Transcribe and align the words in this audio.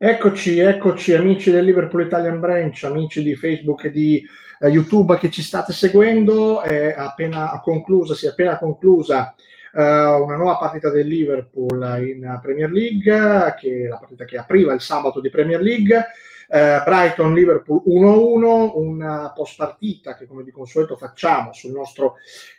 Eccoci, 0.00 0.60
eccoci 0.60 1.12
amici 1.12 1.50
del 1.50 1.64
Liverpool 1.64 2.06
Italian 2.06 2.38
Branch, 2.38 2.84
amici 2.84 3.20
di 3.20 3.34
Facebook 3.34 3.82
e 3.86 3.90
di 3.90 4.24
eh, 4.60 4.68
YouTube 4.68 5.18
che 5.18 5.28
ci 5.28 5.42
state 5.42 5.72
seguendo. 5.72 6.62
È 6.62 6.94
appena 6.96 7.60
conclusa, 7.60 8.14
si 8.14 8.26
è 8.26 8.28
appena 8.28 8.58
conclusa 8.58 9.34
eh, 9.74 9.82
una 9.82 10.36
nuova 10.36 10.56
partita 10.56 10.88
del 10.88 11.08
Liverpool 11.08 11.82
in 12.06 12.38
Premier 12.40 12.70
League, 12.70 13.56
che 13.58 13.86
è 13.86 13.88
la 13.88 13.96
partita 13.96 14.24
che 14.24 14.38
apriva 14.38 14.72
il 14.72 14.80
sabato 14.80 15.20
di 15.20 15.30
Premier 15.30 15.60
League. 15.60 16.06
Eh, 16.50 16.80
Brighton 16.82 17.34
Liverpool 17.34 17.82
1-1, 17.86 18.70
una 18.74 19.32
post 19.34 19.56
partita 19.56 20.16
che 20.16 20.26
come 20.26 20.44
di 20.44 20.50
consueto 20.50 20.96
facciamo 20.96 21.52
sul 21.52 21.72
nostro 21.72 22.14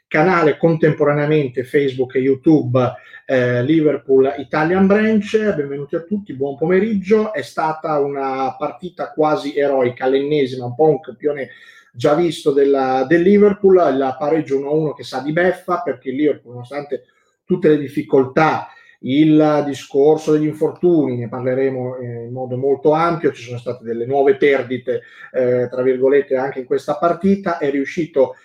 canale 0.08 0.58
contemporaneamente 0.58 1.64
Facebook 1.64 2.14
e 2.14 2.20
YouTube 2.20 2.80
eh, 3.26 3.64
Liverpool 3.64 4.32
Italian 4.38 4.86
Branch. 4.86 5.56
Benvenuti 5.56 5.96
a 5.96 6.02
tutti, 6.02 6.36
buon 6.36 6.56
pomeriggio. 6.56 7.34
È 7.34 7.42
stata 7.42 7.98
una 7.98 8.56
partita 8.58 9.12
quasi 9.12 9.58
eroica, 9.58 10.06
l'ennesima, 10.06 10.66
un 10.66 10.76
po' 10.76 10.90
un 10.90 11.00
campione 11.00 11.50
già 11.92 12.14
visto 12.14 12.52
della, 12.52 13.06
del 13.08 13.24
Liverpool, 13.24 13.76
il 13.76 14.16
pareggio 14.20 14.60
1-1 14.60 14.94
che 14.94 15.04
sa 15.04 15.20
di 15.22 15.32
beffa 15.32 15.82
perché 15.82 16.10
il 16.10 16.16
Liverpool, 16.16 16.54
nonostante 16.54 17.06
tutte 17.44 17.70
le 17.70 17.80
difficoltà, 17.80 18.68
il 19.00 19.64
discorso 19.66 20.34
degli 20.34 20.46
infortuni, 20.46 21.18
ne 21.18 21.30
parleremo 21.30 21.98
eh, 21.98 22.26
in 22.26 22.32
modo 22.34 22.58
molto 22.58 22.92
ampio, 22.92 23.32
ci 23.32 23.44
sono 23.44 23.58
state 23.58 23.84
delle 23.84 24.06
nuove 24.06 24.36
perdite, 24.36 25.02
eh, 25.32 25.68
tra 25.70 25.82
virgolette, 25.82 26.36
anche 26.36 26.60
in 26.60 26.66
questa 26.66 26.98
partita, 26.98 27.58
è 27.58 27.70
riuscito 27.70 28.36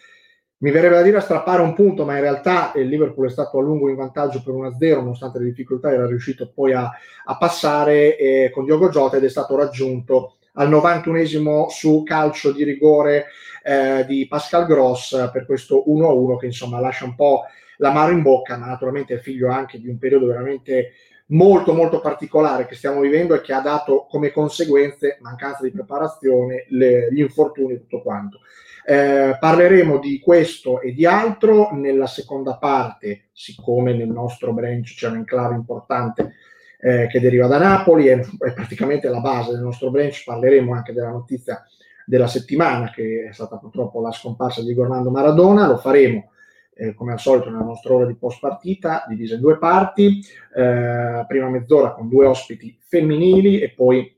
mi 0.65 0.71
verrebbe 0.71 0.95
da 0.95 1.03
dire 1.03 1.19
a 1.19 1.21
strappare 1.21 1.61
un 1.61 1.75
punto, 1.75 2.07
ma 2.07 2.15
in 2.15 2.23
realtà 2.23 2.73
il 2.77 2.89
Liverpool 2.89 3.27
è 3.27 3.31
stato 3.31 3.59
a 3.59 3.63
lungo 3.63 3.91
in 3.91 3.97
vantaggio 3.97 4.43
per 4.43 4.55
1-0, 4.55 4.95
nonostante 4.95 5.39
le 5.39 5.47
difficoltà, 5.47 5.93
era 5.93 6.07
riuscito 6.07 6.51
poi 6.55 6.73
a, 6.73 6.91
a 7.25 7.37
passare 7.37 8.17
eh, 8.17 8.51
con 8.51 8.65
Diogo 8.65 8.89
Jota 8.89 9.19
ed 9.19 9.25
è 9.25 9.29
stato 9.29 9.57
raggiunto 9.57 10.37
al 10.55 10.71
91esimo 10.71 11.67
su 11.69 12.03
calcio 12.03 12.51
di 12.51 12.65
rigore 12.65 13.27
eh, 13.63 14.07
di 14.07 14.27
Pascal 14.27 14.65
Gross 14.67 15.31
per 15.33 15.45
questo 15.45 15.85
1-1 15.87 16.39
che 16.39 16.47
insomma 16.47 16.81
lascia 16.81 17.05
un 17.05 17.15
po' 17.15 17.43
l'amaro 17.79 18.13
in 18.13 18.23
bocca, 18.23 18.57
ma 18.57 18.67
naturalmente 18.67 19.15
è 19.15 19.19
figlio 19.19 19.51
anche 19.51 19.81
di 19.81 19.89
un 19.89 19.99
periodo 19.99 20.27
veramente 20.27 20.93
molto 21.29 21.73
molto 21.73 22.01
particolare 22.01 22.67
che 22.67 22.75
stiamo 22.75 23.01
vivendo 23.01 23.35
e 23.35 23.41
che 23.41 23.53
ha 23.53 23.61
dato 23.61 24.07
come 24.09 24.31
conseguenze 24.31 25.19
mancanza 25.21 25.63
di 25.63 25.71
preparazione, 25.71 26.67
le, 26.69 27.09
gli 27.13 27.21
infortuni 27.21 27.75
e 27.75 27.79
tutto 27.79 28.03
quanto. 28.03 28.41
Eh, 28.87 29.37
parleremo 29.41 29.99
di 29.99 30.21
questo 30.21 30.81
e 30.81 30.93
di 30.93 31.07
altro 31.07 31.73
nella 31.73 32.07
seconda 32.07 32.57
parte, 32.59 33.29
siccome 33.33 33.95
nel 33.95 34.11
nostro 34.11 34.53
branch 34.53 34.95
c'è 34.95 35.09
un 35.09 35.17
enclave 35.17 35.55
importante 35.55 36.35
eh, 36.79 37.07
che 37.07 37.19
deriva 37.19 37.47
da 37.47 37.57
Napoli, 37.57 38.09
è, 38.09 38.19
è, 38.19 38.53
praticamente 38.53 39.09
la 39.09 39.21
base 39.21 39.53
del 39.53 39.63
nostro 39.63 39.91
branch, 39.91 40.25
parleremo 40.25 40.75
anche 40.75 40.93
della 40.93 41.09
notizia 41.09 41.65
della 42.05 42.27
settimana 42.27 42.91
che 42.91 43.29
è 43.31 43.33
stata 43.33 43.57
purtroppo 43.57 44.03
la 44.03 44.13
scomparsa 44.13 44.63
di 44.63 44.75
Gormando 44.75 45.11
Maradona, 45.11 45.67
lo 45.67 45.79
faremo 45.79 46.33
eh, 46.75 46.95
come 46.95 47.13
al 47.13 47.21
solito 47.21 47.51
nella 47.51 47.65
nostra 47.65 47.95
ora 47.95 48.07
di 48.07 48.15
post 48.15 48.41
partita, 48.41 49.05
divisa 49.09 49.35
in 49.35 49.41
due 49.41 49.59
parti, 49.59 50.21
eh, 50.55 51.25
prima 51.27 51.49
mezz'ora 51.49 51.93
con 51.93 52.09
due 52.09 52.27
ospiti 52.27 52.77
femminili 52.81 53.61
e 53.61 53.71
poi 53.71 54.17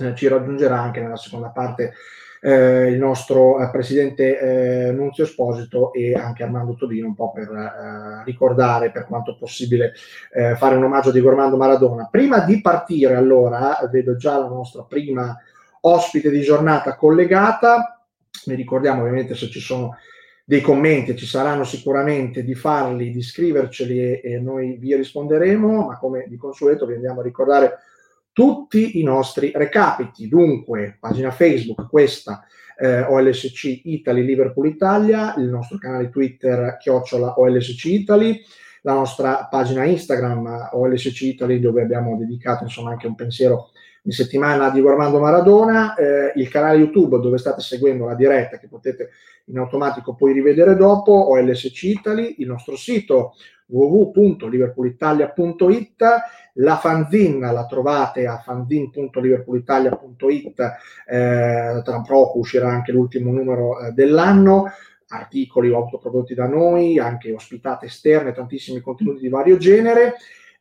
eh, 0.00 0.14
ci 0.14 0.28
raggiungerà 0.28 0.78
anche 0.78 1.00
nella 1.00 1.16
seconda 1.16 1.48
parte 1.48 1.94
eh, 2.44 2.90
il 2.90 2.98
nostro 2.98 3.58
eh, 3.58 3.70
presidente 3.70 4.38
eh, 4.38 4.92
Nunzio 4.92 5.24
Esposito 5.24 5.94
e 5.94 6.14
anche 6.14 6.42
Armando 6.42 6.74
Todino 6.74 7.06
un 7.06 7.14
po' 7.14 7.32
per 7.32 7.48
eh, 7.50 8.24
ricordare 8.24 8.90
per 8.90 9.06
quanto 9.06 9.36
possibile 9.38 9.94
eh, 10.30 10.54
fare 10.54 10.76
un 10.76 10.84
omaggio 10.84 11.10
di 11.10 11.20
Gormando 11.20 11.56
Maradona. 11.56 12.06
Prima 12.10 12.40
di 12.40 12.60
partire 12.60 13.14
allora, 13.14 13.78
vedo 13.90 14.16
già 14.16 14.38
la 14.38 14.48
nostra 14.48 14.82
prima 14.82 15.34
ospite 15.80 16.30
di 16.30 16.42
giornata 16.42 16.96
collegata, 16.96 17.98
vi 18.44 18.54
ricordiamo 18.54 19.00
ovviamente 19.00 19.34
se 19.34 19.48
ci 19.48 19.60
sono 19.60 19.96
dei 20.44 20.60
commenti, 20.60 21.16
ci 21.16 21.26
saranno 21.26 21.64
sicuramente 21.64 22.44
di 22.44 22.54
farli, 22.54 23.10
di 23.10 23.22
scriverceli 23.22 23.98
e, 23.98 24.20
e 24.22 24.40
noi 24.40 24.76
vi 24.76 24.94
risponderemo, 24.94 25.86
ma 25.86 25.98
come 25.98 26.26
di 26.28 26.36
consueto 26.36 26.84
vi 26.84 26.94
andiamo 26.94 27.20
a 27.20 27.24
ricordare 27.24 27.78
tutti 28.32 28.98
i 28.98 29.02
nostri 29.02 29.52
recapiti. 29.54 30.28
Dunque, 30.28 30.98
pagina 31.00 31.30
Facebook, 31.30 31.88
questa 31.88 32.44
eh, 32.76 33.02
OLSC 33.02 33.80
Italy 33.84 34.24
Liverpool 34.24 34.66
Italia, 34.66 35.34
il 35.36 35.48
nostro 35.48 35.78
canale 35.78 36.10
Twitter 36.10 36.76
chiocciola 36.78 37.38
OLSC 37.38 37.84
Italy, 37.84 38.40
la 38.82 38.94
nostra 38.94 39.46
pagina 39.50 39.84
Instagram 39.84 40.70
OLSC 40.72 41.20
Italy 41.22 41.58
dove 41.58 41.82
abbiamo 41.82 42.18
dedicato 42.18 42.64
insomma 42.64 42.90
anche 42.90 43.06
un 43.06 43.14
pensiero 43.14 43.70
di 44.06 44.12
settimana 44.12 44.68
di 44.68 44.86
Armando 44.86 45.18
Maradona, 45.18 45.94
eh, 45.94 46.32
il 46.34 46.50
canale 46.50 46.76
YouTube 46.76 47.18
dove 47.20 47.38
state 47.38 47.62
seguendo 47.62 48.04
la 48.04 48.14
diretta 48.14 48.58
che 48.58 48.68
potete 48.68 49.12
in 49.46 49.56
automatico 49.56 50.14
poi 50.14 50.34
rivedere 50.34 50.76
dopo, 50.76 51.30
OLSC 51.30 51.82
Italy, 51.84 52.34
il 52.40 52.48
nostro 52.48 52.76
sito 52.76 53.32
www.liverpoolitalia.it 53.66 56.04
la 56.56 56.76
fanzine 56.76 57.50
la 57.50 57.64
trovate 57.64 58.26
a 58.26 58.40
fanzine.liverpoolitalia.it 58.40 60.60
eh, 61.08 61.80
tra 61.82 62.00
poco 62.02 62.40
uscirà 62.40 62.68
anche 62.68 62.92
l'ultimo 62.92 63.32
numero 63.32 63.80
eh, 63.80 63.92
dell'anno 63.92 64.70
articoli 65.08 65.72
autoprodotti 65.72 66.34
da 66.34 66.46
noi 66.46 66.98
anche 66.98 67.32
ospitate 67.32 67.86
esterne 67.86 68.32
tantissimi 68.32 68.80
contenuti 68.80 69.20
di 69.20 69.30
vario 69.30 69.56
genere 69.56 70.16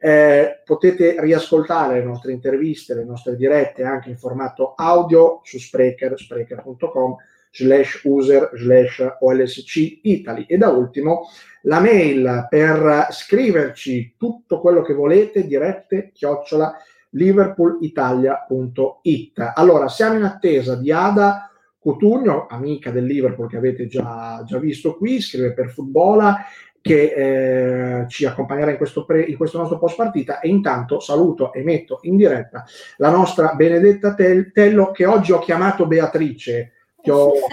eh, 0.06 0.62
potete 0.66 1.16
riascoltare 1.22 2.00
le 2.00 2.03
nostre 2.03 2.34
interviste, 2.34 2.94
le 2.94 3.06
nostre 3.06 3.38
dirette 3.38 3.84
anche 3.84 4.09
in 4.09 4.18
formato 4.18 4.74
audio 4.75 5.40
su 5.46 5.58
Spreaker, 5.58 6.19
spreaker.com 6.19 7.16
slash 7.50 8.02
user 8.03 8.50
slash 8.53 9.16
OLSC 9.22 10.00
Italy. 10.02 10.44
E 10.46 10.58
da 10.58 10.68
ultimo 10.68 11.30
la 11.62 11.80
mail 11.80 12.47
per 12.50 13.08
scriverci 13.12 14.16
tutto 14.18 14.59
quello 14.59 14.81
che 14.81 14.94
volete, 14.94 15.47
dirette 15.47 16.12
chiocciola 16.13 16.75
liverpoolitalia.it. 17.12 19.52
Allora, 19.56 19.88
siamo 19.88 20.18
in 20.18 20.24
attesa 20.24 20.75
di 20.75 20.92
Ada 20.92 21.50
Cotugno, 21.80 22.47
amica 22.50 22.92
del 22.92 23.06
Liverpool 23.06 23.47
che 23.47 23.56
avete 23.56 23.88
già, 23.88 24.44
già 24.46 24.58
visto 24.58 24.97
qui, 24.97 25.22
scrive 25.22 25.53
per 25.53 25.69
Futbola 25.69 26.46
che 26.84 28.02
eh, 28.02 28.08
ci 28.10 28.26
accompagnerà 28.26 28.72
in 28.72 28.78
questo, 28.78 29.06
pre, 29.06 29.22
in 29.22 29.38
questo, 29.38 29.58
nostro 29.58 29.80
post 29.80 29.96
partita 29.96 30.42
e 30.42 30.50
intanto 30.50 31.00
saluto 31.00 31.54
e 31.54 31.64
metto 31.64 32.00
in 32.02 32.18
diretta 32.18 32.66
la 32.98 33.10
nostra 33.10 33.54
Benedetta 33.54 34.14
Tello 34.14 34.92
che 34.92 35.06
oggi 35.06 35.32
ho 35.32 35.40
chiamato 35.40 35.88
Beatrice 35.88 36.74
che 37.02 37.10
ho 37.10 37.32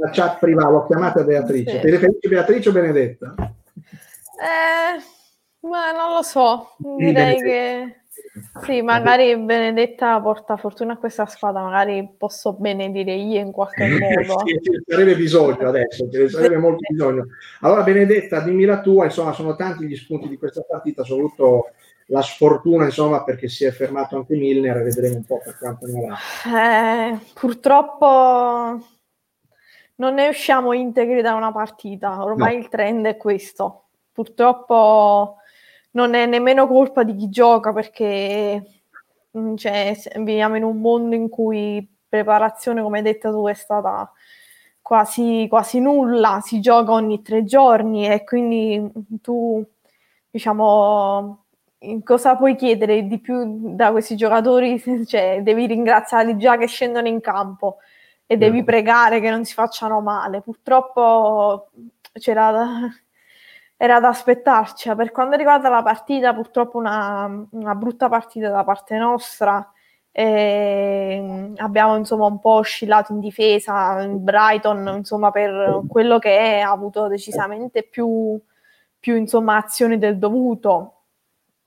la 0.00 0.10
chat 0.10 0.40
privata, 0.40 0.68
l'ho 0.68 0.86
chiamata 0.86 1.22
Beatrice. 1.22 1.76
Sì. 1.76 1.80
Ti 1.80 1.90
riferisci 1.90 2.28
Beatrice 2.28 2.68
o 2.70 2.72
Benedetta? 2.72 3.34
Eh, 3.36 5.68
ma 5.68 5.92
non 5.92 6.14
lo 6.14 6.22
so, 6.22 6.74
direi 6.78 7.40
che 7.40 8.03
sì, 8.64 8.82
magari 8.82 9.36
Benedetta 9.36 10.20
porta 10.20 10.56
fortuna 10.56 10.94
a 10.94 10.96
questa 10.96 11.24
squadra, 11.26 11.62
magari 11.62 12.14
posso 12.18 12.52
benedire 12.54 13.14
io 13.14 13.38
in 13.38 13.52
qualche 13.52 13.86
modo. 14.26 14.42
sì, 14.44 14.58
ce 14.60 14.82
sarebbe 14.86 15.14
bisogno 15.14 15.68
adesso, 15.68 16.08
ce 16.10 16.22
ne 16.22 16.28
sarebbe 16.28 16.56
molto 16.56 16.80
bisogno. 16.88 17.26
Allora 17.60 17.82
Benedetta, 17.82 18.40
dimmi 18.40 18.64
la 18.64 18.80
tua, 18.80 19.04
insomma 19.04 19.32
sono 19.32 19.54
tanti 19.54 19.86
gli 19.86 19.94
spunti 19.94 20.28
di 20.28 20.36
questa 20.36 20.62
partita, 20.68 21.04
soprattutto 21.04 21.70
la 22.06 22.22
sfortuna, 22.22 22.86
insomma, 22.86 23.22
perché 23.22 23.48
si 23.48 23.64
è 23.64 23.70
fermato 23.70 24.16
anche 24.16 24.34
Milner, 24.34 24.82
vedremo 24.82 25.16
un 25.16 25.24
po' 25.24 25.40
per 25.42 25.56
quanto 25.56 25.86
ne 25.86 26.06
va. 26.06 27.12
Eh, 27.12 27.18
purtroppo 27.34 28.84
non 29.96 30.14
ne 30.14 30.28
usciamo 30.28 30.72
integri 30.72 31.22
da 31.22 31.34
una 31.34 31.52
partita, 31.52 32.22
ormai 32.22 32.54
no. 32.54 32.62
il 32.62 32.68
trend 32.68 33.06
è 33.06 33.16
questo. 33.16 33.84
Purtroppo 34.12 35.36
non 35.94 36.14
è 36.14 36.26
nemmeno 36.26 36.66
colpa 36.66 37.02
di 37.02 37.14
chi 37.16 37.28
gioca 37.28 37.72
perché 37.72 38.62
mm, 39.36 39.56
cioè, 39.56 39.96
viviamo 40.16 40.56
in 40.56 40.64
un 40.64 40.80
mondo 40.80 41.14
in 41.14 41.28
cui 41.28 41.86
preparazione, 42.08 42.82
come 42.82 42.98
hai 42.98 43.04
detto 43.04 43.30
tu, 43.32 43.48
è 43.48 43.54
stata 43.54 44.10
quasi, 44.80 45.46
quasi 45.48 45.80
nulla, 45.80 46.40
si 46.42 46.60
gioca 46.60 46.92
ogni 46.92 47.22
tre 47.22 47.44
giorni 47.44 48.08
e 48.08 48.24
quindi 48.24 48.90
tu, 49.22 49.64
diciamo, 50.30 51.44
cosa 52.02 52.36
puoi 52.36 52.56
chiedere 52.56 53.06
di 53.06 53.18
più 53.18 53.74
da 53.74 53.90
questi 53.90 54.16
giocatori? 54.16 54.80
Cioè, 55.06 55.40
devi 55.42 55.66
ringraziarli 55.66 56.36
già 56.36 56.56
che 56.56 56.66
scendono 56.66 57.08
in 57.08 57.20
campo 57.20 57.78
e 58.26 58.36
devi 58.36 58.56
yeah. 58.58 58.64
pregare 58.64 59.20
che 59.20 59.30
non 59.30 59.44
si 59.44 59.54
facciano 59.54 60.00
male. 60.00 60.40
Purtroppo 60.40 61.70
c'era 62.12 62.88
era 63.84 64.00
da 64.00 64.08
aspettarci. 64.08 64.94
Per 64.94 65.10
quanto 65.12 65.36
riguarda 65.36 65.68
la 65.68 65.82
partita, 65.82 66.34
purtroppo 66.34 66.78
una, 66.78 67.46
una 67.50 67.74
brutta 67.74 68.08
partita 68.08 68.50
da 68.50 68.64
parte 68.64 68.96
nostra. 68.96 69.70
E 70.10 71.52
abbiamo 71.56 71.96
insomma 71.96 72.26
un 72.26 72.40
po' 72.40 72.54
oscillato 72.54 73.12
in 73.12 73.20
difesa. 73.20 74.00
Il 74.00 74.18
Brighton, 74.18 74.94
insomma, 74.98 75.30
per 75.30 75.82
quello 75.88 76.18
che 76.18 76.38
è, 76.38 76.60
ha 76.60 76.70
avuto 76.70 77.08
decisamente 77.08 77.82
più, 77.82 78.40
più 78.98 79.16
insomma, 79.16 79.56
azioni 79.56 79.98
del 79.98 80.18
dovuto 80.18 80.90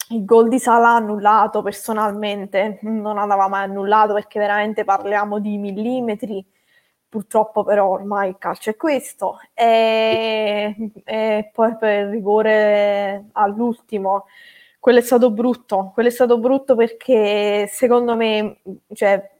il 0.09 0.23
gol 0.23 0.47
di 0.47 0.59
Sala 0.59 0.95
annullato 0.95 1.61
personalmente 1.61 2.79
non 2.83 3.17
andava 3.17 3.49
mai 3.49 3.63
annullato 3.63 4.13
perché 4.13 4.39
veramente 4.39 4.85
parliamo 4.85 5.39
di 5.39 5.57
millimetri 5.57 6.45
purtroppo 7.09 7.63
però 7.63 7.87
ormai 7.87 8.29
il 8.29 8.37
calcio 8.37 8.69
è 8.69 8.75
questo 8.75 9.39
e, 9.53 10.75
e 11.05 11.49
poi 11.53 11.77
per 11.77 12.05
il 12.05 12.09
rigore 12.09 13.29
all'ultimo 13.33 14.25
quello 14.79 14.99
è 14.99 15.01
stato 15.01 15.31
brutto 15.31 15.91
quello 15.93 16.09
è 16.09 16.11
stato 16.11 16.37
brutto 16.37 16.75
perché 16.75 17.67
secondo 17.67 18.15
me 18.15 18.59
cioè, 18.93 19.35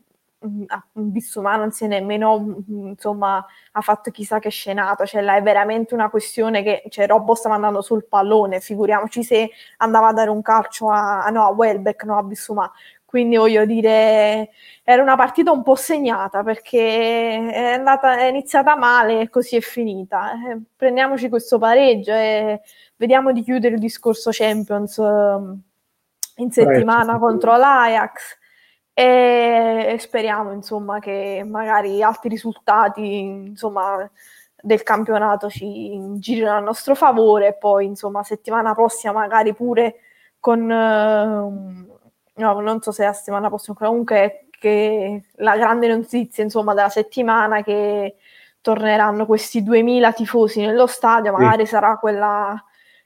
Bissumà 0.94 1.56
non 1.56 1.72
si 1.72 1.86
è 1.86 1.88
nemmeno 1.88 2.64
insomma 2.68 3.44
ha 3.72 3.81
fatto 3.81 4.12
chissà 4.12 4.40
che 4.40 4.50
scenata 4.50 5.06
cioè 5.06 5.22
là 5.22 5.36
è 5.36 5.42
veramente 5.42 5.94
una 5.94 6.10
questione 6.10 6.63
che 6.63 6.84
cioè, 6.90 7.08
Robbo 7.08 7.34
stava 7.36 7.56
andando 7.56 7.81
sul 7.81 8.06
pallone 8.06 8.62
figuriamoci 8.62 9.24
se 9.24 9.50
andava 9.78 10.08
a 10.10 10.13
dare 10.13 10.30
un 10.30 10.42
calcio 10.42 10.90
a, 10.90 11.28
no, 11.31 11.44
a 11.44 11.50
Welbeck 11.50 12.04
no 12.04 12.18
a 12.18 12.24
Bissumà 12.24 12.72
quindi 13.18 13.36
voglio 13.36 13.66
dire, 13.66 14.52
era 14.84 15.02
una 15.02 15.16
partita 15.16 15.52
un 15.52 15.64
po' 15.64 15.74
segnata 15.74 16.44
perché 16.44 17.50
è, 17.50 17.74
andata, 17.74 18.16
è 18.19 18.25
iniziata 18.25 18.75
male 18.75 19.22
e 19.22 19.30
così 19.30 19.56
è 19.56 19.60
finita. 19.60 20.34
Eh, 20.34 20.62
prendiamoci 20.75 21.28
questo 21.28 21.58
pareggio 21.58 22.12
e 22.14 22.62
vediamo 22.96 23.31
di 23.31 23.42
chiudere 23.42 23.74
il 23.74 23.81
discorso 23.81 24.30
Champions 24.31 24.98
uh, 24.98 25.60
in 26.36 26.52
settimana 26.52 27.14
Prego. 27.14 27.25
contro 27.25 27.58
l'Ajax 27.58 28.38
e, 28.94 29.88
e 29.94 29.98
speriamo 29.98 30.52
insomma 30.52 31.00
che 31.00 31.44
magari 31.44 32.04
altri 32.04 32.30
risultati 32.30 33.20
insomma 33.48 34.08
del 34.62 34.84
campionato 34.84 35.50
ci 35.50 36.00
girino 36.20 36.52
a 36.52 36.60
nostro 36.60 36.94
favore 36.94 37.48
e 37.48 37.54
poi 37.56 37.86
insomma 37.86 38.22
settimana 38.24 38.75
prossima 38.75 39.13
magari 39.13 39.56
pure 39.56 39.96
con 40.40 40.70
uh, 40.70 41.97
no, 42.38 42.60
non 42.60 42.81
so 42.81 42.92
se 42.92 43.04
la 43.04 43.13
settimana 43.13 43.48
prossima, 43.48 43.75
comunque 43.78 44.48
che 44.60 45.24
la 45.36 45.56
grande 45.56 45.88
notizia 45.88 46.44
insomma 46.44 46.74
della 46.74 46.89
settimana 46.89 47.62
che 47.62 48.16
torneranno 48.62 49.25
questi 49.25 49.63
2000 49.63 50.12
tifosi 50.13 50.62
nello 50.62 50.88
stadio, 50.88 51.31
magari 51.31 51.66
sì. 51.66 51.72
sarà 51.72 51.98
quella, 51.98 52.62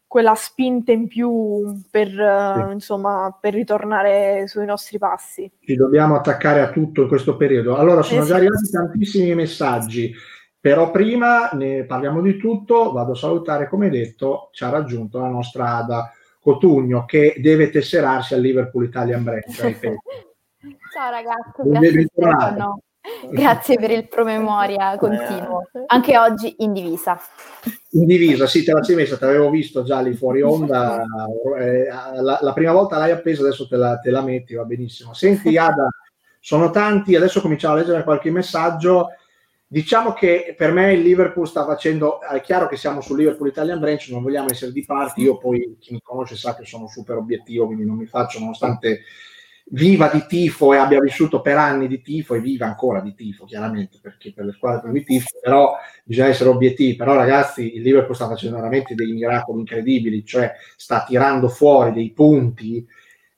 quella, 0.08 0.34
spinta 0.34 0.92
in 0.92 1.08
più 1.08 1.82
per, 1.92 2.08
sì. 2.08 2.74
insomma, 2.74 3.38
per 3.40 3.54
ritornare 3.54 4.48
sui 4.48 4.66
nostri 4.66 4.98
passi. 4.98 5.52
Ci 5.60 5.76
dobbiamo 5.76 6.16
attaccare 6.16 6.62
a 6.62 6.72
tutto 6.72 7.04
in 7.04 7.08
questo 7.08 7.38
periodo. 7.38 7.76
Allora, 7.76 8.02
sono 8.02 8.22
esatto. 8.22 8.34
già 8.34 8.38
arrivati 8.38 8.70
tantissimi 8.72 9.36
messaggi, 9.36 10.12
però 10.60 10.90
prima 10.90 11.50
ne 11.54 11.86
parliamo 11.86 12.22
di 12.22 12.38
tutto, 12.38 12.92
vado 12.92 13.12
a 13.12 13.16
salutare, 13.16 13.70
come 13.70 13.90
detto, 13.90 14.50
ci 14.54 14.64
ha 14.64 14.70
raggiunto 14.70 15.20
la 15.20 15.28
nostra 15.28 15.76
Ada 15.76 16.12
Cotugno 16.42 17.06
che 17.06 17.36
deve 17.38 17.70
tesserarsi 17.70 18.34
al 18.34 18.42
Liverpool 18.42 18.86
Italian 18.86 19.24
Breccia. 19.24 19.70
Ciao 20.92 21.10
ragazzi, 21.10 21.62
grazie, 22.14 22.66
grazie 23.32 23.78
per 23.78 23.92
il 23.92 24.08
promemoria 24.08 24.98
continuo, 24.98 25.70
anche 25.88 26.18
oggi 26.18 26.56
in 26.60 26.74
divisa. 26.74 27.20
In 27.92 28.06
divisa, 28.06 28.48
sì, 28.48 28.64
te 28.64 28.74
la 28.74 28.84
sei 28.84 28.96
messa, 28.96 29.18
te 29.18 29.26
l'avevo 29.26 29.50
visto 29.50 29.84
già 29.84 30.02
lì 30.02 30.14
fuori 30.14 30.42
onda, 30.42 31.04
eh, 31.60 31.86
la, 31.86 32.40
la, 32.42 32.54
prima 32.54 32.74
volta 32.74 32.98
l'hai 32.98 33.12
appesa, 33.12 33.42
adesso 33.42 33.68
te 33.68 33.78
la, 33.78 34.00
te 34.00 34.10
la 34.10 34.22
metti, 34.22 34.56
va 34.56 34.66
benissimo. 34.66 35.14
Senti 35.14 35.56
Ada, 35.58 35.88
sono 36.40 36.72
tanti, 36.72 37.16
adesso 37.16 37.40
cominciamo 37.40 37.76
a 37.76 37.78
leggere 37.78 38.04
qualche 38.04 38.32
messaggio. 38.32 39.10
Diciamo 39.74 40.12
che 40.12 40.54
per 40.58 40.74
me 40.74 40.92
il 40.92 41.00
Liverpool 41.00 41.48
sta 41.48 41.64
facendo, 41.64 42.20
è 42.20 42.42
chiaro 42.42 42.68
che 42.68 42.76
siamo 42.76 43.00
sul 43.00 43.18
Liverpool 43.20 43.48
Italian 43.48 43.80
Branch, 43.80 44.06
non 44.10 44.22
vogliamo 44.22 44.50
essere 44.50 44.74
di 44.74 44.84
parte, 44.84 45.22
io 45.22 45.38
poi 45.38 45.78
chi 45.80 45.94
mi 45.94 46.02
conosce 46.04 46.36
sa 46.36 46.58
che 46.58 46.66
sono 46.66 46.90
super 46.90 47.16
obiettivo, 47.16 47.68
quindi 47.68 47.86
non 47.86 47.96
mi 47.96 48.06
faccio, 48.06 48.40
nonostante 48.40 49.04
viva 49.68 50.10
di 50.10 50.26
tifo 50.28 50.74
e 50.74 50.78
abbia 50.78 51.00
vissuto 51.00 51.40
per 51.40 51.56
anni 51.56 51.88
di 51.88 52.02
tifo 52.02 52.36
e 52.36 52.42
viva 52.42 52.66
ancora 52.66 53.00
di 53.00 53.14
tifo, 53.14 53.46
chiaramente, 53.46 54.00
perché 54.02 54.34
per 54.34 54.44
le 54.44 54.52
squadre 54.52 54.82
per 54.82 54.90
cui 54.92 55.06
tifo, 55.06 55.40
però 55.42 55.78
bisogna 56.04 56.28
essere 56.28 56.50
obiettivi, 56.50 56.98
però 56.98 57.16
ragazzi 57.16 57.74
il 57.78 57.82
Liverpool 57.82 58.14
sta 58.14 58.28
facendo 58.28 58.58
veramente 58.58 58.94
dei 58.94 59.14
miracoli 59.14 59.62
incredibili, 59.62 60.26
cioè 60.26 60.52
sta 60.76 61.06
tirando 61.08 61.48
fuori 61.48 61.94
dei 61.94 62.12
punti 62.12 62.86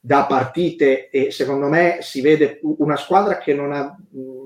da 0.06 0.26
partite 0.26 1.10
e 1.10 1.32
secondo 1.32 1.70
me 1.70 2.00
si 2.02 2.20
vede 2.20 2.60
una 2.62 2.98
squadra 2.98 3.38
che 3.38 3.54
non 3.54 3.72
ha, 3.72 3.96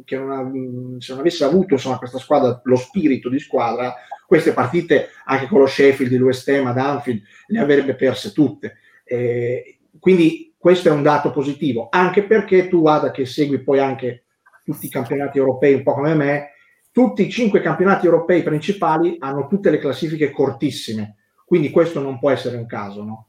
che 0.05 0.15
non 0.15 0.29
ha 0.31 0.99
se 0.99 1.13
non 1.13 1.21
avesse 1.21 1.45
avuto 1.45 1.73
insomma, 1.73 1.97
questa 1.97 2.19
squadra 2.19 2.61
lo 2.63 2.75
spirito 2.75 3.27
di 3.27 3.39
squadra 3.39 3.95
queste 4.27 4.53
partite 4.53 5.09
anche 5.25 5.47
con 5.47 5.61
lo 5.61 5.65
Sheffield, 5.65 6.11
il 6.11 6.21
West 6.21 6.47
Ham 6.49 6.67
ad 6.67 6.77
Anfield 6.77 7.23
le 7.47 7.59
avrebbe 7.59 7.95
perse 7.95 8.33
tutte 8.33 8.75
eh, 9.03 9.79
quindi 9.99 10.53
questo 10.55 10.89
è 10.89 10.91
un 10.91 11.01
dato 11.01 11.31
positivo 11.31 11.87
anche 11.89 12.21
perché 12.21 12.67
tu 12.67 12.85
Ada 12.85 13.09
che 13.09 13.25
segui 13.25 13.63
poi 13.63 13.79
anche 13.79 14.25
tutti 14.63 14.85
i 14.85 14.89
campionati 14.89 15.39
europei 15.39 15.73
un 15.73 15.81
po' 15.81 15.95
come 15.95 16.13
me 16.13 16.51
tutti 16.91 17.25
i 17.25 17.31
cinque 17.31 17.61
campionati 17.61 18.05
europei 18.05 18.43
principali 18.43 19.15
hanno 19.17 19.47
tutte 19.47 19.71
le 19.71 19.79
classifiche 19.79 20.29
cortissime 20.29 21.15
quindi 21.45 21.71
questo 21.71 21.99
non 21.99 22.19
può 22.19 22.29
essere 22.29 22.57
un 22.57 22.67
caso 22.67 23.03
no? 23.03 23.25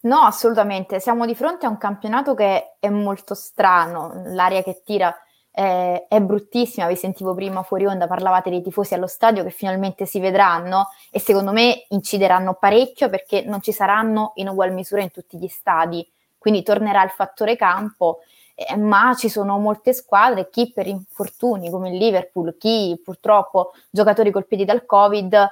No, 0.00 0.18
assolutamente. 0.20 1.00
Siamo 1.00 1.26
di 1.26 1.34
fronte 1.34 1.66
a 1.66 1.68
un 1.68 1.76
campionato 1.78 2.34
che 2.34 2.76
è 2.78 2.88
molto 2.88 3.34
strano. 3.34 4.12
L'aria 4.26 4.62
che 4.62 4.82
tira 4.84 5.14
è, 5.50 6.06
è 6.08 6.20
bruttissima. 6.20 6.86
Vi 6.86 6.94
sentivo 6.96 7.34
prima 7.34 7.62
fuori 7.64 7.84
onda, 7.86 8.06
parlavate 8.06 8.48
dei 8.50 8.62
tifosi 8.62 8.94
allo 8.94 9.08
stadio 9.08 9.42
che 9.42 9.50
finalmente 9.50 10.06
si 10.06 10.20
vedranno 10.20 10.88
e 11.10 11.18
secondo 11.18 11.50
me 11.52 11.84
incideranno 11.88 12.54
parecchio 12.54 13.08
perché 13.08 13.42
non 13.42 13.60
ci 13.60 13.72
saranno 13.72 14.32
in 14.36 14.48
ugual 14.48 14.72
misura 14.72 15.02
in 15.02 15.10
tutti 15.10 15.36
gli 15.36 15.48
stadi. 15.48 16.08
Quindi 16.38 16.62
tornerà 16.62 17.02
il 17.02 17.10
fattore 17.10 17.56
campo 17.56 18.20
eh, 18.60 18.76
ma 18.76 19.14
ci 19.16 19.28
sono 19.28 19.58
molte 19.58 19.92
squadre, 19.92 20.48
chi 20.50 20.72
per 20.72 20.88
infortuni 20.88 21.70
come 21.70 21.90
il 21.90 21.96
Liverpool, 21.96 22.56
chi 22.58 23.00
purtroppo 23.04 23.72
giocatori 23.88 24.32
colpiti 24.32 24.64
dal 24.64 24.84
Covid, 24.84 25.48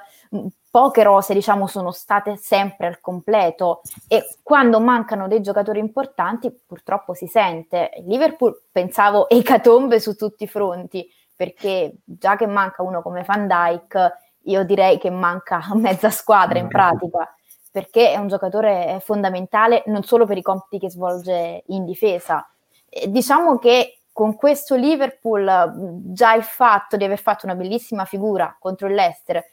poche 0.69 1.03
rose 1.03 1.33
diciamo 1.33 1.65
sono 1.67 1.91
state 1.91 2.35
sempre 2.37 2.87
al 2.87 2.99
completo 2.99 3.81
e 4.07 4.23
quando 4.43 4.79
mancano 4.79 5.27
dei 5.27 5.41
giocatori 5.41 5.79
importanti 5.79 6.51
purtroppo 6.51 7.13
si 7.13 7.27
sente. 7.27 7.91
Liverpool 8.05 8.63
pensavo 8.71 9.27
ecatombe 9.29 9.99
su 9.99 10.15
tutti 10.15 10.43
i 10.43 10.47
fronti 10.47 11.09
perché 11.35 11.97
già 12.03 12.35
che 12.35 12.47
manca 12.47 12.83
uno 12.83 13.01
come 13.01 13.23
Van 13.23 13.47
Dyke 13.47 14.13
io 14.43 14.63
direi 14.63 14.97
che 14.97 15.09
manca 15.09 15.61
mezza 15.75 16.09
squadra 16.09 16.59
in 16.59 16.67
pratica 16.67 17.31
perché 17.71 18.11
è 18.11 18.17
un 18.17 18.27
giocatore 18.27 18.99
fondamentale 19.03 19.83
non 19.87 20.03
solo 20.03 20.25
per 20.25 20.37
i 20.37 20.41
compiti 20.41 20.79
che 20.79 20.89
svolge 20.89 21.63
in 21.67 21.85
difesa. 21.85 22.47
E 22.89 23.11
diciamo 23.11 23.59
che 23.59 23.99
con 24.11 24.35
questo 24.35 24.73
Liverpool 24.73 26.01
già 26.11 26.33
il 26.33 26.41
fatto 26.41 26.97
di 26.97 27.03
aver 27.03 27.19
fatto 27.19 27.45
una 27.45 27.53
bellissima 27.53 28.05
figura 28.05 28.55
contro 28.59 28.87
il 28.87 28.95
Leicester 28.95 29.45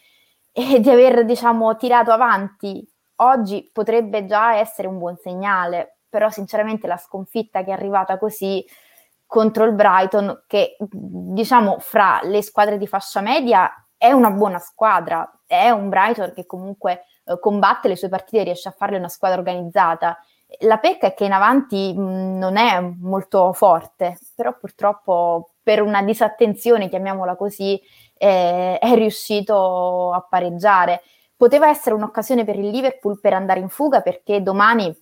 e 0.56 0.78
di 0.78 0.88
aver 0.88 1.24
diciamo 1.24 1.74
tirato 1.76 2.12
avanti 2.12 2.88
oggi 3.16 3.68
potrebbe 3.72 4.24
già 4.24 4.56
essere 4.56 4.86
un 4.86 4.98
buon 4.98 5.16
segnale, 5.16 5.98
però 6.08 6.30
sinceramente 6.30 6.86
la 6.86 6.96
sconfitta 6.96 7.64
che 7.64 7.70
è 7.70 7.72
arrivata 7.72 8.18
così 8.18 8.64
contro 9.26 9.64
il 9.64 9.72
Brighton, 9.72 10.44
che 10.46 10.76
diciamo 10.78 11.78
fra 11.80 12.20
le 12.22 12.40
squadre 12.40 12.78
di 12.78 12.86
fascia 12.86 13.20
media 13.20 13.68
è 13.96 14.12
una 14.12 14.30
buona 14.30 14.60
squadra, 14.60 15.28
è 15.44 15.70
un 15.70 15.88
Brighton 15.88 16.32
che 16.32 16.46
comunque 16.46 17.04
eh, 17.24 17.38
combatte 17.40 17.88
le 17.88 17.96
sue 17.96 18.08
partite 18.08 18.42
e 18.42 18.44
riesce 18.44 18.68
a 18.68 18.74
farle 18.76 18.98
una 18.98 19.08
squadra 19.08 19.38
organizzata. 19.38 20.18
La 20.60 20.78
pecca 20.78 21.08
è 21.08 21.14
che 21.14 21.24
in 21.24 21.32
avanti 21.32 21.92
mh, 21.92 22.38
non 22.38 22.56
è 22.56 22.80
molto 22.80 23.52
forte, 23.52 24.18
però 24.34 24.56
purtroppo 24.58 25.54
per 25.62 25.82
una 25.82 26.02
disattenzione, 26.02 26.88
chiamiamola 26.88 27.36
così, 27.36 27.80
eh, 28.16 28.78
è 28.78 28.94
riuscito 28.94 30.12
a 30.12 30.20
pareggiare. 30.20 31.02
Poteva 31.36 31.68
essere 31.68 31.94
un'occasione 31.94 32.44
per 32.44 32.56
il 32.58 32.68
Liverpool 32.68 33.18
per 33.20 33.32
andare 33.32 33.60
in 33.60 33.68
fuga 33.68 34.00
perché 34.00 34.42
domani 34.42 34.96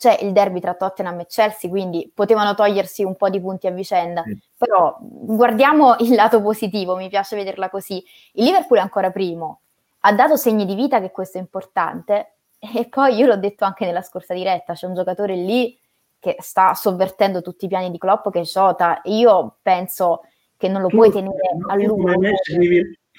c'è 0.00 0.18
il 0.22 0.32
derby 0.32 0.60
tra 0.60 0.74
Tottenham 0.74 1.20
e 1.20 1.26
Chelsea, 1.26 1.68
quindi 1.68 2.10
potevano 2.12 2.54
togliersi 2.54 3.04
un 3.04 3.16
po' 3.16 3.28
di 3.28 3.38
punti 3.38 3.66
a 3.66 3.70
vicenda. 3.70 4.24
Mm. 4.26 4.32
Però 4.56 4.96
guardiamo 4.98 5.96
il 6.00 6.14
lato 6.14 6.40
positivo, 6.40 6.96
mi 6.96 7.10
piace 7.10 7.36
vederla 7.36 7.68
così. 7.68 8.02
Il 8.32 8.44
Liverpool 8.44 8.78
è 8.78 8.82
ancora 8.82 9.10
primo, 9.10 9.60
ha 10.00 10.12
dato 10.14 10.36
segni 10.36 10.64
di 10.64 10.74
vita 10.74 11.00
che 11.00 11.10
questo 11.10 11.36
è 11.36 11.40
importante 11.42 12.36
e 12.60 12.88
poi 12.88 13.16
io 13.16 13.26
l'ho 13.26 13.36
detto 13.36 13.64
anche 13.64 13.86
nella 13.86 14.02
scorsa 14.02 14.34
diretta, 14.34 14.74
c'è 14.74 14.86
un 14.86 14.94
giocatore 14.94 15.34
lì 15.34 15.78
che 16.18 16.36
sta 16.40 16.74
sovvertendo 16.74 17.40
tutti 17.40 17.64
i 17.64 17.68
piani 17.68 17.90
di 17.90 17.96
Klopp 17.96 18.28
che 18.30 18.40
è 18.40 18.44
Jota. 18.44 19.00
Io 19.04 19.56
penso 19.62 20.20
che 20.56 20.68
non 20.68 20.82
lo 20.82 20.88
tu, 20.88 20.96
puoi 20.96 21.10
tenere 21.10 21.34
a 21.66 21.74
lungo. 21.76 22.12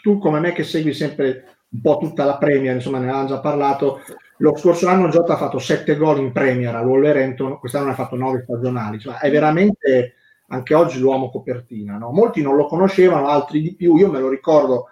Tu 0.02 0.18
come 0.20 0.40
me 0.40 0.52
che 0.52 0.64
segui 0.64 0.94
sempre 0.94 1.58
un 1.70 1.82
po' 1.82 1.98
tutta 1.98 2.26
la 2.26 2.38
Premier, 2.38 2.76
insomma 2.76 3.00
ne 3.00 3.06
avevamo 3.06 3.28
già 3.28 3.40
parlato, 3.40 4.02
lo 4.38 4.56
scorso 4.58 4.88
anno 4.88 5.10
Jota 5.10 5.34
ha 5.34 5.38
fatto 5.38 5.58
7 5.58 5.96
gol 5.96 6.20
in 6.20 6.32
Premier 6.32 6.76
al 6.76 6.86
Wolverhampton, 6.86 7.60
quest'anno 7.60 7.86
ne 7.86 7.92
ha 7.92 7.96
fatto 7.96 8.16
9 8.16 8.42
stagionali, 8.44 9.00
cioè 9.00 9.18
è 9.18 9.32
veramente 9.32 10.16
anche 10.48 10.74
oggi 10.76 11.00
l'uomo 11.00 11.32
copertina. 11.32 11.98
No? 11.98 12.12
Molti 12.12 12.42
non 12.42 12.56
lo 12.56 12.68
conoscevano, 12.68 13.28
altri 13.28 13.62
di 13.62 13.76
più, 13.76 13.96
io 13.96 14.10
me 14.10 14.20
lo 14.20 14.30
ricordo 14.30 14.90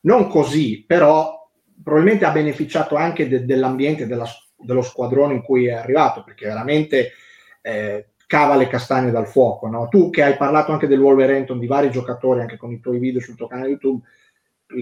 non 0.00 0.28
così, 0.28 0.84
però 0.84 1.41
probabilmente 1.82 2.24
ha 2.24 2.30
beneficiato 2.30 2.96
anche 2.96 3.28
de- 3.28 3.44
dell'ambiente, 3.44 4.06
della, 4.06 4.26
dello 4.56 4.82
squadrone 4.82 5.34
in 5.34 5.42
cui 5.42 5.66
è 5.66 5.72
arrivato, 5.72 6.22
perché 6.22 6.46
veramente 6.46 7.12
eh, 7.60 8.08
cava 8.26 8.56
le 8.56 8.68
castagne 8.68 9.10
dal 9.10 9.26
fuoco. 9.26 9.68
No? 9.68 9.88
Tu 9.88 10.10
che 10.10 10.22
hai 10.22 10.36
parlato 10.36 10.72
anche 10.72 10.86
del 10.86 11.00
Wolverhampton, 11.00 11.58
di 11.58 11.66
vari 11.66 11.90
giocatori, 11.90 12.40
anche 12.40 12.56
con 12.56 12.72
i 12.72 12.80
tuoi 12.80 12.98
video 12.98 13.20
sul 13.20 13.36
tuo 13.36 13.46
canale 13.46 13.68
YouTube, 13.68 14.02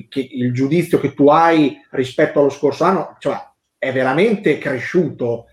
che 0.08 0.28
il 0.30 0.52
giudizio 0.52 1.00
che 1.00 1.14
tu 1.14 1.28
hai 1.28 1.76
rispetto 1.90 2.40
allo 2.40 2.50
scorso 2.50 2.84
anno, 2.84 3.16
cioè, 3.18 3.36
è 3.76 3.92
veramente 3.92 4.58
cresciuto, 4.58 5.46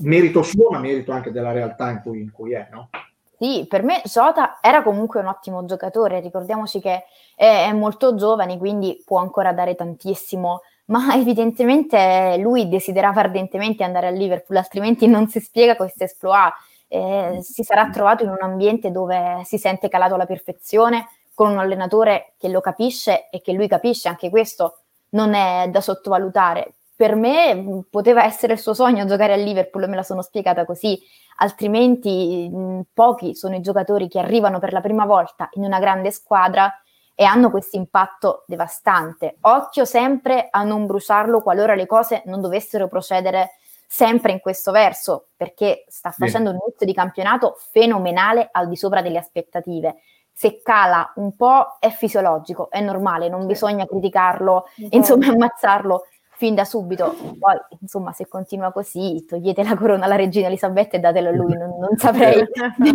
merito 0.00 0.42
suo, 0.42 0.70
ma 0.70 0.78
merito 0.78 1.12
anche 1.12 1.30
della 1.30 1.52
realtà 1.52 1.90
in 1.90 2.00
cui, 2.02 2.20
in 2.20 2.32
cui 2.32 2.54
è, 2.54 2.68
no? 2.70 2.90
Sì, 3.38 3.66
per 3.68 3.84
me 3.84 4.02
Sota 4.04 4.58
era 4.60 4.82
comunque 4.82 5.20
un 5.20 5.26
ottimo 5.26 5.64
giocatore, 5.64 6.18
ricordiamoci 6.18 6.80
che 6.80 7.04
è, 7.36 7.68
è, 7.68 7.72
molto 7.72 8.16
giovane, 8.16 8.58
quindi 8.58 9.00
può 9.04 9.20
ancora 9.20 9.52
dare 9.52 9.76
tantissimo, 9.76 10.62
ma 10.88 11.14
evidentemente 11.16 12.36
lui 12.38 12.68
desiderava 12.68 13.20
ardentemente 13.20 13.84
andare 13.84 14.08
a 14.08 14.10
Liverpool, 14.10 14.58
altrimenti 14.58 15.06
non 15.06 15.28
si 15.28 15.40
spiega 15.40 15.76
questo 15.76 16.04
esploit. 16.04 16.52
Eh, 16.90 17.40
si 17.42 17.64
sarà 17.64 17.90
trovato 17.90 18.24
in 18.24 18.30
un 18.30 18.40
ambiente 18.40 18.90
dove 18.90 19.42
si 19.44 19.58
sente 19.58 19.88
calato 19.88 20.14
alla 20.14 20.26
perfezione, 20.26 21.08
con 21.34 21.50
un 21.50 21.58
allenatore 21.58 22.32
che 22.36 22.48
lo 22.48 22.60
capisce 22.60 23.28
e 23.30 23.40
che 23.40 23.52
lui 23.52 23.68
capisce, 23.68 24.08
anche 24.08 24.28
questo 24.30 24.80
non 25.10 25.34
è 25.34 25.68
da 25.70 25.80
sottovalutare. 25.80 26.72
Per 26.96 27.14
me 27.14 27.84
poteva 27.88 28.24
essere 28.24 28.54
il 28.54 28.58
suo 28.58 28.74
sogno 28.74 29.04
giocare 29.06 29.34
a 29.34 29.36
Liverpool, 29.36 29.88
me 29.88 29.94
la 29.94 30.02
sono 30.02 30.20
spiegata 30.20 30.64
così, 30.64 30.98
altrimenti 31.36 32.48
mh, 32.48 32.86
pochi 32.92 33.36
sono 33.36 33.54
i 33.54 33.60
giocatori 33.60 34.08
che 34.08 34.18
arrivano 34.18 34.58
per 34.58 34.72
la 34.72 34.80
prima 34.80 35.06
volta 35.06 35.48
in 35.52 35.62
una 35.62 35.78
grande 35.78 36.10
squadra 36.10 36.72
e 37.20 37.24
hanno 37.24 37.50
questo 37.50 37.74
impatto 37.74 38.44
devastante. 38.46 39.38
Occhio 39.40 39.84
sempre 39.84 40.46
a 40.52 40.62
non 40.62 40.86
bruciarlo 40.86 41.42
qualora 41.42 41.74
le 41.74 41.84
cose 41.84 42.22
non 42.26 42.40
dovessero 42.40 42.86
procedere 42.86 43.56
sempre 43.88 44.30
in 44.30 44.38
questo 44.38 44.70
verso, 44.70 45.30
perché 45.36 45.84
sta 45.88 46.12
facendo 46.12 46.50
Bene. 46.50 46.62
un 46.62 46.68
inizio 46.68 46.86
di 46.86 46.94
campionato 46.94 47.56
fenomenale 47.72 48.48
al 48.52 48.68
di 48.68 48.76
sopra 48.76 49.02
delle 49.02 49.18
aspettative. 49.18 49.96
Se 50.32 50.62
cala 50.62 51.12
un 51.16 51.34
po' 51.34 51.78
è 51.80 51.90
fisiologico, 51.90 52.70
è 52.70 52.80
normale, 52.80 53.28
non 53.28 53.46
bisogna 53.46 53.84
criticarlo, 53.84 54.66
insomma 54.90 55.26
ammazzarlo 55.34 56.04
fin 56.38 56.54
da 56.54 56.64
subito. 56.64 57.16
Poi, 57.36 57.56
insomma, 57.80 58.12
se 58.12 58.28
continua 58.28 58.70
così, 58.70 59.24
togliete 59.26 59.64
la 59.64 59.76
corona 59.76 60.04
alla 60.04 60.14
regina 60.14 60.46
Elisabetta 60.46 60.96
e 60.96 61.00
datelo 61.00 61.30
a 61.30 61.32
lui, 61.32 61.52
non, 61.52 61.76
non 61.80 61.96
saprei 61.96 62.38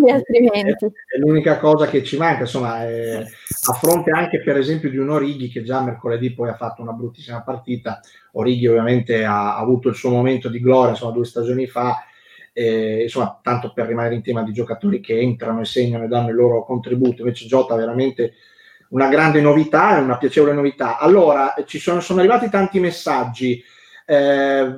altrimenti. 0.10 0.86
È, 0.86 1.18
l'unica 1.20 1.60
cosa 1.60 1.88
che 1.88 2.04
ci 2.04 2.16
manca, 2.16 2.44
insomma, 2.44 2.86
è, 2.88 3.18
a 3.18 3.74
fronte 3.74 4.12
anche 4.12 4.42
per 4.42 4.56
esempio 4.56 4.90
di 4.90 4.98
un 4.98 5.10
Orighi 5.10 5.50
che 5.50 5.62
già 5.62 5.82
mercoledì 5.82 6.34
poi 6.34 6.48
ha 6.48 6.56
fatto 6.56 6.82
una 6.82 6.94
bruttissima 6.94 7.42
partita, 7.42 8.00
Orighi 8.32 8.68
ovviamente 8.68 9.26
ha, 9.26 9.58
ha 9.58 9.60
avuto 9.60 9.90
il 9.90 9.96
suo 9.96 10.10
momento 10.10 10.48
di 10.48 10.62
gloria, 10.62 10.92
insomma, 10.92 11.12
due 11.12 11.26
stagioni 11.26 11.68
fa, 11.68 11.98
eh, 12.54 13.02
insomma, 13.04 13.38
tanto 13.44 13.74
per 13.74 13.88
rimanere 13.88 14.16
in 14.16 14.24
tema 14.24 14.42
di 14.44 14.54
giocatori 14.54 15.02
che 15.02 15.20
entrano 15.20 15.60
e 15.60 15.66
segnano 15.66 16.06
e 16.06 16.08
danno 16.08 16.30
il 16.30 16.36
loro 16.36 16.64
contributo, 16.64 17.24
invece 17.24 17.46
Jota 17.46 17.76
veramente 17.76 18.36
una 18.94 19.08
grande 19.08 19.42
novità, 19.42 20.00
una 20.00 20.18
piacevole 20.18 20.54
novità. 20.54 20.98
Allora, 20.98 21.54
ci 21.66 21.80
sono, 21.80 22.00
sono 22.00 22.20
arrivati 22.20 22.50
tanti 22.50 22.80
messaggi. 22.80 23.62
Eh, 24.06 24.76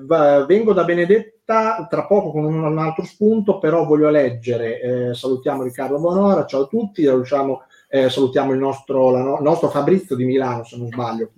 vengo 0.47 0.73
da 0.73 0.83
Benedetta 0.83 1.85
tra 1.89 2.05
poco 2.05 2.31
con 2.31 2.45
un, 2.45 2.63
un 2.63 2.77
altro 2.77 3.03
spunto, 3.03 3.59
però 3.59 3.85
voglio 3.85 4.09
leggere. 4.09 4.81
Eh, 4.81 5.13
salutiamo 5.13 5.63
Riccardo 5.63 5.99
Bonora, 5.99 6.45
ciao 6.45 6.63
a 6.63 6.67
tutti, 6.67 7.03
salutiamo, 7.03 7.63
eh, 7.89 8.09
salutiamo 8.09 8.53
il 8.53 8.59
nostro, 8.59 9.11
la, 9.11 9.19
nostro, 9.41 9.69
Fabrizio 9.69 10.15
di 10.15 10.23
Milano, 10.23 10.63
se 10.63 10.77
non 10.77 10.87
sbaglio, 10.87 11.31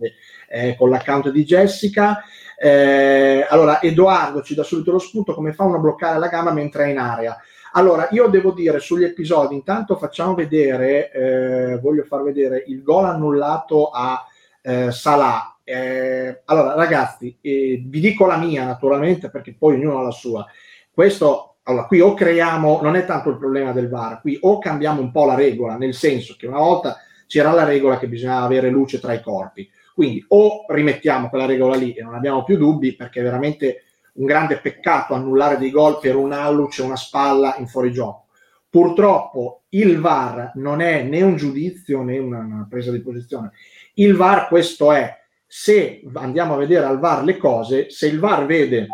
è 0.47 0.75
con 0.77 0.89
l'account 0.89 1.29
di 1.29 1.43
Jessica. 1.43 2.21
Eh, 2.59 3.45
allora, 3.49 3.81
Edoardo 3.81 4.43
ci 4.43 4.53
dà 4.53 4.61
subito 4.61 4.91
lo 4.91 4.99
spunto 4.99 5.33
come 5.33 5.53
fa 5.53 5.63
uno 5.63 5.77
a 5.77 5.79
bloccare 5.79 6.19
la 6.19 6.27
gamma 6.27 6.51
mentre 6.51 6.85
è 6.85 6.89
in 6.89 6.99
area. 6.99 7.35
Allora, 7.73 8.07
io 8.11 8.27
devo 8.27 8.51
dire 8.51 8.79
sugli 8.79 9.03
episodi, 9.03 9.55
intanto 9.55 9.95
facciamo 9.97 10.33
vedere, 10.33 11.11
eh, 11.11 11.79
voglio 11.79 12.03
far 12.03 12.23
vedere 12.23 12.63
il 12.67 12.81
gol 12.81 13.05
annullato 13.05 13.89
a 13.89 14.25
eh, 14.61 14.91
Salah. 14.91 15.59
Eh, 15.63 16.41
allora, 16.45 16.73
ragazzi, 16.75 17.37
eh, 17.41 17.83
vi 17.85 17.99
dico 17.99 18.25
la 18.25 18.37
mia 18.37 18.65
naturalmente 18.65 19.29
perché 19.29 19.55
poi 19.57 19.75
ognuno 19.75 19.99
ha 19.99 20.03
la 20.03 20.11
sua. 20.11 20.45
Questo, 20.91 21.57
allora, 21.63 21.85
qui 21.85 21.99
o 21.99 22.13
creiamo, 22.13 22.79
non 22.81 22.95
è 22.95 23.05
tanto 23.05 23.29
il 23.29 23.37
problema 23.37 23.71
del 23.71 23.89
VAR, 23.89 24.21
qui 24.21 24.37
o 24.41 24.59
cambiamo 24.59 25.01
un 25.01 25.11
po' 25.11 25.25
la 25.25 25.35
regola, 25.35 25.77
nel 25.77 25.93
senso 25.93 26.35
che 26.37 26.47
una 26.47 26.59
volta 26.59 26.97
c'era 27.27 27.51
la 27.51 27.65
regola 27.65 27.99
che 27.99 28.07
bisognava 28.07 28.45
avere 28.45 28.69
luce 28.69 28.99
tra 28.99 29.13
i 29.13 29.21
corpi. 29.21 29.69
Quindi 29.93 30.23
o 30.29 30.65
rimettiamo 30.67 31.27
quella 31.27 31.45
regola 31.45 31.75
lì 31.75 31.93
e 31.93 32.03
non 32.03 32.15
abbiamo 32.15 32.43
più 32.43 32.57
dubbi 32.57 32.95
perché 32.95 33.21
veramente 33.21 33.86
un 34.17 34.25
grande 34.25 34.59
peccato 34.59 35.13
annullare 35.13 35.57
dei 35.57 35.71
gol 35.71 35.99
per 35.99 36.15
un 36.15 36.31
alluce, 36.31 36.81
una 36.81 36.95
spalla 36.95 37.55
in 37.57 37.67
fuorigioco. 37.67 38.25
Purtroppo 38.69 39.63
il 39.69 39.99
VAR 39.99 40.51
non 40.55 40.81
è 40.81 41.01
né 41.03 41.21
un 41.21 41.35
giudizio 41.35 42.03
né 42.03 42.17
una, 42.17 42.67
presa 42.69 42.91
di 42.91 43.01
posizione. 43.01 43.51
Il 43.95 44.15
VAR 44.15 44.47
questo 44.47 44.91
è, 44.91 45.17
se 45.45 46.03
andiamo 46.13 46.53
a 46.53 46.57
vedere 46.57 46.85
al 46.85 46.99
VAR 46.99 47.23
le 47.23 47.37
cose, 47.37 47.89
se 47.89 48.07
il 48.07 48.19
VAR 48.19 48.45
vede 48.45 48.87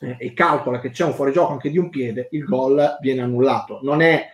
eh, 0.00 0.16
e 0.18 0.32
calcola 0.32 0.80
che 0.80 0.90
c'è 0.90 1.04
un 1.04 1.12
fuorigioco 1.12 1.52
anche 1.52 1.70
di 1.70 1.78
un 1.78 1.90
piede, 1.90 2.28
il 2.32 2.44
gol 2.44 2.96
viene 3.00 3.20
annullato. 3.20 3.80
Non 3.82 4.00
è, 4.00 4.30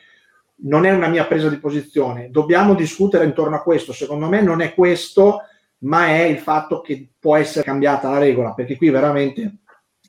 non 0.62 0.86
è 0.86 0.92
una 0.92 1.08
mia 1.08 1.26
presa 1.26 1.48
di 1.48 1.58
posizione. 1.58 2.30
Dobbiamo 2.30 2.74
discutere 2.74 3.24
intorno 3.24 3.56
a 3.56 3.62
questo. 3.62 3.92
Secondo 3.92 4.28
me 4.28 4.40
non 4.40 4.60
è 4.60 4.72
questo, 4.72 5.40
ma 5.78 6.06
è 6.06 6.22
il 6.22 6.38
fatto 6.38 6.80
che 6.80 7.08
può 7.18 7.36
essere 7.36 7.64
cambiata 7.64 8.10
la 8.10 8.18
regola, 8.18 8.54
perché 8.54 8.76
qui 8.76 8.90
veramente 8.90 9.58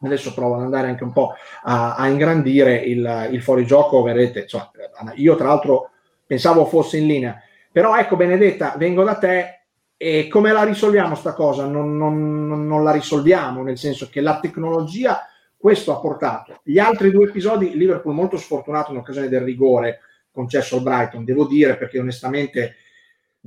adesso 0.01 0.33
provo 0.33 0.55
ad 0.55 0.61
andare 0.61 0.87
anche 0.87 1.03
un 1.03 1.11
po' 1.11 1.33
a, 1.63 1.95
a 1.95 2.07
ingrandire 2.07 2.75
il, 2.75 3.29
il 3.31 3.41
fuorigioco, 3.41 4.01
vedrete, 4.01 4.41
insomma, 4.41 4.71
io 5.15 5.35
tra 5.35 5.47
l'altro 5.47 5.91
pensavo 6.25 6.65
fosse 6.65 6.97
in 6.97 7.07
linea, 7.07 7.41
però 7.71 7.97
ecco 7.97 8.15
Benedetta, 8.15 8.75
vengo 8.77 9.03
da 9.03 9.15
te 9.15 9.61
e 9.97 10.27
come 10.27 10.51
la 10.51 10.63
risolviamo 10.63 11.15
sta 11.15 11.33
cosa? 11.33 11.65
Non, 11.65 11.97
non, 11.97 12.67
non 12.67 12.83
la 12.83 12.91
risolviamo, 12.91 13.63
nel 13.63 13.77
senso 13.77 14.09
che 14.11 14.21
la 14.21 14.39
tecnologia 14.39 15.25
questo 15.57 15.91
ha 15.91 15.99
portato. 15.99 16.59
Gli 16.63 16.77
altri 16.77 17.09
due 17.11 17.27
episodi, 17.27 17.75
Liverpool 17.75 18.13
molto 18.13 18.37
sfortunato 18.37 18.91
in 18.91 18.97
occasione 18.97 19.27
del 19.27 19.41
rigore 19.41 20.01
concesso 20.31 20.75
al 20.75 20.83
Brighton, 20.83 21.25
devo 21.25 21.47
dire 21.47 21.77
perché 21.77 21.99
onestamente 21.99 22.75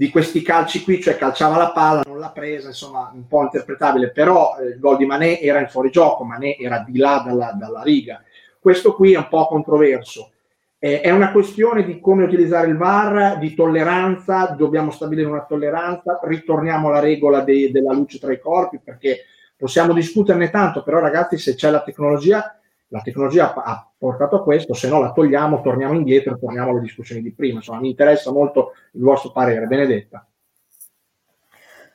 di 0.01 0.09
questi 0.09 0.41
calci 0.41 0.83
qui, 0.83 0.99
cioè 0.99 1.19
calciava 1.19 1.59
la 1.59 1.73
palla, 1.73 2.01
non 2.07 2.19
l'ha 2.19 2.31
presa, 2.31 2.69
insomma 2.69 3.11
un 3.13 3.27
po' 3.27 3.43
interpretabile, 3.43 4.13
però 4.13 4.57
eh, 4.57 4.69
il 4.69 4.79
gol 4.79 4.97
di 4.97 5.05
Mané 5.05 5.39
era 5.39 5.61
in 5.61 5.69
fuorigioco, 5.69 6.25
Mané 6.25 6.57
era 6.57 6.83
di 6.89 6.97
là 6.97 7.23
dalla, 7.23 7.53
dalla 7.53 7.83
riga. 7.83 8.23
Questo 8.59 8.95
qui 8.95 9.13
è 9.13 9.19
un 9.19 9.29
po' 9.29 9.47
controverso. 9.47 10.31
Eh, 10.79 11.03
è 11.03 11.11
una 11.11 11.33
questione 11.33 11.85
di 11.85 12.01
come 12.01 12.25
utilizzare 12.25 12.69
il 12.69 12.79
VAR, 12.79 13.37
di 13.37 13.53
tolleranza, 13.53 14.47
dobbiamo 14.57 14.91
stabilire 14.91 15.29
una 15.29 15.45
tolleranza, 15.45 16.19
ritorniamo 16.23 16.89
alla 16.89 17.01
regola 17.01 17.43
de- 17.43 17.71
della 17.71 17.93
luce 17.93 18.19
tra 18.19 18.33
i 18.33 18.41
corpi, 18.41 18.81
perché 18.83 19.27
possiamo 19.55 19.93
discuterne 19.93 20.49
tanto, 20.49 20.83
però 20.83 21.01
ragazzi 21.01 21.37
se 21.37 21.55
c'è 21.55 21.69
la 21.69 21.83
tecnologia 21.83 22.59
la 22.91 23.01
tecnologia 23.01 23.55
ha 23.55 23.89
portato 23.97 24.37
a 24.37 24.43
questo, 24.43 24.75
se 24.75 24.89
no 24.89 25.01
la 25.01 25.13
togliamo, 25.13 25.61
torniamo 25.61 25.95
indietro, 25.95 26.39
torniamo 26.39 26.71
alle 26.71 26.81
discussioni 26.81 27.23
di 27.23 27.33
prima. 27.33 27.59
Insomma, 27.59 27.81
mi 27.81 27.91
interessa 27.91 28.33
molto 28.33 28.73
il 28.93 29.03
vostro 29.03 29.31
parere. 29.31 29.67
Benedetta. 29.67 30.25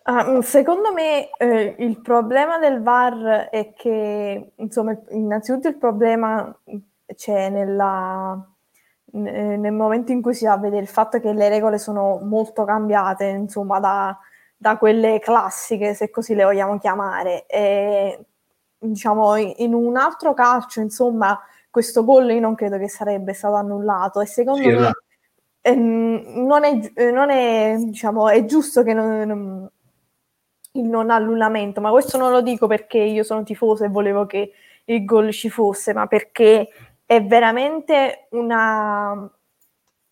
Uh, 0.06 0.40
secondo 0.42 0.94
me 0.94 1.30
eh, 1.38 1.76
il 1.80 2.00
problema 2.00 2.60
del 2.60 2.82
VAR 2.82 3.50
è 3.50 3.74
che, 3.74 4.52
insomma, 4.56 4.98
innanzitutto 5.10 5.68
il 5.68 5.78
problema 5.78 6.56
c'è 7.16 7.50
nella, 7.50 8.48
nel 9.12 9.74
momento 9.74 10.12
in 10.12 10.22
cui 10.22 10.34
si 10.34 10.46
va 10.46 10.54
a 10.54 10.60
vedere 10.60 10.84
il 10.84 10.88
fatto 10.88 11.20
che 11.20 11.34
le 11.34 11.50
regole 11.50 11.78
sono 11.78 12.20
molto 12.22 12.64
cambiate, 12.64 13.26
insomma, 13.26 13.80
da, 13.80 14.18
da 14.56 14.78
quelle 14.78 15.20
classiche, 15.20 15.94
se 15.94 16.10
così 16.10 16.36
le 16.36 16.44
vogliamo 16.44 16.78
chiamare. 16.78 17.48
E 17.48 18.26
diciamo, 18.78 19.36
in 19.36 19.74
un 19.74 19.98
altro 19.98 20.34
calcio, 20.34 20.82
insomma, 20.82 21.40
questo 21.70 22.04
gol 22.04 22.32
io 22.32 22.40
non 22.40 22.56
credo 22.56 22.78
che 22.78 22.90
sarebbe 22.90 23.34
stato 23.34 23.56
annullato. 23.56 24.22
E 24.22 24.26
secondo 24.26 24.62
sì, 24.62 24.68
me 24.68 24.76
esatto. 24.76 25.04
ehm, 25.62 26.46
non 26.46 26.64
è, 26.64 26.92
non 27.12 27.30
è, 27.30 27.76
diciamo, 27.80 28.30
è 28.30 28.46
giusto 28.46 28.84
che 28.84 28.94
non, 28.94 29.22
non, 29.22 29.70
il 30.74 30.84
non 30.86 31.10
annullamento, 31.10 31.82
ma 31.82 31.90
questo 31.92 32.18
non 32.18 32.32
lo 32.32 32.42
dico 32.42 32.68
perché 32.68 33.00
io 33.00 33.24
sono 33.24 33.44
tifoso 33.44 33.84
e 33.84 33.90
volevo 33.90 34.26
che 34.26 34.52
il 34.86 35.06
gol 35.06 35.32
ci 35.32 35.50
fosse, 35.50 35.94
ma 35.94 36.08
perché 36.08 36.70
è 37.06 37.24
veramente 37.24 38.28
una... 38.32 39.30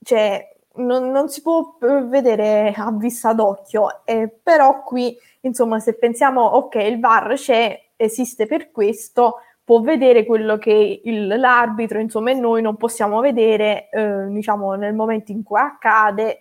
cioè 0.04 0.48
non, 0.76 1.12
non 1.12 1.30
si 1.30 1.42
può 1.42 1.78
vedere 1.80 2.74
a 2.76 2.92
vista 2.92 3.34
d'occhio, 3.34 4.06
eh, 4.06 4.28
però 4.42 4.82
qui, 4.84 5.16
insomma, 5.42 5.80
se 5.80 5.96
pensiamo, 5.96 6.42
ok, 6.42 6.76
il 6.76 7.00
VAR 7.00 7.34
c'è, 7.36 7.80
esiste 8.06 8.46
per 8.46 8.72
questo, 8.72 9.40
può 9.64 9.82
vedere 9.82 10.26
quello 10.26 10.58
che 10.58 11.02
il, 11.04 11.28
l'arbitro, 11.28 12.00
insomma, 12.00 12.32
e 12.32 12.36
noi 12.36 12.62
non 12.62 12.76
possiamo 12.76 13.22
vedere, 13.22 13.90
eh, 13.90 14.26
diciamo, 14.28 14.74
nel 14.74 14.94
momento 14.94 15.32
in 15.32 15.44
cui 15.44 15.60
accade, 15.60 16.40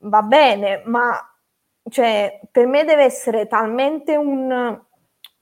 va 0.00 0.22
bene, 0.22 0.82
ma 0.86 1.18
cioè, 1.88 2.40
per 2.50 2.66
me 2.66 2.84
deve 2.84 3.04
essere 3.04 3.46
talmente 3.46 4.16
un, 4.16 4.50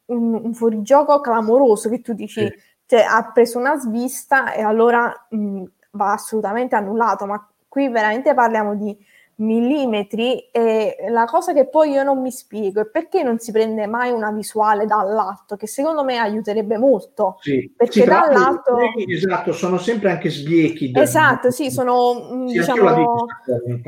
un, 0.07 0.35
un 0.35 0.55
fuorigioco 0.55 1.21
clamoroso 1.21 1.89
che 1.89 2.01
tu 2.01 2.13
dici, 2.15 2.41
sì. 2.41 2.55
cioè, 2.87 3.03
ha 3.03 3.31
preso 3.33 3.59
una 3.59 3.77
svista 3.77 4.53
e 4.53 4.63
allora 4.63 5.27
mh, 5.31 5.65
va 5.93 6.13
assolutamente 6.13 6.75
annullato, 6.75 7.27
ma 7.27 7.47
qui 7.69 7.89
veramente 7.89 8.35
parliamo 8.35 8.75
di 8.75 8.97
millimetri 9.37 10.49
e 10.51 10.97
la 11.09 11.25
cosa 11.25 11.53
che 11.53 11.67
poi 11.67 11.93
io 11.93 12.03
non 12.03 12.21
mi 12.21 12.31
spiego 12.31 12.81
è 12.81 12.87
perché 12.87 13.23
non 13.23 13.39
si 13.39 13.51
prende 13.51 13.87
mai 13.87 14.11
una 14.11 14.31
visuale 14.31 14.87
dall'alto 14.87 15.57
che 15.57 15.67
secondo 15.67 16.05
me 16.05 16.19
aiuterebbe 16.19 16.79
molto. 16.79 17.39
Sì, 17.41 17.73
perché 17.77 18.01
sì, 18.01 18.07
dall'alto 18.07 18.77
esatto 19.09 19.53
sono 19.53 19.79
sempre 19.79 20.11
anche 20.11 20.31
sbiechi 20.31 20.93
esatto 20.95 21.51
sì 21.51 21.71
sono 21.71 22.31
mm, 22.35 22.47
sì, 22.47 22.59
diciamo 22.59 23.27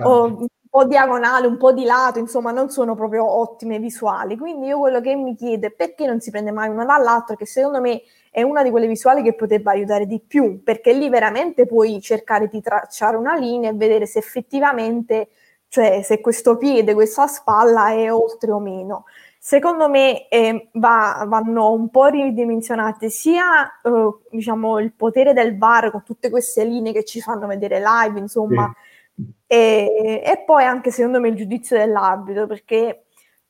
un 0.05 0.47
po' 0.71 0.85
diagonale 0.87 1.47
un 1.47 1.57
po' 1.57 1.73
di 1.73 1.85
lato 1.85 2.19
insomma 2.19 2.51
non 2.51 2.69
sono 2.69 2.97
proprio 2.97 3.25
ottime 3.25 3.79
visuali. 3.79 4.37
Quindi 4.37 4.67
io 4.67 4.79
quello 4.81 5.01
che 5.01 5.15
mi 5.15 5.37
chiedo 5.37 5.69
è 5.69 5.71
perché 5.71 6.05
non 6.05 6.21
si 6.21 6.33
prende 6.33 6.51
mai 6.51 6.69
una 6.69 6.85
dall'altro 6.85 7.37
che 7.37 7.47
secondo 7.47 7.81
me 7.81 8.03
è 8.35 8.43
una 8.43 8.65
di 8.65 8.71
quelle 8.71 8.89
visuali 8.89 9.23
che 9.23 9.35
potrebbe 9.35 9.71
aiutare 9.71 10.07
di 10.07 10.19
più, 10.19 10.65
perché 10.65 10.93
lì 10.93 11.09
veramente 11.09 11.67
puoi 11.67 12.01
cercare 12.01 12.49
di 12.49 12.61
tracciare 12.61 13.17
una 13.17 13.37
linea 13.37 13.71
e 13.71 13.75
vedere 13.75 14.07
se 14.07 14.19
effettivamente, 14.19 15.29
cioè 15.69 16.03
se 16.03 16.21
questo 16.21 16.57
piede, 16.57 16.95
questa 16.95 17.29
spalla 17.29 17.91
è 17.91 18.13
oltre 18.13 18.51
o 18.51 18.59
meno. 18.59 19.05
Secondo 19.39 19.89
me 19.89 20.27
eh, 20.27 20.69
va, 20.73 21.25
vanno 21.29 21.71
un 21.71 21.91
po' 21.91 22.07
ridimensionate 22.07 23.09
sia 23.09 23.67
eh, 23.81 24.19
diciamo, 24.33 24.81
il 24.81 24.93
potere 24.95 25.33
del 25.33 25.57
VAR 25.57 25.93
con 25.93 26.03
tutte 26.03 26.29
queste 26.29 26.65
linee 26.65 26.93
che 26.93 27.05
ci 27.05 27.21
fanno 27.21 27.47
vedere 27.47 27.79
live, 27.79 28.19
insomma, 28.19 28.69
sì. 29.15 29.23
e, 29.47 30.23
e, 30.25 30.43
poi 30.45 30.65
anche 30.65 30.91
secondo 30.91 31.21
me 31.21 31.29
il 31.29 31.37
giudizio 31.37 31.77
dell'arbitro, 31.77 32.49
perché 32.49 33.05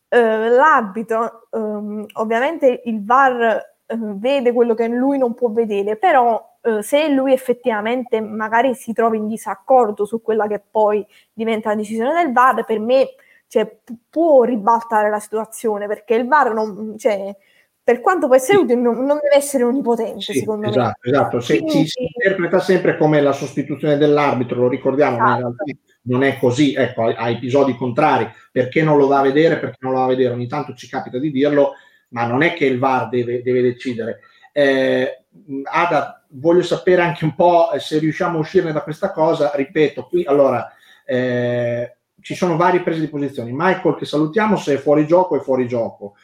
eh, 0.08 0.48
l'arbitro, 0.50 1.48
ehm, 1.50 2.04
ovviamente 2.16 2.82
il 2.84 3.02
VAR 3.02 3.72
vede 3.86 4.52
quello 4.52 4.74
che 4.74 4.88
lui 4.88 5.18
non 5.18 5.34
può 5.34 5.50
vedere, 5.50 5.96
però 5.96 6.58
eh, 6.62 6.82
se 6.82 7.08
lui 7.08 7.32
effettivamente 7.32 8.20
magari 8.20 8.74
si 8.74 8.92
trova 8.92 9.16
in 9.16 9.28
disaccordo 9.28 10.04
su 10.04 10.22
quella 10.22 10.46
che 10.46 10.62
poi 10.68 11.06
diventa 11.32 11.70
la 11.70 11.76
decisione 11.76 12.12
del 12.12 12.32
VAR, 12.32 12.64
per 12.64 12.80
me 12.80 13.08
cioè, 13.46 13.78
può 14.08 14.42
ribaltare 14.44 15.10
la 15.10 15.20
situazione 15.20 15.86
perché 15.86 16.14
il 16.14 16.26
VAR 16.26 16.52
non, 16.52 16.96
cioè, 16.98 17.36
per 17.84 18.00
quanto 18.00 18.26
può 18.26 18.34
essere 18.34 18.58
utile, 18.58 18.80
non, 18.80 19.04
non 19.04 19.18
deve 19.20 19.36
essere 19.36 19.62
onnipotente, 19.62 20.20
sì, 20.20 20.38
secondo 20.38 20.68
esatto, 20.68 20.98
me. 21.02 21.10
Esatto, 21.10 21.40
se, 21.40 21.58
Quindi, 21.58 21.86
si 21.86 22.02
interpreta 22.02 22.58
sempre 22.58 22.96
come 22.96 23.20
la 23.20 23.32
sostituzione 23.32 23.98
dell'arbitro, 23.98 24.62
lo 24.62 24.68
ricordiamo, 24.68 25.16
esatto. 25.16 25.28
ma 25.28 25.36
in 25.36 25.44
esatto. 25.44 25.64
realtà 25.64 25.82
non 26.06 26.22
è 26.22 26.38
così, 26.38 26.74
ecco, 26.74 27.02
ha 27.02 27.28
episodi 27.28 27.76
contrari, 27.76 28.26
perché 28.50 28.82
non 28.82 28.96
lo 28.96 29.06
va 29.06 29.18
a 29.18 29.22
vedere, 29.22 29.58
perché 29.58 29.76
non 29.80 29.92
lo 29.92 29.98
va 29.98 30.04
a 30.04 30.08
vedere, 30.08 30.32
ogni 30.32 30.48
tanto 30.48 30.74
ci 30.74 30.88
capita 30.88 31.18
di 31.18 31.30
dirlo, 31.30 31.74
ma 32.14 32.26
non 32.26 32.42
è 32.42 32.54
che 32.54 32.64
il 32.64 32.78
VAR 32.78 33.08
deve, 33.08 33.42
deve 33.42 33.60
decidere. 33.60 34.20
Eh, 34.52 35.24
Ada, 35.64 36.24
voglio 36.30 36.62
sapere 36.62 37.02
anche 37.02 37.24
un 37.24 37.34
po' 37.34 37.70
se 37.78 37.98
riusciamo 37.98 38.38
a 38.38 38.40
uscirne 38.40 38.72
da 38.72 38.82
questa 38.82 39.10
cosa. 39.10 39.50
Ripeto, 39.52 40.06
qui 40.06 40.24
allora 40.24 40.72
eh, 41.04 41.96
ci 42.20 42.36
sono 42.36 42.56
varie 42.56 42.82
prese 42.82 43.00
di 43.00 43.08
posizione. 43.08 43.50
Michael, 43.52 43.96
che 43.96 44.06
salutiamo, 44.06 44.56
se 44.56 44.74
è 44.74 44.76
fuori 44.76 45.08
gioco, 45.08 45.36
è 45.36 45.40
fuori 45.40 45.66
gioco. 45.66 46.14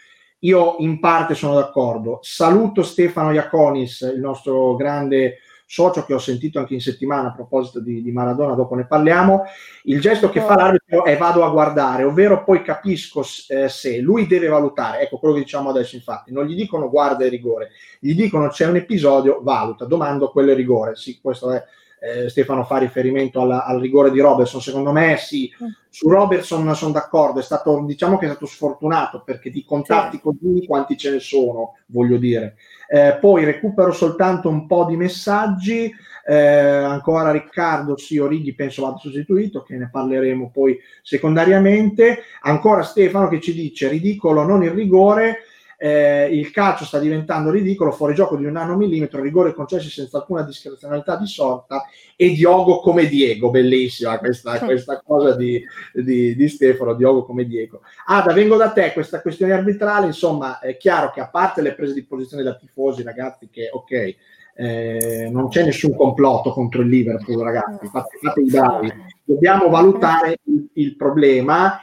Io 0.41 0.77
in 0.79 1.01
parte 1.01 1.35
sono 1.35 1.55
d'accordo. 1.55 2.21
Saluto 2.23 2.85
Stefano 2.85 3.33
Iaconis, 3.33 4.01
il 4.15 4.21
nostro 4.21 4.77
grande 4.77 5.39
socio 5.73 6.05
che 6.05 6.15
ho 6.15 6.19
sentito 6.19 6.59
anche 6.59 6.75
in 6.75 6.81
settimana 6.81 7.29
a 7.29 7.33
proposito 7.33 7.79
di, 7.79 8.03
di, 8.03 8.11
Maradona, 8.11 8.55
dopo 8.55 8.75
ne 8.75 8.89
parliamo, 8.89 9.45
il 9.85 10.01
gesto 10.01 10.29
che 10.29 10.41
fa 10.41 10.57
l'arbitro 10.57 11.05
è 11.05 11.17
vado 11.17 11.45
a 11.45 11.51
guardare, 11.51 12.03
ovvero 12.03 12.43
poi 12.43 12.61
capisco 12.61 13.23
eh, 13.47 13.69
se 13.69 14.01
lui 14.01 14.27
deve 14.27 14.49
valutare, 14.49 15.03
ecco 15.03 15.19
quello 15.19 15.35
che 15.35 15.43
diciamo 15.43 15.71
adesso 15.71 15.95
infatti, 15.95 16.33
non 16.33 16.45
gli 16.45 16.57
dicono 16.57 16.91
guarda 16.91 17.25
il 17.25 17.31
rigore, 17.31 17.71
gli 18.01 18.17
dicono 18.17 18.49
c'è 18.49 18.67
un 18.67 18.75
episodio, 18.75 19.39
valuta, 19.43 19.85
domando 19.85 20.33
quello 20.33 20.51
è 20.51 20.57
rigore, 20.57 20.97
sì, 20.97 21.21
questo 21.21 21.53
è 21.53 21.63
eh, 22.01 22.31
Stefano 22.31 22.65
fa 22.65 22.79
riferimento 22.79 23.43
alla, 23.43 23.65
al 23.65 23.79
rigore 23.79 24.11
di 24.11 24.21
Robertson, 24.21 24.63
secondo 24.63 24.91
me 24.91 25.17
sì, 25.19 25.53
mm. 25.63 25.67
su 25.91 26.09
Robertson 26.09 26.75
sono 26.75 26.93
d'accordo, 26.93 27.41
è 27.41 27.43
stato, 27.43 27.85
diciamo 27.85 28.17
che 28.17 28.25
è 28.25 28.31
stato 28.31 28.47
sfortunato 28.47 29.23
perché 29.23 29.51
di 29.51 29.65
contatti 29.65 30.17
sì. 30.17 30.23
così 30.23 30.65
quanti 30.67 30.97
ce 30.97 31.11
ne 31.11 31.19
sono, 31.21 31.77
voglio 31.87 32.17
dire. 32.17 32.57
Eh, 32.89 33.19
poi 33.21 33.45
recupero 33.45 33.93
soltanto 33.93 34.49
un 34.49 34.67
po' 34.67 34.87
di 34.87 34.97
messaggi, 34.97 35.95
eh, 36.27 36.37
ancora 36.37 37.31
Riccardo, 37.31 37.99
sì, 37.99 38.19
Orighi 38.19 38.55
penso 38.55 38.83
vada 38.83 38.97
sostituito, 38.97 39.63
che 39.63 39.77
ne 39.77 39.91
parleremo 39.91 40.51
poi 40.51 40.79
secondariamente, 41.03 42.23
ancora 42.43 42.83
Stefano 42.83 43.29
che 43.29 43.41
ci 43.41 43.53
dice 43.53 43.89
ridicolo 43.89 44.43
non 44.43 44.63
il 44.63 44.71
rigore, 44.71 45.45
eh, 45.83 46.29
il 46.31 46.51
calcio 46.51 46.85
sta 46.85 46.99
diventando 46.99 47.49
ridicolo, 47.51 47.91
fuori 47.91 48.13
gioco 48.13 48.37
di 48.37 48.45
un 48.45 48.53
nanomillimetro, 48.53 49.23
rigore 49.23 49.55
concessi 49.55 49.89
senza 49.89 50.19
alcuna 50.19 50.43
discrezionalità 50.43 51.17
di 51.17 51.27
sorta 51.27 51.85
e 52.17 52.33
Diogo 52.33 52.81
come 52.81 53.07
Diego, 53.07 53.49
bellissima 53.49 54.19
questa, 54.19 54.59
questa 54.59 55.01
cosa 55.03 55.35
di, 55.35 55.65
di, 55.95 56.37
di, 56.37 56.49
Stefano, 56.49 56.93
Diogo 56.93 57.25
come 57.25 57.47
Diego. 57.47 57.81
Ada, 58.05 58.35
vengo 58.35 58.57
da 58.57 58.73
te, 58.73 58.93
questa 58.93 59.23
questione 59.23 59.55
arbitrale, 59.55 60.05
insomma, 60.05 60.59
è 60.59 60.77
chiaro 60.77 61.13
che 61.13 61.21
a 61.21 61.31
parte 61.31 61.63
le 61.63 61.73
prese 61.73 61.95
di 61.95 62.05
posizione 62.05 62.43
da 62.43 62.57
tifosi, 62.57 63.03
ragazzi, 63.03 63.49
che 63.51 63.71
ok, 63.73 64.17
eh, 64.57 65.31
non 65.33 65.49
c'è 65.49 65.65
nessun 65.65 65.97
complotto 65.97 66.53
contro 66.53 66.83
il 66.83 66.91
Liverpool, 66.91 67.43
ragazzi, 67.43 67.87
fate, 67.87 68.19
fate 68.21 68.41
i 68.43 68.51
bravi, 68.51 68.93
dobbiamo 69.25 69.71
valutare 69.71 70.41
il, 70.45 70.69
il 70.75 70.97
problema 70.97 71.81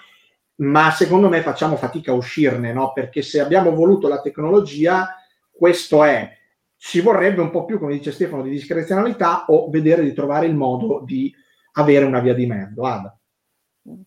ma 0.58 0.92
secondo 0.92 1.30
me 1.30 1.42
facciamo 1.42 1.76
fatica 1.76 2.12
a 2.12 2.16
uscirne, 2.16 2.74
no? 2.74 2.94
perché 2.94 3.22
se 3.22 3.40
abbiamo 3.40 3.72
voluto 3.74 4.08
la 4.08 4.22
tecnologia, 4.22 5.16
questo 5.52 6.04
è. 6.04 6.36
Ci 6.76 7.02
vorrebbe 7.02 7.42
un 7.42 7.50
po' 7.50 7.66
più, 7.66 7.80
come 7.80 7.94
dice 7.94 8.12
Stefano, 8.12 8.44
di 8.44 8.52
discrezionalità 8.52 9.46
o 9.48 9.70
vedere 9.70 10.04
di 10.04 10.14
trovare 10.14 10.46
il 10.46 10.56
modo 10.56 11.02
di 11.04 11.34
avere 11.74 12.06
una 12.06 12.20
via 12.20 12.34
di 12.34 12.46
mezzo. 12.46 12.84
Ada. 12.84 13.18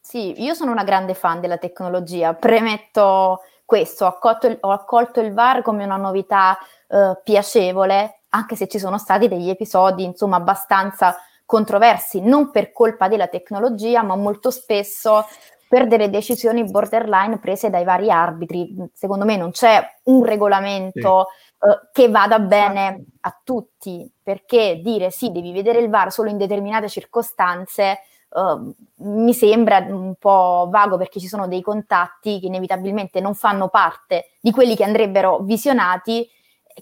Sì, 0.01 0.43
io 0.43 0.55
sono 0.55 0.71
una 0.71 0.85
grande 0.85 1.15
fan 1.15 1.41
della 1.41 1.59
tecnologia, 1.59 2.35
premetto 2.35 3.41
questo, 3.65 4.05
ho 4.05 4.09
accolto 4.09 4.47
il, 4.47 4.57
ho 4.61 4.71
accolto 4.71 5.21
il 5.21 5.33
VAR 5.33 5.63
come 5.63 5.85
una 5.85 5.97
novità 5.97 6.59
eh, 6.89 7.19
piacevole, 7.23 8.23
anche 8.31 8.57
se 8.57 8.69
ci 8.69 8.79
sono 8.79 8.99
stati 8.99 9.27
degli 9.27 9.49
episodi, 9.49 10.05
insomma, 10.05 10.37
abbastanza 10.37 11.17
controversi, 11.47 12.21
non 12.21 12.51
per 12.51 12.73
colpa 12.73 13.09
della 13.09 13.29
tecnologia, 13.29 14.03
ma 14.03 14.17
molto 14.17 14.51
spesso 14.51 15.25
per 15.71 15.87
delle 15.87 16.11
decisioni 16.11 16.65
borderline 16.65 17.39
prese 17.39 17.71
dai 17.71 17.85
vari 17.85 18.11
arbitri. 18.11 18.75
Secondo 18.93 19.25
me 19.25 19.37
non 19.37 19.53
c'è 19.53 19.81
un 20.07 20.25
regolamento 20.25 21.27
sì. 21.29 21.69
uh, 21.69 21.91
che 21.93 22.09
vada 22.09 22.41
bene 22.41 23.05
a 23.21 23.41
tutti, 23.45 24.11
perché 24.21 24.81
dire 24.83 25.13
sì, 25.13 25.31
devi 25.31 25.53
vedere 25.53 25.79
il 25.79 25.89
VAR 25.89 26.11
solo 26.11 26.29
in 26.29 26.39
determinate 26.39 26.89
circostanze 26.89 28.01
uh, 28.31 28.75
mi 29.05 29.33
sembra 29.33 29.79
un 29.79 30.17
po' 30.19 30.67
vago 30.69 30.97
perché 30.97 31.21
ci 31.21 31.29
sono 31.29 31.47
dei 31.47 31.63
contatti 31.63 32.41
che 32.41 32.47
inevitabilmente 32.47 33.21
non 33.21 33.37
fanno 33.37 33.69
parte 33.69 34.31
di 34.41 34.51
quelli 34.51 34.75
che 34.75 34.83
andrebbero 34.83 35.39
visionati 35.39 36.29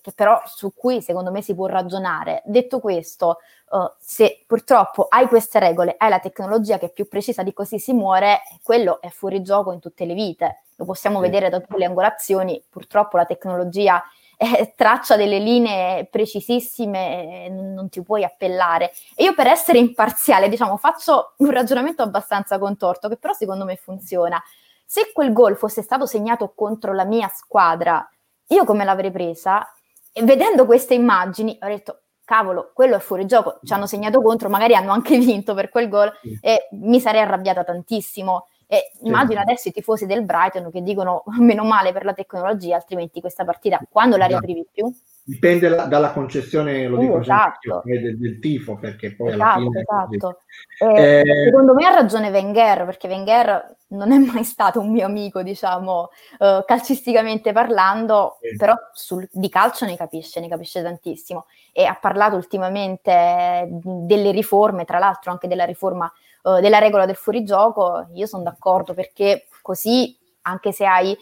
che 0.00 0.12
però 0.12 0.40
su 0.46 0.72
cui 0.74 1.02
secondo 1.02 1.30
me 1.30 1.42
si 1.42 1.54
può 1.54 1.66
ragionare. 1.66 2.42
Detto 2.44 2.80
questo, 2.80 3.38
uh, 3.70 3.90
se 3.98 4.44
purtroppo 4.46 5.06
hai 5.08 5.26
queste 5.28 5.58
regole, 5.58 5.94
hai 5.98 6.08
la 6.10 6.20
tecnologia 6.20 6.78
che 6.78 6.86
è 6.86 6.90
più 6.90 7.08
precisa 7.08 7.42
di 7.42 7.52
così 7.52 7.78
si 7.78 7.92
muore, 7.92 8.40
quello 8.62 9.00
è 9.00 9.08
fuori 9.08 9.42
gioco 9.42 9.72
in 9.72 9.80
tutte 9.80 10.04
le 10.04 10.14
vite. 10.14 10.62
Lo 10.76 10.84
possiamo 10.84 11.16
sì. 11.16 11.22
vedere 11.22 11.50
da 11.50 11.60
tutte 11.60 11.78
le 11.78 11.86
angolazioni, 11.86 12.62
purtroppo 12.68 13.16
la 13.16 13.24
tecnologia 13.24 14.02
eh, 14.38 14.72
traccia 14.76 15.16
delle 15.16 15.40
linee 15.40 16.06
precisissime, 16.06 17.46
eh, 17.46 17.48
non 17.48 17.88
ti 17.88 18.02
puoi 18.02 18.24
appellare. 18.24 18.92
E 19.16 19.24
io 19.24 19.34
per 19.34 19.48
essere 19.48 19.78
imparziale, 19.78 20.48
diciamo, 20.48 20.76
faccio 20.76 21.34
un 21.38 21.50
ragionamento 21.50 22.02
abbastanza 22.02 22.58
contorto, 22.58 23.08
che 23.08 23.16
però 23.16 23.32
secondo 23.32 23.64
me 23.64 23.76
funziona. 23.76 24.40
Se 24.86 25.10
quel 25.12 25.32
gol 25.32 25.56
fosse 25.56 25.82
stato 25.82 26.06
segnato 26.06 26.52
contro 26.54 26.94
la 26.94 27.04
mia 27.04 27.28
squadra, 27.28 28.08
io 28.50 28.64
come 28.64 28.84
l'avrei 28.84 29.10
presa? 29.10 29.70
E 30.18 30.24
vedendo 30.24 30.66
queste 30.66 30.94
immagini 30.94 31.56
ho 31.60 31.66
detto, 31.68 32.00
cavolo, 32.24 32.72
quello 32.74 32.96
è 32.96 32.98
fuori 32.98 33.24
gioco, 33.24 33.60
ci 33.62 33.72
hanno 33.72 33.86
segnato 33.86 34.20
contro, 34.20 34.48
magari 34.48 34.74
hanno 34.74 34.90
anche 34.90 35.16
vinto 35.16 35.54
per 35.54 35.68
quel 35.68 35.88
gol 35.88 36.12
sì. 36.20 36.36
e 36.40 36.68
mi 36.72 36.98
sarei 36.98 37.20
arrabbiata 37.20 37.62
tantissimo. 37.62 38.48
E 38.66 38.90
sì. 38.94 39.06
immagino 39.06 39.40
adesso 39.40 39.68
i 39.68 39.72
tifosi 39.72 40.06
del 40.06 40.24
Brighton 40.24 40.72
che 40.72 40.82
dicono 40.82 41.22
meno 41.38 41.62
male 41.62 41.92
per 41.92 42.04
la 42.04 42.14
tecnologia, 42.14 42.74
altrimenti 42.74 43.20
questa 43.20 43.44
partita 43.44 43.80
quando 43.88 44.16
la 44.16 44.26
riaprivi 44.26 44.66
più? 44.72 44.92
Dipende 45.28 45.68
la, 45.68 45.84
dalla 45.84 46.12
concezione, 46.12 46.86
lo 46.86 46.96
dico 46.96 47.20
esatto. 47.20 47.82
del, 47.84 48.18
del, 48.18 48.38
tifo, 48.38 48.78
perché 48.78 49.14
poi 49.14 49.34
esatto, 49.34 49.58
alla 49.58 49.58
fine... 49.58 49.80
Esatto. 49.80 50.40
Eh, 50.78 51.20
eh, 51.20 51.44
secondo 51.44 51.74
me 51.74 51.84
ha 51.84 51.92
ragione 51.92 52.30
Wenger, 52.30 52.86
perché 52.86 53.08
Wenger 53.08 53.76
non 53.88 54.10
è 54.10 54.16
mai 54.16 54.42
stato 54.42 54.80
un 54.80 54.90
mio 54.90 55.04
amico, 55.04 55.42
diciamo, 55.42 56.08
uh, 56.38 56.64
calcisticamente 56.64 57.52
parlando, 57.52 58.38
sì. 58.40 58.56
però 58.56 58.74
sul, 58.94 59.28
di 59.30 59.50
calcio 59.50 59.84
ne 59.84 59.98
capisce, 59.98 60.40
ne 60.40 60.48
capisce 60.48 60.82
tantissimo. 60.82 61.44
E 61.72 61.84
ha 61.84 61.98
parlato 62.00 62.36
ultimamente 62.36 63.68
delle 63.70 64.30
riforme, 64.30 64.86
tra 64.86 64.98
l'altro 64.98 65.30
anche 65.30 65.46
della 65.46 65.66
riforma 65.66 66.10
uh, 66.44 66.58
della 66.58 66.78
regola 66.78 67.04
del 67.04 67.16
fuorigioco. 67.16 68.08
Io 68.14 68.24
sono 68.24 68.44
d'accordo 68.44 68.94
perché 68.94 69.44
così, 69.60 70.16
anche 70.40 70.72
se 70.72 70.86
hai 70.86 71.14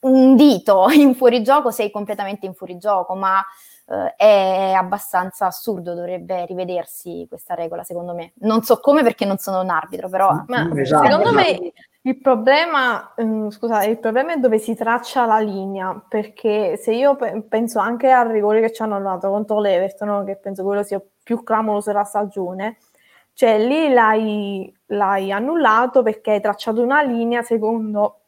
un 0.00 0.36
dito 0.36 0.86
in 0.94 1.14
fuorigioco 1.14 1.70
sei 1.70 1.90
completamente 1.90 2.46
in 2.46 2.54
fuorigioco, 2.54 3.14
ma 3.14 3.44
eh, 3.86 4.14
è 4.16 4.72
abbastanza 4.72 5.46
assurdo, 5.46 5.94
dovrebbe 5.94 6.46
rivedersi 6.46 7.26
questa 7.28 7.54
regola 7.54 7.82
secondo 7.82 8.14
me. 8.14 8.32
Non 8.40 8.62
so 8.62 8.78
come 8.78 9.02
perché 9.02 9.24
non 9.24 9.38
sono 9.38 9.60
un 9.60 9.70
arbitro, 9.70 10.08
però... 10.08 10.44
Ma 10.46 10.70
esatto, 10.74 11.04
secondo 11.04 11.30
esatto. 11.30 11.62
me 11.62 11.72
il 12.02 12.18
problema, 12.18 13.12
um, 13.16 13.50
scusate, 13.50 13.86
il 13.86 13.98
problema 13.98 14.32
è 14.32 14.38
dove 14.38 14.58
si 14.58 14.74
traccia 14.74 15.26
la 15.26 15.38
linea, 15.38 16.02
perché 16.08 16.78
se 16.78 16.94
io 16.94 17.14
pe- 17.14 17.42
penso 17.46 17.78
anche 17.78 18.10
al 18.10 18.28
rigore 18.28 18.60
che 18.62 18.72
ci 18.72 18.80
hanno 18.82 18.98
dato 19.00 19.28
contro 19.28 19.60
l'Everton, 19.60 20.24
che 20.24 20.36
penso 20.36 20.62
quello 20.64 20.82
sia 20.82 21.02
più 21.22 21.42
clamoroso 21.42 21.90
della 21.92 22.04
stagione, 22.04 22.78
cioè 23.34 23.58
lì 23.58 23.92
l'hai, 23.92 24.74
l'hai 24.86 25.30
annullato 25.30 26.02
perché 26.02 26.32
hai 26.32 26.40
tracciato 26.40 26.82
una 26.82 27.02
linea 27.02 27.42
secondo 27.42 28.19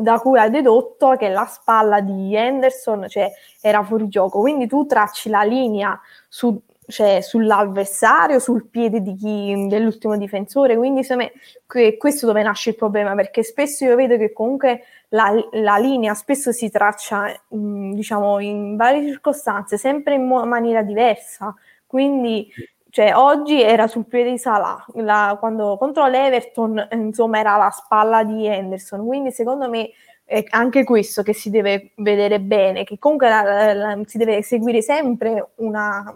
da 0.00 0.18
cui 0.18 0.38
hai 0.38 0.50
dedotto 0.50 1.16
che 1.16 1.28
la 1.28 1.44
spalla 1.44 2.00
di 2.00 2.34
Henderson 2.34 3.08
cioè, 3.08 3.30
era 3.60 3.82
fuori 3.84 4.08
gioco, 4.08 4.40
quindi 4.40 4.66
tu 4.66 4.86
tracci 4.86 5.28
la 5.28 5.42
linea 5.42 6.00
su, 6.28 6.58
cioè, 6.86 7.20
sull'avversario, 7.20 8.38
sul 8.38 8.66
piede 8.68 9.00
di 9.02 9.14
chi, 9.14 9.66
dell'ultimo 9.68 10.16
difensore, 10.16 10.76
quindi 10.76 11.02
secondo 11.04 11.30
me 11.74 11.96
questo 11.98 12.26
dove 12.26 12.42
nasce 12.42 12.70
il 12.70 12.76
problema, 12.76 13.14
perché 13.14 13.42
spesso 13.42 13.84
io 13.84 13.96
vedo 13.96 14.16
che 14.16 14.32
comunque 14.32 14.82
la, 15.08 15.32
la 15.52 15.76
linea 15.76 16.14
spesso 16.14 16.52
si 16.52 16.70
traccia 16.70 17.26
mh, 17.48 17.92
diciamo 17.92 18.40
in 18.40 18.76
varie 18.76 19.06
circostanze, 19.06 19.76
sempre 19.76 20.14
in 20.14 20.26
mo- 20.26 20.44
maniera 20.46 20.82
diversa, 20.82 21.54
quindi 21.86 22.50
cioè, 22.96 23.14
oggi 23.14 23.60
era 23.60 23.88
sul 23.88 24.06
piede 24.06 24.30
di 24.30 24.38
Salah, 24.38 24.82
la, 24.94 25.36
quando 25.38 25.76
contro 25.76 26.06
l'Everton 26.06 26.88
insomma 26.92 27.38
era 27.38 27.58
la 27.58 27.68
spalla 27.68 28.24
di 28.24 28.46
Henderson, 28.46 29.04
quindi 29.04 29.32
secondo 29.32 29.68
me 29.68 29.90
è 30.24 30.42
anche 30.48 30.82
questo 30.82 31.22
che 31.22 31.34
si 31.34 31.50
deve 31.50 31.90
vedere 31.96 32.40
bene, 32.40 32.84
che 32.84 32.98
comunque 32.98 33.28
la, 33.28 33.74
la, 33.74 34.00
si 34.06 34.16
deve 34.16 34.40
seguire 34.40 34.80
sempre 34.80 35.50
una, 35.56 36.10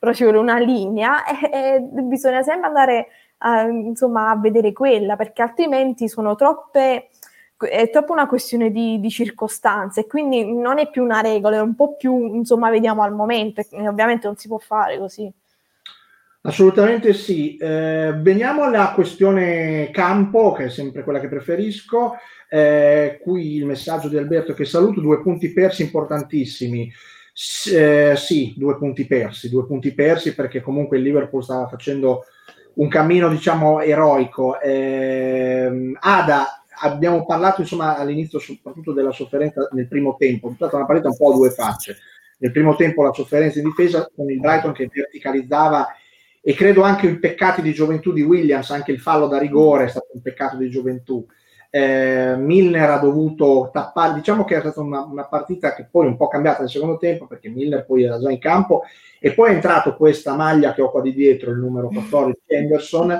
una 0.00 0.58
linea 0.58 1.24
e, 1.24 1.76
e, 1.76 1.80
bisogna 1.80 2.42
sempre 2.42 2.66
andare 2.66 3.06
a, 3.38 3.60
insomma, 3.60 4.30
a 4.30 4.36
vedere 4.36 4.72
quella, 4.72 5.14
perché 5.14 5.42
altrimenti 5.42 6.08
sono 6.08 6.34
troppe 6.34 7.10
è 7.58 7.90
troppo 7.90 8.12
una 8.12 8.26
questione 8.26 8.72
di, 8.72 8.98
di, 8.98 9.08
circostanze, 9.08 10.08
quindi 10.08 10.52
non 10.52 10.80
è 10.80 10.90
più 10.90 11.04
una 11.04 11.20
regola, 11.20 11.58
è 11.58 11.60
un 11.60 11.76
po' 11.76 11.94
più, 11.94 12.34
insomma, 12.34 12.70
vediamo 12.70 13.04
al 13.04 13.14
momento, 13.14 13.60
e 13.60 13.86
ovviamente 13.86 14.26
non 14.26 14.36
si 14.36 14.48
può 14.48 14.58
fare 14.58 14.98
così. 14.98 15.32
Assolutamente 16.44 17.12
sì. 17.12 17.56
Eh, 17.56 18.14
veniamo 18.18 18.64
alla 18.64 18.92
questione 18.94 19.90
campo, 19.92 20.52
che 20.52 20.64
è 20.64 20.70
sempre 20.70 21.04
quella 21.04 21.20
che 21.20 21.28
preferisco. 21.28 22.14
Eh, 22.48 23.20
qui 23.22 23.56
il 23.56 23.64
messaggio 23.64 24.08
di 24.08 24.16
Alberto 24.16 24.52
che 24.52 24.64
saluto, 24.64 25.00
due 25.00 25.22
punti 25.22 25.52
persi 25.52 25.82
importantissimi. 25.82 26.92
S- 27.32 27.72
eh, 27.72 28.14
sì, 28.16 28.54
due 28.56 28.76
punti 28.76 29.06
persi, 29.06 29.48
due 29.48 29.64
punti 29.66 29.94
persi 29.94 30.34
perché 30.34 30.60
comunque 30.60 30.96
il 30.98 31.04
Liverpool 31.04 31.44
stava 31.44 31.68
facendo 31.68 32.24
un 32.74 32.88
cammino, 32.88 33.28
diciamo, 33.28 33.80
eroico. 33.80 34.60
Ehm, 34.60 35.96
Ada, 36.00 36.64
abbiamo 36.80 37.24
parlato 37.24 37.60
insomma 37.60 37.96
all'inizio 37.96 38.40
soprattutto 38.40 38.92
della 38.92 39.12
sofferenza 39.12 39.68
nel 39.72 39.86
primo 39.86 40.16
tempo, 40.18 40.50
è 40.50 40.54
stata 40.54 40.76
una 40.76 40.86
partita 40.86 41.08
un 41.08 41.16
po' 41.16 41.32
a 41.32 41.36
due 41.36 41.50
facce. 41.50 41.98
Nel 42.38 42.50
primo 42.50 42.74
tempo 42.74 43.04
la 43.04 43.12
sofferenza 43.12 43.60
in 43.60 43.66
difesa 43.66 44.10
con 44.14 44.28
il 44.28 44.40
Brighton 44.40 44.72
che 44.72 44.90
verticalizzava 44.92 45.86
e 46.44 46.54
credo 46.54 46.82
anche 46.82 47.06
i 47.06 47.18
peccati 47.20 47.62
di 47.62 47.72
gioventù 47.72 48.12
di 48.12 48.22
Williams, 48.22 48.70
anche 48.70 48.90
il 48.90 48.98
fallo 48.98 49.28
da 49.28 49.38
rigore 49.38 49.84
è 49.84 49.88
stato 49.88 50.08
un 50.12 50.20
peccato 50.20 50.56
di 50.56 50.68
gioventù. 50.68 51.24
Eh, 51.70 52.34
Milner 52.36 52.90
ha 52.90 52.98
dovuto 52.98 53.70
tappare, 53.72 54.14
diciamo 54.14 54.44
che 54.44 54.56
è 54.56 54.60
stata 54.60 54.80
una, 54.80 55.04
una, 55.04 55.24
partita 55.24 55.72
che 55.72 55.86
poi 55.90 56.04
è 56.04 56.08
un 56.08 56.16
po' 56.16 56.28
cambiata 56.28 56.60
nel 56.60 56.68
secondo 56.68 56.98
tempo 56.98 57.26
perché 57.26 57.48
Milner 57.48 57.86
poi 57.86 58.02
era 58.02 58.18
già 58.18 58.30
in 58.30 58.40
campo 58.40 58.82
e 59.20 59.32
poi 59.32 59.50
è 59.50 59.54
entrato 59.54 59.96
questa 59.96 60.34
maglia 60.34 60.74
che 60.74 60.82
ho 60.82 60.90
qua 60.90 61.00
di 61.00 61.14
dietro, 61.14 61.52
il 61.52 61.58
numero 61.58 61.88
14 61.88 62.40
Henderson. 62.46 63.18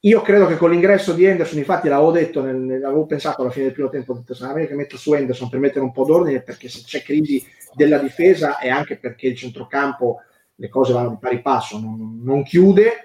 Io 0.00 0.22
credo 0.22 0.46
che 0.46 0.56
con 0.56 0.70
l'ingresso 0.70 1.12
di 1.14 1.24
Henderson, 1.24 1.58
infatti 1.58 1.88
l'avevo 1.88 2.12
detto, 2.12 2.40
nel, 2.40 2.54
nel, 2.54 2.84
avevo 2.84 3.06
pensato 3.06 3.42
alla 3.42 3.50
fine 3.50 3.64
del 3.64 3.74
primo 3.74 3.88
tempo, 3.88 4.12
ho 4.12 4.22
detto 4.24 4.66
che 4.66 4.74
metto 4.74 4.96
su 4.96 5.12
Henderson 5.12 5.48
per 5.48 5.58
mettere 5.58 5.84
un 5.84 5.90
po' 5.90 6.04
d'ordine 6.04 6.42
perché 6.42 6.68
se 6.68 6.82
c'è 6.84 7.02
crisi 7.02 7.44
della 7.74 7.98
difesa 7.98 8.58
e 8.60 8.68
anche 8.68 8.98
perché 8.98 9.26
il 9.26 9.36
centrocampo 9.36 10.20
le 10.56 10.68
cose 10.68 10.92
vanno 10.92 11.10
di 11.10 11.18
pari 11.20 11.40
passo, 11.40 11.78
non, 11.78 12.20
non 12.22 12.42
chiude. 12.42 13.04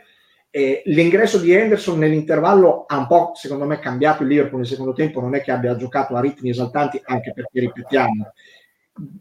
Eh, 0.49 0.81
l'ingresso 0.85 1.37
di 1.37 1.51
Henderson 1.51 1.97
nell'intervallo 1.97 2.85
ha 2.87 2.97
un 2.97 3.07
po', 3.07 3.31
secondo 3.35 3.65
me, 3.65 3.79
cambiato 3.79 4.23
il 4.23 4.29
Liverpool 4.29 4.59
nel 4.59 4.69
secondo 4.69 4.93
tempo, 4.93 5.21
non 5.21 5.35
è 5.35 5.41
che 5.41 5.51
abbia 5.51 5.75
giocato 5.75 6.15
a 6.15 6.19
ritmi 6.19 6.49
esaltanti, 6.49 6.99
anche 7.03 7.31
perché, 7.33 7.59
ripetiamo, 7.61 8.33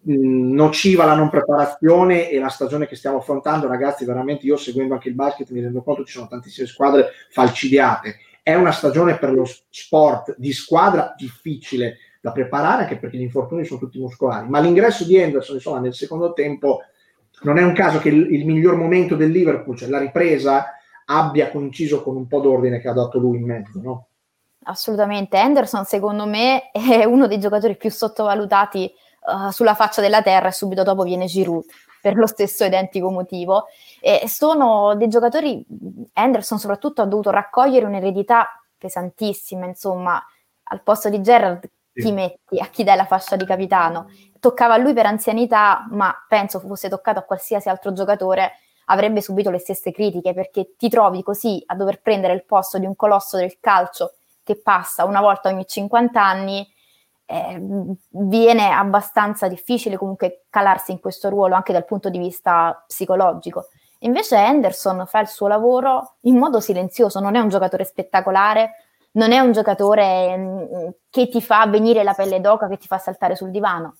nociva 0.03 1.05
la 1.05 1.14
non 1.14 1.31
preparazione 1.31 2.29
e 2.29 2.38
la 2.38 2.49
stagione 2.49 2.87
che 2.87 2.97
stiamo 2.97 3.19
affrontando, 3.19 3.69
ragazzi, 3.69 4.05
veramente 4.05 4.47
io 4.47 4.57
seguendo 4.57 4.95
anche 4.95 5.09
il 5.09 5.14
basket 5.14 5.51
mi 5.51 5.61
rendo 5.61 5.83
conto 5.83 6.03
che 6.03 6.09
ci 6.09 6.16
sono 6.16 6.29
tantissime 6.29 6.66
squadre 6.66 7.11
falcidiate. 7.31 8.16
È 8.43 8.55
una 8.55 8.73
stagione 8.73 9.19
per 9.19 9.33
lo 9.33 9.47
sport 9.69 10.35
di 10.37 10.53
squadra 10.53 11.14
difficile 11.16 11.99
da 12.21 12.33
preparare, 12.33 12.83
anche 12.83 12.99
perché 12.99 13.16
gli 13.16 13.23
infortuni 13.23 13.64
sono 13.64 13.79
tutti 13.79 13.99
muscolari, 13.99 14.49
ma 14.49 14.61
l'ingresso 14.61 15.05
di 15.05 15.16
Henderson, 15.16 15.55
insomma, 15.57 15.79
nel 15.79 15.95
secondo 15.95 16.33
tempo 16.33 16.81
non 17.42 17.59
è 17.59 17.62
un 17.62 17.72
caso 17.72 17.98
che 17.98 18.09
il, 18.09 18.33
il 18.33 18.46
miglior 18.46 18.76
momento 18.76 19.16
del 19.16 19.31
Liverpool, 19.31 19.76
cioè 19.76 19.88
la 19.88 19.98
ripresa, 19.98 20.74
abbia 21.07 21.50
coinciso 21.50 22.03
con 22.03 22.16
un 22.16 22.26
po' 22.26 22.40
d'ordine 22.40 22.81
che 22.81 22.88
ha 22.88 22.92
dato 22.92 23.18
lui 23.18 23.38
in 23.38 23.44
mezzo, 23.44 23.81
no? 23.83 24.07
Assolutamente, 24.64 25.38
Henderson 25.38 25.85
secondo 25.85 26.26
me 26.26 26.70
è 26.72 27.05
uno 27.05 27.26
dei 27.26 27.40
giocatori 27.40 27.76
più 27.76 27.90
sottovalutati 27.90 28.90
uh, 29.22 29.50
sulla 29.50 29.74
faccia 29.74 30.00
della 30.00 30.22
terra 30.22 30.48
e 30.48 30.53
subito 30.53 30.83
dopo 30.83 31.03
viene 31.03 31.26
Giroud 31.26 31.64
per 32.00 32.14
lo 32.14 32.26
stesso 32.26 32.64
identico 32.64 33.11
motivo. 33.11 33.66
E 34.00 34.26
sono 34.26 34.94
dei 34.94 35.09
giocatori, 35.09 35.64
Henderson 36.12 36.59
soprattutto 36.59 37.03
ha 37.03 37.07
dovuto 37.07 37.31
raccogliere 37.31 37.87
un'eredità 37.87 38.48
pesantissima, 38.79 39.66
insomma, 39.66 40.22
al 40.64 40.83
posto 40.83 41.09
di 41.09 41.20
Gerrard 41.20 41.68
chi 42.00 42.12
metti, 42.12 42.58
a 42.58 42.66
chi 42.66 42.84
dai 42.84 42.96
la 42.96 43.06
fascia 43.06 43.36
di 43.36 43.44
capitano 43.44 44.08
toccava 44.40 44.74
a 44.74 44.76
lui 44.78 44.94
per 44.94 45.06
anzianità, 45.06 45.86
ma 45.90 46.12
penso 46.26 46.58
fosse 46.58 46.88
toccato 46.88 47.18
a 47.18 47.22
qualsiasi 47.22 47.68
altro 47.68 47.92
giocatore, 47.92 48.52
avrebbe 48.86 49.20
subito 49.20 49.50
le 49.50 49.58
stesse 49.58 49.92
critiche 49.92 50.34
perché 50.34 50.74
ti 50.76 50.88
trovi 50.88 51.22
così 51.22 51.62
a 51.66 51.74
dover 51.76 52.00
prendere 52.00 52.32
il 52.32 52.44
posto 52.44 52.78
di 52.78 52.86
un 52.86 52.96
colosso 52.96 53.36
del 53.36 53.58
calcio 53.60 54.14
che 54.42 54.60
passa 54.60 55.04
una 55.04 55.20
volta 55.20 55.48
ogni 55.48 55.66
50 55.66 56.20
anni. 56.20 56.66
Eh, 57.26 57.62
viene 58.08 58.70
abbastanza 58.70 59.46
difficile 59.46 59.96
comunque 59.96 60.46
calarsi 60.50 60.90
in 60.90 60.98
questo 60.98 61.28
ruolo 61.28 61.54
anche 61.54 61.72
dal 61.72 61.84
punto 61.84 62.08
di 62.08 62.18
vista 62.18 62.82
psicologico. 62.88 63.68
Invece 64.00 64.36
Henderson 64.36 65.04
fa 65.06 65.20
il 65.20 65.28
suo 65.28 65.46
lavoro 65.46 66.16
in 66.22 66.38
modo 66.38 66.58
silenzioso, 66.58 67.20
non 67.20 67.36
è 67.36 67.38
un 67.38 67.48
giocatore 67.48 67.84
spettacolare, 67.84 68.72
non 69.12 69.33
è 69.33 69.38
un 69.38 69.53
giocatore 69.53 70.37
mh, 70.37 70.42
mm, 70.42 70.88
che 71.11 71.29
ti 71.29 71.42
fa 71.42 71.66
venire 71.66 72.03
la 72.03 72.14
pelle 72.14 72.40
d'oca, 72.40 72.68
che 72.68 72.77
ti 72.77 72.87
fa 72.87 72.99
saltare 72.99 73.35
sul 73.37 73.51
divano. 73.51 73.96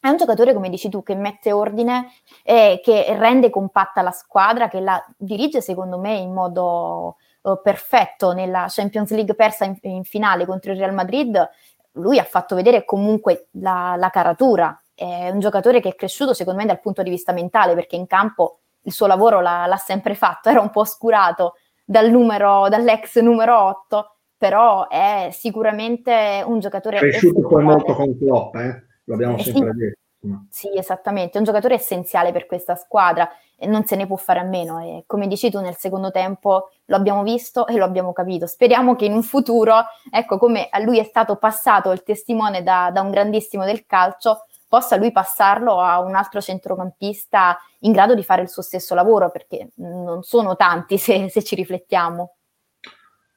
È 0.00 0.08
un 0.08 0.16
giocatore, 0.18 0.52
come 0.52 0.68
dici 0.68 0.90
tu, 0.90 1.02
che 1.02 1.14
mette 1.14 1.50
ordine, 1.50 2.10
eh, 2.42 2.80
che 2.82 3.16
rende 3.16 3.48
compatta 3.48 4.02
la 4.02 4.10
squadra, 4.10 4.68
che 4.68 4.80
la 4.80 5.02
dirige 5.16 5.62
secondo 5.62 5.98
me 5.98 6.14
in 6.14 6.32
modo 6.32 7.16
eh, 7.42 7.58
perfetto 7.62 8.32
nella 8.32 8.66
Champions 8.68 9.10
League 9.12 9.34
persa 9.34 9.64
in, 9.64 9.76
in, 9.82 10.04
finale 10.04 10.44
contro 10.44 10.72
il 10.72 10.78
Real 10.78 10.92
Madrid. 10.92 11.50
Lui 11.92 12.18
ha 12.18 12.24
fatto 12.24 12.54
vedere 12.54 12.84
comunque 12.84 13.48
la, 13.52 13.94
la 13.96 14.10
caratura. 14.10 14.78
È 14.94 15.30
un 15.30 15.40
giocatore 15.40 15.80
che 15.80 15.90
è 15.90 15.94
cresciuto 15.94 16.34
secondo 16.34 16.60
me 16.60 16.66
dal 16.66 16.80
punto 16.80 17.02
di 17.02 17.10
vista 17.10 17.32
mentale, 17.32 17.74
perché 17.74 17.96
in 17.96 18.06
campo 18.06 18.58
il 18.82 18.92
suo 18.92 19.06
lavoro 19.06 19.40
l'ha, 19.40 19.66
l'ha 19.66 19.76
sempre 19.76 20.14
fatto, 20.14 20.50
era 20.50 20.60
un 20.60 20.70
po' 20.70 20.80
oscurato 20.80 21.54
dal 21.84 22.10
numero, 22.10 22.68
dall'ex 22.68 23.18
numero 23.20 23.58
8, 23.58 24.13
però 24.44 24.88
è 24.88 25.30
sicuramente 25.32 26.44
un 26.44 26.60
giocatore... 26.60 26.98
Cresciuto 26.98 27.48
poi 27.48 27.62
molto 27.62 27.94
con 27.94 28.14
Klopp, 28.18 28.54
eh? 28.56 28.84
l'abbiamo 29.04 29.38
eh, 29.38 29.42
sempre 29.42 29.70
sì. 29.72 29.78
detto. 29.78 30.44
Sì, 30.50 30.76
esattamente, 30.76 31.36
è 31.36 31.38
un 31.38 31.44
giocatore 31.44 31.76
essenziale 31.76 32.30
per 32.30 32.44
questa 32.44 32.74
squadra 32.74 33.26
e 33.56 33.66
non 33.66 33.86
se 33.86 33.96
ne 33.96 34.06
può 34.06 34.16
fare 34.16 34.40
a 34.40 34.44
meno 34.44 34.80
e 34.80 35.04
come 35.06 35.28
dici 35.28 35.50
tu 35.50 35.60
nel 35.60 35.76
secondo 35.76 36.10
tempo 36.10 36.72
lo 36.84 36.96
abbiamo 36.96 37.22
visto 37.22 37.66
e 37.66 37.76
lo 37.78 37.86
abbiamo 37.86 38.12
capito. 38.12 38.46
Speriamo 38.46 38.96
che 38.96 39.06
in 39.06 39.14
un 39.14 39.22
futuro, 39.22 39.76
ecco 40.10 40.36
come 40.36 40.68
a 40.70 40.78
lui 40.78 40.98
è 40.98 41.04
stato 41.04 41.36
passato 41.36 41.90
il 41.92 42.02
testimone 42.02 42.62
da, 42.62 42.90
da 42.92 43.00
un 43.00 43.10
grandissimo 43.10 43.64
del 43.64 43.86
calcio, 43.86 44.44
possa 44.68 44.96
lui 44.96 45.10
passarlo 45.10 45.80
a 45.80 46.00
un 46.00 46.14
altro 46.14 46.42
centrocampista 46.42 47.56
in 47.80 47.92
grado 47.92 48.14
di 48.14 48.22
fare 48.22 48.42
il 48.42 48.50
suo 48.50 48.60
stesso 48.60 48.94
lavoro 48.94 49.30
perché 49.30 49.70
non 49.76 50.22
sono 50.22 50.54
tanti 50.54 50.98
se, 50.98 51.30
se 51.30 51.42
ci 51.42 51.54
riflettiamo. 51.54 52.34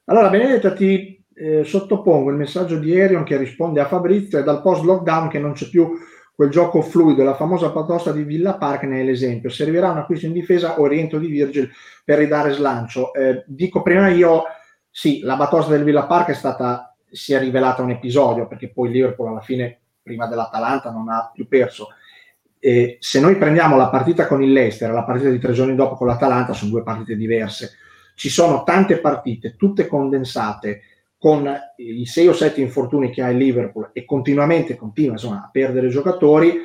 Allora 0.09 0.29
Benedetta 0.29 0.71
ti 0.71 1.21
eh, 1.35 1.65
sottopongo 1.65 2.29
il 2.29 2.37
messaggio 2.37 2.77
di 2.77 2.97
Erion 2.97 3.25
che 3.25 3.35
risponde 3.35 3.81
a 3.81 3.87
Fabrizio, 3.87 4.39
è 4.39 4.43
dal 4.43 4.61
post 4.61 4.83
lockdown 4.83 5.27
che 5.27 5.37
non 5.37 5.51
c'è 5.51 5.67
più 5.67 5.97
quel 6.33 6.49
gioco 6.49 6.81
fluido, 6.81 7.23
la 7.23 7.35
famosa 7.35 7.71
patosta 7.71 8.13
di 8.13 8.23
Villa 8.23 8.55
Park 8.55 8.83
ne 8.83 9.01
è 9.01 9.03
l'esempio. 9.03 9.49
Servirà 9.49 9.91
un 9.91 9.97
acquisto 9.97 10.25
in 10.25 10.31
difesa 10.31 10.79
o 10.79 10.87
rientro 10.87 11.19
di 11.19 11.27
Virgil 11.27 11.69
per 12.05 12.19
ridare 12.19 12.53
slancio. 12.53 13.13
Eh, 13.13 13.43
dico 13.47 13.81
prima 13.81 14.07
io, 14.07 14.43
sì, 14.89 15.19
la 15.21 15.35
batosta 15.35 15.71
del 15.71 15.83
Villa 15.83 16.05
Park 16.05 16.29
è 16.29 16.35
stata 16.35 16.95
si 17.09 17.33
è 17.33 17.39
rivelata 17.39 17.81
un 17.81 17.89
episodio, 17.89 18.47
perché 18.47 18.69
poi 18.69 18.89
Liverpool 18.89 19.27
alla 19.27 19.41
fine, 19.41 19.79
prima 20.01 20.25
dell'Atalanta, 20.27 20.89
non 20.89 21.09
ha 21.09 21.31
più 21.33 21.49
perso. 21.49 21.89
E 22.59 22.95
se 23.01 23.19
noi 23.19 23.35
prendiamo 23.35 23.75
la 23.75 23.89
partita 23.89 24.25
con 24.25 24.41
il 24.41 24.53
Leicester, 24.53 24.89
la 24.89 25.03
partita 25.03 25.29
di 25.29 25.39
tre 25.39 25.51
giorni 25.51 25.75
dopo 25.75 25.95
con 25.95 26.07
l'Atalanta, 26.07 26.53
sono 26.53 26.71
due 26.71 26.83
partite 26.83 27.17
diverse. 27.17 27.77
Ci 28.17 28.29
sono 28.29 28.63
tante 28.63 28.97
partite, 28.97 29.55
tutte 29.55 29.85
condensate, 29.85 30.81
con 31.19 31.55
i 31.75 32.03
sei 32.07 32.27
o 32.27 32.33
sette 32.33 32.61
infortuni 32.61 33.11
che 33.11 33.21
ha 33.21 33.29
il 33.29 33.37
Liverpool 33.37 33.91
e 33.93 34.05
continuamente 34.05 34.75
continua 34.75 35.11
insomma, 35.11 35.43
a 35.45 35.49
perdere 35.51 35.89
giocatori, 35.89 36.61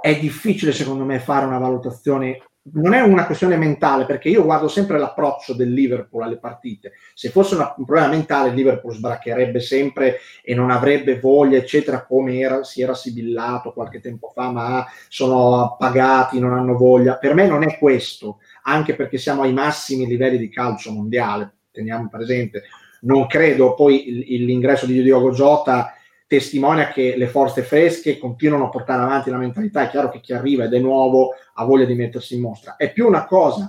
è 0.00 0.18
difficile 0.18 0.72
secondo 0.72 1.04
me 1.04 1.20
fare 1.20 1.46
una 1.46 1.58
valutazione 1.58 2.42
non 2.64 2.92
è 2.94 3.00
una 3.00 3.26
questione 3.26 3.56
mentale, 3.56 4.06
perché 4.06 4.28
io 4.28 4.44
guardo 4.44 4.68
sempre 4.68 4.96
l'approccio 4.96 5.52
del 5.52 5.72
Liverpool 5.72 6.22
alle 6.22 6.38
partite. 6.38 6.92
Se 7.12 7.30
fosse 7.30 7.56
una, 7.56 7.74
un 7.76 7.84
problema 7.84 8.10
mentale, 8.10 8.50
il 8.50 8.54
Liverpool 8.54 8.94
sbraccherebbe 8.94 9.58
sempre 9.58 10.18
e 10.44 10.54
non 10.54 10.70
avrebbe 10.70 11.18
voglia, 11.18 11.56
eccetera, 11.56 12.04
come 12.04 12.38
era, 12.38 12.62
si 12.62 12.80
era 12.80 12.94
sibillato 12.94 13.72
qualche 13.72 14.00
tempo 14.00 14.30
fa, 14.32 14.52
ma 14.52 14.86
sono 15.08 15.60
appagati, 15.64 16.38
non 16.38 16.52
hanno 16.52 16.76
voglia. 16.76 17.16
Per 17.16 17.34
me 17.34 17.48
non 17.48 17.64
è 17.64 17.78
questo, 17.78 18.38
anche 18.62 18.94
perché 18.94 19.18
siamo 19.18 19.42
ai 19.42 19.52
massimi 19.52 20.06
livelli 20.06 20.38
di 20.38 20.48
calcio 20.48 20.92
mondiale, 20.92 21.54
teniamo 21.70 22.08
presente. 22.08 22.64
Non 23.02 23.26
credo 23.26 23.74
poi 23.74 24.24
l'ingresso 24.44 24.86
di 24.86 25.02
Diogo 25.02 25.32
Jota 25.32 25.94
testimonia 26.26 26.88
che 26.88 27.14
le 27.16 27.26
forze 27.26 27.62
fresche 27.62 28.16
continuano 28.16 28.66
a 28.66 28.70
portare 28.70 29.02
avanti 29.02 29.28
la 29.28 29.36
mentalità. 29.36 29.82
È 29.82 29.90
chiaro 29.90 30.08
che 30.08 30.20
chi 30.20 30.32
arriva 30.32 30.64
ed 30.64 30.72
è 30.72 30.78
nuovo 30.78 31.34
ha 31.54 31.64
voglia 31.64 31.84
di 31.84 31.94
mettersi 31.94 32.36
in 32.36 32.40
mostra. 32.40 32.76
È 32.76 32.90
più 32.92 33.06
una 33.06 33.26
cosa 33.26 33.68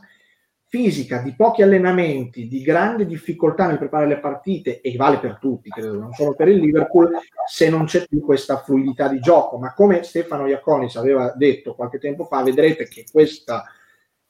fisica, 0.73 1.21
di 1.21 1.35
pochi 1.35 1.61
allenamenti, 1.61 2.47
di 2.47 2.61
grande 2.61 3.05
difficoltà 3.05 3.67
nel 3.67 3.77
preparare 3.77 4.09
le 4.09 4.17
partite, 4.17 4.81
e 4.81 4.95
vale 4.95 5.19
per 5.19 5.37
tutti, 5.39 5.69
credo, 5.69 5.99
non 5.99 6.13
solo 6.13 6.33
per 6.33 6.47
il 6.47 6.57
Liverpool, 6.57 7.11
se 7.47 7.69
non 7.69 7.85
c'è 7.85 8.07
più 8.07 8.21
questa 8.21 8.57
fluidità 8.57 9.07
di 9.07 9.19
gioco. 9.19 9.57
Ma 9.57 9.73
come 9.73 10.01
Stefano 10.01 10.47
Iaconis 10.47 10.95
aveva 10.95 11.31
detto 11.35 11.75
qualche 11.75 11.99
tempo 11.99 12.23
fa, 12.23 12.41
vedrete 12.41 12.87
che 12.87 13.05
questa, 13.11 13.65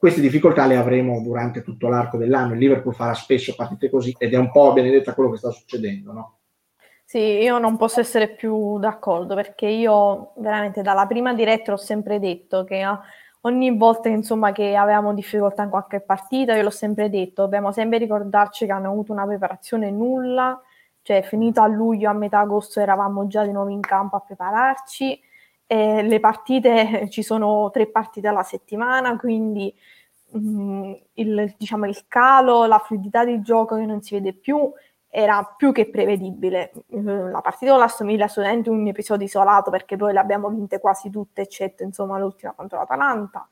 queste 0.04 0.20
difficoltà 0.20 0.66
le 0.66 0.76
avremo 0.76 1.22
durante 1.22 1.62
tutto 1.62 1.88
l'arco 1.88 2.18
dell'anno. 2.18 2.52
Il 2.52 2.58
Liverpool 2.58 2.94
farà 2.94 3.14
spesso 3.14 3.54
partite 3.54 3.88
così 3.88 4.14
ed 4.18 4.34
è 4.34 4.36
un 4.36 4.50
po' 4.50 4.74
benedetta 4.74 5.14
quello 5.14 5.30
che 5.30 5.38
sta 5.38 5.50
succedendo, 5.50 6.12
no? 6.12 6.38
Sì, 7.06 7.20
io 7.20 7.56
non 7.56 7.78
posso 7.78 8.00
essere 8.00 8.28
più 8.28 8.78
d'accordo 8.78 9.34
perché 9.34 9.66
io 9.66 10.34
veramente 10.36 10.82
dalla 10.82 11.06
prima 11.06 11.32
diretta 11.32 11.72
ho 11.72 11.78
sempre 11.78 12.18
detto 12.18 12.64
che 12.64 12.82
ah, 12.82 13.00
ogni 13.42 13.74
volta 13.78 14.10
insomma, 14.10 14.52
che 14.52 14.76
avevamo 14.76 15.14
difficoltà 15.14 15.62
in 15.62 15.70
qualche 15.70 16.00
partita, 16.00 16.54
io 16.54 16.64
l'ho 16.64 16.68
sempre 16.68 17.08
detto, 17.08 17.40
dobbiamo 17.40 17.72
sempre 17.72 17.96
ricordarci 17.96 18.66
che 18.66 18.72
hanno 18.72 18.90
avuto 18.90 19.10
una 19.10 19.24
preparazione 19.24 19.90
nulla, 19.90 20.60
cioè 21.00 21.22
finito 21.22 21.62
a 21.62 21.66
luglio, 21.66 22.10
a 22.10 22.12
metà 22.12 22.40
agosto 22.40 22.78
eravamo 22.78 23.26
già 23.26 23.42
di 23.42 23.52
nuovo 23.52 23.70
in 23.70 23.80
campo 23.80 24.16
a 24.16 24.20
prepararci, 24.20 25.18
e 25.66 26.02
le 26.02 26.20
partite, 26.20 27.08
ci 27.08 27.22
sono 27.22 27.70
tre 27.70 27.86
partite 27.86 28.28
alla 28.28 28.42
settimana, 28.42 29.16
quindi 29.16 29.74
mm, 30.36 30.92
il, 31.14 31.54
diciamo, 31.56 31.86
il 31.86 32.04
calo, 32.08 32.66
la 32.66 32.78
fluidità 32.78 33.24
di 33.24 33.40
gioco 33.42 33.76
che 33.76 33.86
non 33.86 34.02
si 34.02 34.14
vede 34.14 34.32
più 34.34 34.70
era 35.08 35.54
più 35.56 35.72
che 35.72 35.88
prevedibile. 35.88 36.72
Mm, 36.96 37.30
la 37.30 37.40
partita 37.40 37.70
con 37.72 37.80
l'Aston 37.80 38.06
Villa 38.08 38.24
assolutamente 38.24 38.70
un 38.70 38.86
episodio 38.86 39.26
isolato 39.26 39.70
perché 39.70 39.96
poi 39.96 40.12
le 40.12 40.18
abbiamo 40.18 40.48
vinte 40.48 40.80
quasi 40.80 41.10
tutte, 41.10 41.42
eccetto 41.42 41.82
insomma 41.82 42.18
l'ultima 42.18 42.52
contro 42.52 42.78
l'Atalanta. 42.78 43.48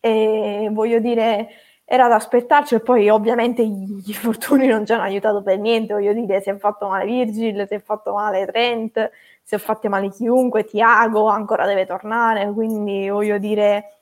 E 0.00 0.68
voglio 0.72 0.98
dire, 0.98 1.48
era 1.84 2.08
da 2.08 2.16
aspettarci 2.16 2.76
e 2.76 2.80
poi 2.80 3.08
ovviamente 3.10 3.64
gli 3.66 4.02
infortuni 4.06 4.66
non 4.66 4.86
ci 4.86 4.92
hanno 4.92 5.02
aiutato 5.02 5.42
per 5.42 5.58
niente, 5.58 5.92
voglio 5.92 6.12
dire, 6.14 6.40
si 6.40 6.50
è 6.50 6.56
fatto 6.56 6.88
male 6.88 7.04
Virgil, 7.04 7.66
si 7.68 7.74
è 7.74 7.80
fatto 7.80 8.14
male 8.14 8.46
Trent, 8.46 9.10
si 9.42 9.54
è 9.54 9.58
fatto 9.58 9.88
male 9.88 10.08
chiunque, 10.10 10.64
Tiago 10.64 11.28
ancora 11.28 11.66
deve 11.66 11.84
tornare, 11.86 12.50
quindi 12.52 13.08
voglio 13.08 13.38
dire 13.38 13.98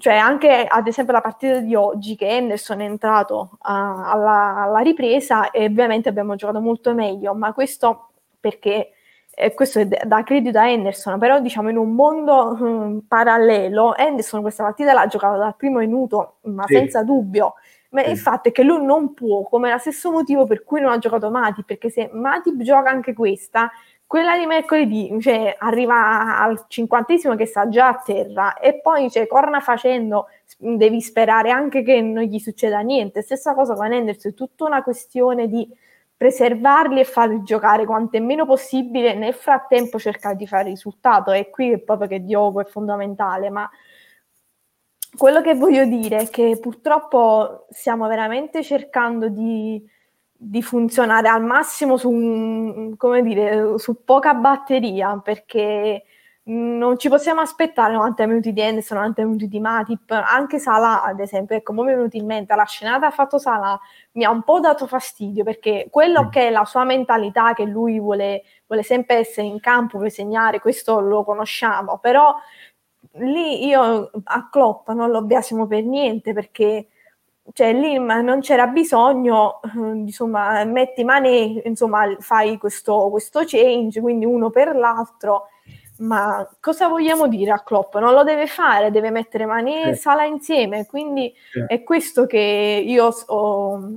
cioè 0.00 0.14
anche 0.14 0.66
ad 0.66 0.86
esempio 0.86 1.12
la 1.12 1.20
partita 1.20 1.58
di 1.58 1.74
oggi 1.74 2.16
che 2.16 2.26
Henderson 2.26 2.80
è 2.80 2.84
entrato 2.84 3.50
uh, 3.52 3.58
alla, 3.60 4.62
alla, 4.62 4.78
ripresa 4.78 5.50
e 5.50 5.66
ovviamente 5.66 6.08
abbiamo 6.08 6.34
giocato 6.36 6.60
molto 6.60 6.94
meglio, 6.94 7.34
ma 7.34 7.52
questo 7.52 8.12
perché 8.40 8.92
eh, 9.32 9.52
questo 9.52 9.80
è 9.80 9.86
da 9.86 10.22
credito 10.22 10.58
a 10.58 10.70
Henderson, 10.70 11.18
però 11.18 11.38
diciamo 11.40 11.68
in 11.68 11.76
un 11.76 11.92
mondo 11.92 12.56
um, 12.58 13.02
parallelo 13.06 13.94
Henderson 13.94 14.40
questa 14.40 14.64
partita 14.64 14.94
l'ha 14.94 15.06
giocata 15.06 15.36
dal 15.36 15.54
primo 15.54 15.78
minuto, 15.80 16.36
ma 16.42 16.64
sì. 16.66 16.74
senza 16.74 17.02
dubbio. 17.02 17.54
Ma 17.90 18.02
sì. 18.04 18.10
il 18.10 18.18
fatto 18.18 18.48
è 18.48 18.52
che 18.52 18.62
lui 18.62 18.82
non 18.84 19.14
può, 19.14 19.42
come 19.42 19.70
lo 19.70 19.78
stesso 19.78 20.10
motivo 20.10 20.46
per 20.46 20.64
cui 20.64 20.80
non 20.80 20.92
ha 20.92 20.98
giocato 20.98 21.30
Matip, 21.30 21.66
perché 21.66 21.90
se 21.90 22.08
Matip 22.12 22.62
gioca 22.62 22.88
anche 22.88 23.12
questa, 23.12 23.70
quella 24.10 24.36
di 24.36 24.44
mercoledì 24.44 25.16
cioè, 25.20 25.54
arriva 25.56 26.36
al 26.40 26.64
cinquantesimo 26.66 27.36
che 27.36 27.46
sta 27.46 27.68
già 27.68 27.90
a 27.90 28.02
terra 28.04 28.58
e 28.58 28.80
poi 28.80 29.08
cioè, 29.08 29.28
corna 29.28 29.60
facendo 29.60 30.26
devi 30.58 31.00
sperare 31.00 31.52
anche 31.52 31.84
che 31.84 32.00
non 32.00 32.24
gli 32.24 32.40
succeda 32.40 32.80
niente. 32.80 33.22
Stessa 33.22 33.54
cosa 33.54 33.74
con 33.74 33.92
Henderson 33.92 34.32
è 34.32 34.34
tutta 34.34 34.64
una 34.64 34.82
questione 34.82 35.46
di 35.46 35.64
preservarli 36.16 36.98
e 36.98 37.04
farli 37.04 37.44
giocare 37.44 37.84
quanto 37.84 38.16
è 38.16 38.20
meno 38.20 38.46
possibile 38.46 39.14
nel 39.14 39.32
frattempo 39.32 39.96
cercare 40.00 40.34
di 40.34 40.48
fare 40.48 40.70
risultato. 40.70 41.30
E 41.30 41.48
qui 41.48 41.70
è 41.70 41.78
proprio 41.78 42.08
che 42.08 42.24
Diogo 42.24 42.60
è 42.60 42.64
fondamentale 42.64 43.48
ma 43.48 43.70
quello 45.16 45.40
che 45.40 45.54
voglio 45.54 45.84
dire 45.84 46.16
è 46.18 46.30
che 46.30 46.58
purtroppo 46.60 47.66
stiamo 47.70 48.08
veramente 48.08 48.64
cercando 48.64 49.28
di 49.28 49.88
di 50.42 50.62
funzionare 50.62 51.28
al 51.28 51.44
massimo 51.44 51.98
su, 51.98 52.94
come 52.96 53.22
dire, 53.22 53.78
su 53.78 54.04
poca 54.04 54.32
batteria 54.32 55.20
perché 55.22 56.02
non 56.44 56.98
ci 56.98 57.10
possiamo 57.10 57.42
aspettare 57.42 57.92
90 57.92 58.26
minuti 58.26 58.52
di 58.54 58.62
Anderson, 58.62 58.96
90 58.96 59.22
minuti 59.24 59.48
di 59.48 59.60
Matip, 59.60 60.10
anche 60.10 60.58
Sala 60.58 61.02
ad 61.02 61.20
esempio, 61.20 61.56
ecco, 61.56 61.74
mi 61.74 61.82
è 61.82 61.94
venuto 61.94 62.16
in 62.16 62.24
mente, 62.24 62.54
la 62.56 62.64
scenata 62.64 63.06
ha 63.06 63.10
fatto 63.10 63.36
Sala 63.36 63.78
mi 64.12 64.24
ha 64.24 64.30
un 64.30 64.42
po' 64.42 64.60
dato 64.60 64.86
fastidio 64.86 65.44
perché 65.44 65.88
quello 65.90 66.24
mm. 66.24 66.28
che 66.30 66.48
è 66.48 66.50
la 66.50 66.64
sua 66.64 66.84
mentalità, 66.84 67.52
che 67.52 67.64
lui 67.64 68.00
vuole, 68.00 68.42
vuole 68.66 68.82
sempre 68.82 69.16
essere 69.16 69.46
in 69.46 69.60
campo 69.60 69.98
per 69.98 70.10
segnare, 70.10 70.58
questo 70.58 71.00
lo 71.00 71.22
conosciamo, 71.22 71.98
però 71.98 72.34
lì 73.12 73.66
io 73.66 74.10
a 74.24 74.48
Klopp 74.48 74.88
non 74.88 75.10
lo 75.10 75.22
biasimo 75.22 75.66
per 75.66 75.84
niente 75.84 76.32
perché 76.32 76.88
cioè 77.52 77.72
lì 77.72 77.98
non 77.98 78.40
c'era 78.40 78.66
bisogno, 78.66 79.60
eh, 79.62 79.78
insomma, 79.78 80.64
metti 80.64 81.04
mani, 81.04 81.60
insomma, 81.64 82.16
fai 82.18 82.58
questo, 82.58 83.08
questo 83.10 83.42
change, 83.44 84.00
quindi 84.00 84.24
uno 84.24 84.50
per 84.50 84.74
l'altro. 84.74 85.48
Ma 85.98 86.48
cosa 86.60 86.88
vogliamo 86.88 87.28
dire 87.28 87.50
a 87.50 87.62
Klopp? 87.62 87.94
Non 87.96 88.14
lo 88.14 88.24
deve 88.24 88.46
fare, 88.46 88.90
deve 88.90 89.10
mettere 89.10 89.44
mani 89.44 89.82
e 89.82 89.94
sala 89.94 90.24
insieme. 90.24 90.86
Quindi 90.86 91.32
sì. 91.52 91.62
è 91.66 91.82
questo 91.82 92.24
che 92.24 92.82
io 92.86 93.14
ho, 93.26 93.92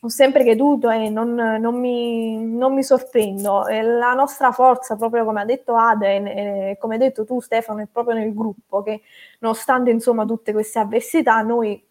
ho 0.00 0.08
sempre 0.08 0.44
creduto 0.44 0.88
e 0.88 1.10
non, 1.10 1.34
non, 1.34 1.78
mi, 1.78 2.42
non, 2.42 2.72
mi, 2.72 2.82
sorprendo. 2.82 3.66
È 3.66 3.82
la 3.82 4.14
nostra 4.14 4.50
forza, 4.52 4.96
proprio 4.96 5.26
come 5.26 5.42
ha 5.42 5.44
detto 5.44 5.76
Aden 5.76 6.26
e 6.26 6.76
come 6.80 6.94
hai 6.94 7.00
detto 7.00 7.26
tu 7.26 7.40
Stefano, 7.40 7.82
è 7.82 7.86
proprio 7.90 8.14
nel 8.14 8.32
gruppo 8.32 8.82
che 8.82 9.02
nonostante 9.40 9.90
insomma 9.90 10.24
tutte 10.24 10.52
queste 10.52 10.78
avversità 10.78 11.42
noi 11.42 11.85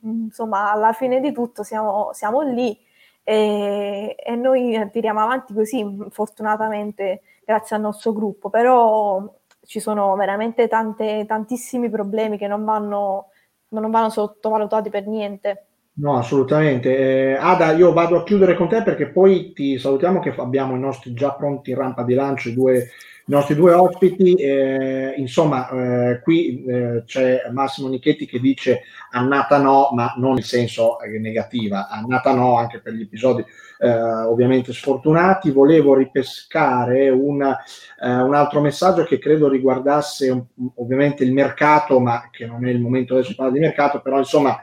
insomma, 0.00 0.72
alla 0.72 0.92
fine 0.92 1.20
di 1.20 1.32
tutto 1.32 1.62
siamo, 1.62 2.10
siamo 2.12 2.40
lì 2.42 2.76
e, 3.22 4.16
e, 4.18 4.36
noi 4.36 4.88
tiriamo 4.90 5.20
avanti 5.20 5.52
così, 5.52 5.84
fortunatamente, 6.10 7.20
grazie 7.44 7.76
al 7.76 7.82
nostro 7.82 8.12
gruppo, 8.12 8.48
però 8.48 9.22
ci 9.66 9.80
sono 9.80 10.16
veramente 10.16 10.66
tante, 10.66 11.24
tantissimi 11.26 11.90
problemi 11.90 12.38
che 12.38 12.46
non 12.46 12.64
vanno, 12.64 13.26
non 13.68 13.90
vanno 13.90 14.08
sottovalutati 14.08 14.88
per 14.88 15.06
niente. 15.06 15.66
No, 15.98 16.16
assolutamente. 16.16 16.96
Eh, 16.96 17.34
Ada, 17.34 17.72
io 17.72 17.92
vado 17.92 18.18
a 18.18 18.22
chiudere 18.22 18.56
con 18.56 18.68
te 18.68 18.82
perché 18.82 19.08
poi 19.08 19.52
ti 19.52 19.78
salutiamo 19.78 20.20
che 20.20 20.32
abbiamo 20.36 20.76
i 20.76 20.80
nostri 20.80 21.12
già 21.12 21.32
pronti 21.34 21.70
in 21.70 21.76
rampa 21.76 22.04
di 22.04 22.14
lancio, 22.14 22.48
i 22.48 22.54
due 22.54 22.88
i 23.28 23.32
nostri 23.32 23.54
due 23.54 23.72
ospiti. 23.72 24.34
Eh, 24.34 25.14
insomma, 25.18 25.68
eh, 25.68 26.20
qui 26.20 26.64
eh, 26.64 27.02
c'è 27.04 27.48
Massimo 27.52 27.88
Nichetti 27.88 28.26
che 28.26 28.40
dice 28.40 28.82
annata 29.10 29.58
no, 29.58 29.90
ma 29.92 30.14
non 30.16 30.36
in 30.36 30.42
senso 30.42 30.98
eh, 31.00 31.18
negativa, 31.18 31.88
annata 31.88 32.34
no 32.34 32.56
anche 32.56 32.80
per 32.80 32.94
gli 32.94 33.02
episodi 33.02 33.44
eh, 33.78 33.90
ovviamente 33.90 34.72
sfortunati. 34.72 35.50
Volevo 35.50 35.94
ripescare 35.94 37.10
una, 37.10 37.58
eh, 38.00 38.14
un 38.14 38.34
altro 38.34 38.60
messaggio 38.60 39.04
che 39.04 39.18
credo 39.18 39.48
riguardasse 39.48 40.46
ovviamente 40.76 41.22
il 41.22 41.32
mercato, 41.32 42.00
ma 42.00 42.28
che 42.30 42.46
non 42.46 42.66
è 42.66 42.70
il 42.70 42.80
momento 42.80 43.12
adesso 43.12 43.30
di 43.30 43.34
parlare 43.34 43.58
di 43.58 43.64
mercato, 43.64 44.00
però 44.00 44.18
insomma 44.18 44.58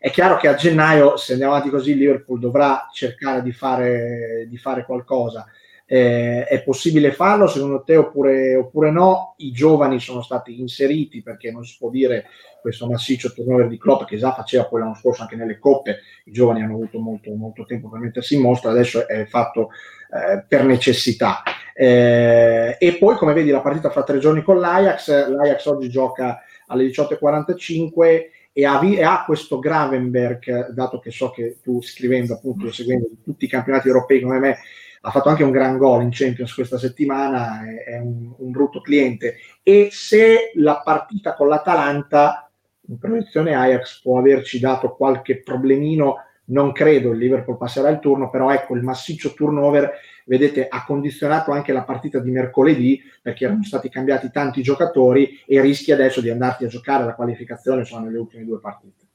è 0.00 0.10
chiaro 0.10 0.36
che 0.36 0.48
a 0.48 0.54
gennaio, 0.54 1.16
se 1.16 1.32
andiamo 1.32 1.54
avanti 1.54 1.70
così, 1.70 1.94
Liverpool 1.94 2.38
dovrà 2.38 2.88
cercare 2.90 3.42
di 3.42 3.52
fare, 3.52 4.46
di 4.48 4.56
fare 4.56 4.84
qualcosa 4.84 5.44
Eh, 5.90 6.44
è 6.44 6.62
possibile 6.62 7.12
farlo 7.12 7.46
secondo 7.46 7.82
te 7.82 7.96
oppure, 7.96 8.54
oppure, 8.54 8.90
no? 8.90 9.34
I 9.38 9.52
giovani 9.52 9.98
sono 10.00 10.20
stati 10.20 10.60
inseriti 10.60 11.22
perché 11.22 11.50
non 11.50 11.64
si 11.64 11.76
può 11.78 11.88
dire 11.88 12.26
questo 12.60 12.86
massiccio 12.86 13.32
turnover 13.32 13.68
di 13.68 13.78
Klopp 13.78 14.04
che 14.04 14.18
già 14.18 14.34
faceva 14.34 14.66
poi 14.66 14.80
l'anno 14.80 14.94
scorso 14.94 15.22
anche 15.22 15.36
nelle 15.36 15.58
coppe, 15.58 16.00
i 16.24 16.32
giovani 16.32 16.62
hanno 16.62 16.74
avuto 16.74 16.98
molto, 16.98 17.34
molto 17.34 17.64
tempo 17.64 17.88
per 17.88 18.00
mettersi 18.00 18.34
in 18.34 18.42
mostra, 18.42 18.70
adesso 18.70 19.08
è 19.08 19.24
fatto 19.24 19.70
eh, 20.12 20.44
per 20.46 20.64
necessità. 20.64 21.42
Eh, 21.74 22.76
e 22.78 22.92
poi 22.94 23.16
come 23.16 23.32
vedi 23.32 23.50
la 23.50 23.60
partita 23.60 23.88
fra 23.88 24.02
tre 24.02 24.18
giorni 24.18 24.42
con 24.42 24.58
l'Ajax, 24.58 25.28
l'Ajax 25.28 25.64
oggi 25.66 25.88
gioca 25.88 26.40
alle 26.66 26.84
18.45 26.84 28.26
e 28.52 28.64
ha, 28.64 28.84
e 28.84 29.02
ha, 29.04 29.22
questo 29.24 29.58
Gravenberg, 29.58 30.70
dato 30.70 30.98
che 30.98 31.10
so 31.10 31.30
che 31.30 31.58
tu 31.62 31.80
scrivendo 31.80 32.34
appunto, 32.34 32.72
seguendo 32.72 33.08
tutti 33.22 33.44
i 33.44 33.48
campionati 33.48 33.86
europei 33.86 34.20
come 34.20 34.38
me, 34.38 34.58
ha 35.00 35.10
fatto 35.10 35.28
anche 35.28 35.44
un 35.44 35.50
gran 35.50 35.76
gol 35.76 36.02
in 36.02 36.10
Champions 36.10 36.52
questa 36.52 36.78
settimana, 36.78 37.62
è, 37.64 37.84
è 37.94 37.98
un, 37.98 38.34
un, 38.36 38.50
brutto 38.50 38.80
cliente. 38.80 39.36
E 39.62 39.88
se 39.90 40.52
la 40.54 40.80
partita 40.84 41.34
con 41.34 41.48
l'Atalanta, 41.48 42.50
in 42.88 42.98
proiezione 42.98 43.54
Ajax, 43.54 44.00
può 44.02 44.18
averci 44.18 44.58
dato 44.58 44.94
qualche 44.94 45.42
problemino, 45.42 46.16
non 46.46 46.72
credo 46.72 47.10
il 47.12 47.18
Liverpool 47.18 47.58
passerà 47.58 47.88
il 47.90 47.98
turno, 47.98 48.30
però 48.30 48.50
ecco 48.50 48.74
il 48.74 48.82
massiccio 48.82 49.34
turnover, 49.34 49.92
vedete, 50.24 50.68
ha 50.68 50.84
condizionato 50.84 51.52
anche 51.52 51.72
la 51.72 51.84
partita 51.84 52.18
di 52.18 52.30
mercoledì 52.30 53.00
perché 53.20 53.44
erano 53.44 53.62
stati 53.62 53.88
cambiati 53.88 54.30
tanti 54.30 54.62
giocatori 54.62 55.42
e 55.46 55.60
rischi 55.60 55.92
adesso 55.92 56.20
di 56.20 56.30
andarti 56.30 56.64
a 56.64 56.68
giocare 56.68 57.04
la 57.04 57.14
qualificazione 57.14 57.84
sono 57.84 58.04
nelle 58.04 58.18
ultime 58.18 58.44
due 58.44 58.60
partite. 58.60 59.06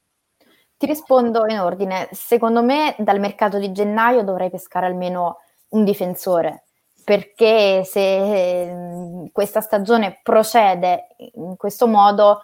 Ti 0.76 0.86
rispondo 0.86 1.46
in 1.48 1.58
ordine. 1.58 2.08
Secondo 2.12 2.62
me 2.62 2.94
dal 2.98 3.20
mercato 3.20 3.58
di 3.58 3.72
gennaio 3.72 4.22
dovrei 4.22 4.50
pescare 4.50 4.86
almeno 4.86 5.38
un 5.74 5.84
difensore, 5.84 6.64
perché 7.04 7.84
se 7.84 8.66
mm, 8.66 9.26
questa 9.32 9.60
stagione 9.60 10.20
procede 10.22 11.08
in 11.34 11.56
questo 11.56 11.86
modo 11.86 12.40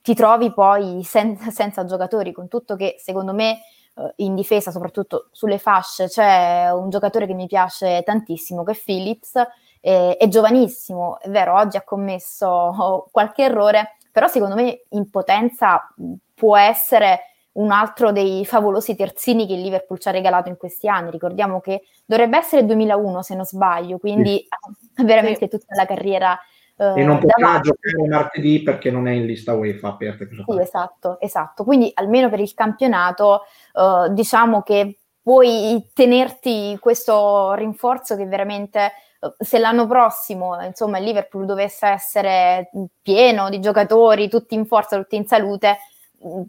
ti 0.00 0.14
trovi 0.14 0.52
poi 0.52 1.02
senza, 1.02 1.50
senza 1.50 1.84
giocatori, 1.84 2.32
con 2.32 2.48
tutto 2.48 2.76
che 2.76 2.96
secondo 2.98 3.34
me 3.34 3.60
eh, 3.96 4.12
in 4.16 4.34
difesa, 4.34 4.70
soprattutto 4.70 5.28
sulle 5.32 5.58
fasce, 5.58 6.08
c'è 6.08 6.70
un 6.72 6.88
giocatore 6.88 7.26
che 7.26 7.34
mi 7.34 7.46
piace 7.46 8.02
tantissimo, 8.04 8.62
che 8.62 8.72
è 8.72 8.80
Phillips, 8.82 9.34
è, 9.80 10.16
è 10.18 10.28
giovanissimo, 10.28 11.18
è 11.20 11.28
vero, 11.28 11.56
oggi 11.56 11.76
ha 11.76 11.82
commesso 11.82 13.08
qualche 13.12 13.44
errore, 13.44 13.96
però 14.10 14.28
secondo 14.28 14.54
me 14.54 14.84
in 14.90 15.10
potenza 15.10 15.92
può 16.34 16.56
essere 16.56 17.33
un 17.54 17.70
altro 17.70 18.12
dei 18.12 18.44
favolosi 18.44 18.96
terzini 18.96 19.46
che 19.46 19.54
il 19.54 19.60
Liverpool 19.60 19.98
ci 19.98 20.08
ha 20.08 20.12
regalato 20.12 20.48
in 20.48 20.56
questi 20.56 20.88
anni. 20.88 21.10
Ricordiamo 21.10 21.60
che 21.60 21.82
dovrebbe 22.04 22.38
essere 22.38 22.62
il 22.62 22.66
2001 22.68 23.22
se 23.22 23.34
non 23.34 23.44
sbaglio, 23.44 23.98
quindi 23.98 24.46
sì. 24.94 25.04
veramente 25.04 25.48
tutta 25.48 25.74
la 25.74 25.86
carriera. 25.86 26.38
Eh, 26.76 27.00
e 27.00 27.04
non 27.04 27.18
potrà 27.18 27.60
giocare 27.60 28.08
martedì 28.08 28.62
perché 28.62 28.90
non 28.90 29.06
è 29.06 29.12
in 29.12 29.26
lista 29.26 29.54
UEFA 29.54 29.88
aperta. 29.88 30.24
Sì, 30.24 30.60
esatto, 30.60 31.20
esatto. 31.20 31.64
Quindi 31.64 31.90
almeno 31.94 32.28
per 32.28 32.40
il 32.40 32.52
campionato 32.54 33.42
eh, 33.72 34.12
diciamo 34.12 34.62
che 34.62 34.98
puoi 35.22 35.90
tenerti 35.94 36.76
questo 36.80 37.54
rinforzo 37.54 38.16
che 38.16 38.26
veramente 38.26 38.92
eh, 39.20 39.34
se 39.38 39.58
l'anno 39.58 39.86
prossimo 39.86 40.60
insomma 40.62 40.98
il 40.98 41.04
Liverpool 41.04 41.46
dovesse 41.46 41.86
essere 41.86 42.70
pieno 43.00 43.48
di 43.48 43.60
giocatori, 43.60 44.28
tutti 44.28 44.54
in 44.54 44.66
forza, 44.66 44.96
tutti 44.96 45.14
in 45.14 45.26
salute, 45.26 45.78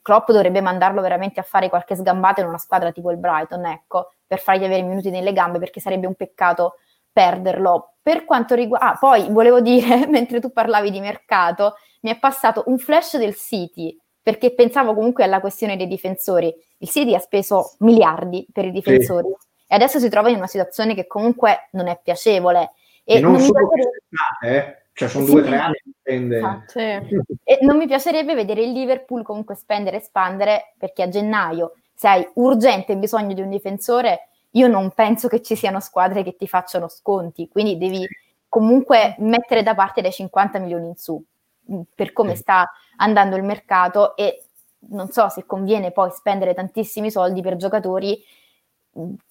Klopp 0.02 0.32
dovrebbe 0.32 0.62
mandarlo 0.62 1.02
veramente 1.02 1.40
a 1.40 1.44
fare 1.44 1.70
qualche 1.70 1.96
sgambata 1.96 2.42
in 2.42 2.48
una 2.48 2.58
squadra 2.58 2.92
tipo 2.92 3.12
il 3.12 3.18
Brighton, 3.18 3.66
ecco, 3.66 4.14
per 4.26 4.40
fargli 4.40 4.64
avere 4.64 4.82
minuti 4.82 5.10
nelle 5.10 5.34
gambe, 5.34 5.60
perché 5.60 5.80
sarebbe 5.80 6.08
un 6.08 6.16
peccato 6.16 6.76
perderlo. 7.12 7.94
Per 8.02 8.26
quanto 8.26 8.56
riguarda... 8.56 8.92
Ah, 8.92 8.98
poi 8.98 9.28
volevo 9.30 9.62
dire, 9.62 10.08
mentre 10.10 10.40
tu 10.40 10.52
parlavi 10.52 10.92
di 10.92 11.00
mercato, 11.00 11.76
mi 12.02 12.12
è 12.12 12.20
passato 12.20 12.64
un 12.68 12.78
flash 12.78 13.18
del 13.18 13.36
City, 13.36 13.98
perché 14.22 14.54
pensavo 14.54 14.94
comunque 14.94 15.24
alla 15.24 15.40
questione 15.40 15.78
dei 15.78 15.88
difensori. 15.88 16.54
Il 16.78 16.90
City 16.90 17.14
ha 17.14 17.20
speso 17.20 17.76
miliardi 17.80 18.46
per 18.52 18.66
i 18.66 18.72
difensori 18.72 19.28
sì. 19.38 19.48
e 19.68 19.76
adesso 19.76 20.00
si 20.00 20.10
trova 20.10 20.30
in 20.30 20.38
una 20.38 20.48
situazione 20.48 20.94
che 20.94 21.08
comunque 21.08 21.70
non 21.72 21.88
è 21.88 22.00
piacevole. 22.02 22.72
E, 23.04 23.18
e 23.18 23.20
non, 23.20 23.34
non 23.34 23.42
solo 23.42 23.70
piacerebbe... 23.70 24.68
eh? 24.68 24.85
Cioè 24.96 25.10
sono 25.10 25.26
sì. 25.26 25.32
due 25.32 25.42
o 25.42 25.44
tre 25.44 25.58
anni 25.58 25.74
che 25.84 25.92
spende. 26.00 26.38
Esatto. 26.38 26.80
e 27.44 27.60
non 27.62 27.76
mi 27.76 27.86
piacerebbe 27.86 28.34
vedere 28.34 28.64
il 28.64 28.72
Liverpool 28.72 29.24
comunque 29.24 29.56
spendere 29.56 29.98
e 29.98 30.00
espandere 30.00 30.74
perché 30.78 31.04
a 31.04 31.10
gennaio, 31.10 31.74
se 31.94 32.08
hai 32.08 32.30
urgente 32.36 32.96
bisogno 32.96 33.34
di 33.34 33.42
un 33.42 33.50
difensore, 33.50 34.30
io 34.52 34.68
non 34.70 34.92
penso 34.92 35.28
che 35.28 35.42
ci 35.42 35.58
siano 35.58 35.82
squadre 35.82 36.24
che 36.24 36.38
ti 36.38 36.48
facciano 36.48 36.88
sconti, 36.88 37.50
quindi 37.50 37.78
devi 37.78 38.08
comunque 38.48 39.18
mettere 39.20 39.64
da 39.64 39.76
parte 39.76 40.02
dai 40.02 40.14
50 40.14 40.60
milioni 40.60 40.88
in 40.88 40.96
su 40.96 41.22
mm, 41.70 41.82
per 41.94 42.14
come 42.14 42.36
sta 42.36 42.72
andando 42.96 43.36
il 43.36 43.44
mercato 43.44 44.16
e 44.16 44.44
non 44.92 45.10
so 45.10 45.28
se 45.28 45.46
conviene 45.46 45.92
poi 45.92 46.10
spendere 46.12 46.54
tantissimi 46.54 47.12
soldi 47.12 47.42
per 47.42 47.58
giocatori 47.58 48.18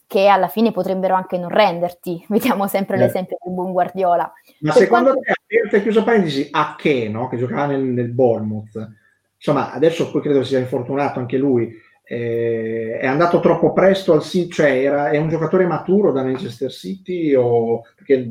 che 0.06 0.26
alla 0.26 0.48
fine 0.48 0.72
potrebbero 0.72 1.14
anche 1.14 1.38
non 1.38 1.48
renderti. 1.48 2.24
Vediamo 2.28 2.66
sempre 2.66 2.96
eh. 2.96 3.00
l'esempio 3.00 3.36
del 3.42 3.52
buon 3.52 3.72
Guardiola. 3.72 4.30
Ma 4.60 4.72
per 4.72 4.82
secondo 4.82 5.12
quanto... 5.12 5.22
te, 5.22 5.32
aperta 5.32 5.76
e 5.76 5.82
chiuso 5.82 6.04
parentesi, 6.04 6.48
a 6.50 6.74
che, 6.78 7.08
no? 7.08 7.28
che 7.28 7.36
giocava 7.36 7.66
nel, 7.66 7.82
nel 7.82 8.10
Bournemouth, 8.10 8.90
insomma, 9.36 9.72
adesso 9.72 10.10
poi 10.10 10.22
credo 10.22 10.42
sia 10.42 10.58
infortunato 10.58 11.18
anche 11.18 11.36
lui, 11.36 11.74
eh, 12.06 12.98
è 13.00 13.06
andato 13.06 13.40
troppo 13.40 13.72
presto 13.72 14.12
al 14.12 14.22
City, 14.22 14.50
cioè 14.50 14.70
era, 14.70 15.10
è 15.10 15.16
un 15.16 15.28
giocatore 15.28 15.66
maturo 15.66 16.12
da 16.12 16.22
Manchester 16.22 16.70
City 16.70 17.34
o 17.34 17.82
perché 17.96 18.30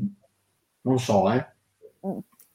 non 0.81 0.99
so, 0.99 1.31
eh. 1.31 1.45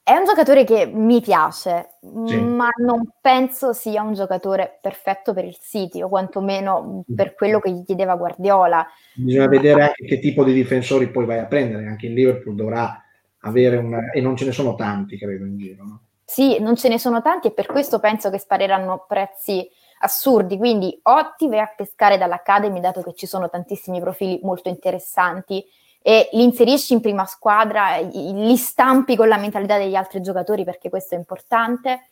È 0.08 0.16
un 0.16 0.24
giocatore 0.24 0.64
che 0.64 0.86
mi 0.86 1.20
piace, 1.20 1.96
sì. 2.00 2.40
ma 2.40 2.70
non 2.78 3.10
penso 3.20 3.74
sia 3.74 4.00
un 4.00 4.14
giocatore 4.14 4.78
perfetto 4.80 5.34
per 5.34 5.44
il 5.44 5.58
City, 5.60 6.00
o 6.00 6.08
quantomeno 6.08 7.04
per 7.14 7.34
quello 7.34 7.60
che 7.60 7.70
gli 7.70 7.84
chiedeva 7.84 8.16
Guardiola. 8.16 8.86
Bisogna 9.12 9.48
vedere 9.48 9.82
anche 9.82 10.06
che 10.06 10.18
tipo 10.18 10.44
di 10.44 10.54
difensori 10.54 11.10
poi 11.10 11.26
vai 11.26 11.40
a 11.40 11.44
prendere, 11.44 11.86
anche 11.86 12.06
il 12.06 12.14
Liverpool 12.14 12.54
dovrà 12.54 13.04
avere 13.40 13.76
una... 13.76 14.10
e 14.10 14.22
non 14.22 14.34
ce 14.34 14.46
ne 14.46 14.52
sono 14.52 14.74
tanti, 14.76 15.18
credo, 15.18 15.44
in 15.44 15.58
giro. 15.58 15.84
No? 15.84 16.00
Sì, 16.24 16.58
non 16.58 16.74
ce 16.74 16.88
ne 16.88 16.98
sono 16.98 17.20
tanti 17.20 17.48
e 17.48 17.52
per 17.52 17.66
questo 17.66 18.00
penso 18.00 18.30
che 18.30 18.38
spareranno 18.38 19.04
prezzi 19.06 19.68
assurdi, 19.98 20.56
quindi 20.56 20.98
o 21.02 21.34
ti 21.36 21.48
vai 21.48 21.58
a 21.58 21.70
pescare 21.76 22.16
dall'Academy, 22.16 22.80
dato 22.80 23.02
che 23.02 23.12
ci 23.12 23.26
sono 23.26 23.50
tantissimi 23.50 24.00
profili 24.00 24.40
molto 24.42 24.70
interessanti, 24.70 25.62
e 26.00 26.28
li 26.32 26.42
inserisci 26.42 26.92
in 26.92 27.00
prima 27.00 27.24
squadra, 27.26 27.96
li 27.98 28.56
stampi 28.56 29.16
con 29.16 29.28
la 29.28 29.36
mentalità 29.36 29.76
degli 29.76 29.94
altri 29.94 30.20
giocatori 30.20 30.64
perché 30.64 30.88
questo 30.88 31.14
è 31.14 31.18
importante, 31.18 32.08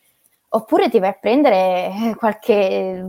oppure 0.49 0.88
ti 0.88 0.99
vai 0.99 1.11
a 1.11 1.18
prendere 1.20 1.90
eh, 1.90 2.14
qualche 2.16 3.03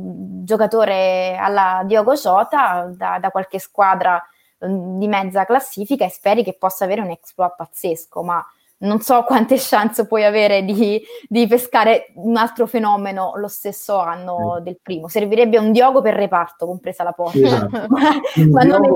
giocatore 0.43 1.35
alla 1.37 1.83
Diogo 1.85 2.13
Jota 2.13 2.91
da, 2.95 3.19
da 3.19 3.29
qualche 3.29 3.59
squadra 3.59 4.21
mm, 4.65 4.97
di 4.99 5.07
mezza 5.07 5.45
classifica 5.45 6.05
e 6.05 6.09
speri 6.09 6.43
che 6.43 6.55
possa 6.57 6.85
avere 6.85 7.01
un 7.01 7.09
exploit 7.09 7.55
pazzesco, 7.55 8.23
ma 8.23 8.45
non 8.79 8.99
so 9.01 9.23
quante 9.23 9.55
chance 9.59 10.05
puoi 10.05 10.23
avere 10.23 10.63
di, 10.63 11.01
di, 11.27 11.47
pescare 11.47 12.11
un 12.15 12.35
altro 12.35 12.67
fenomeno 12.67 13.33
lo 13.35 13.47
stesso 13.47 13.97
anno 13.97 14.59
del 14.61 14.77
primo. 14.81 15.07
Servirebbe 15.07 15.57
un 15.57 15.71
Diogo 15.71 16.01
per 16.01 16.15
reparto, 16.15 16.65
compresa 16.65 17.03
la 17.03 17.13
porta. 17.13 17.37
Esatto. 17.37 17.87
ma, 18.51 18.63
non 18.63 18.85
è... 18.85 18.89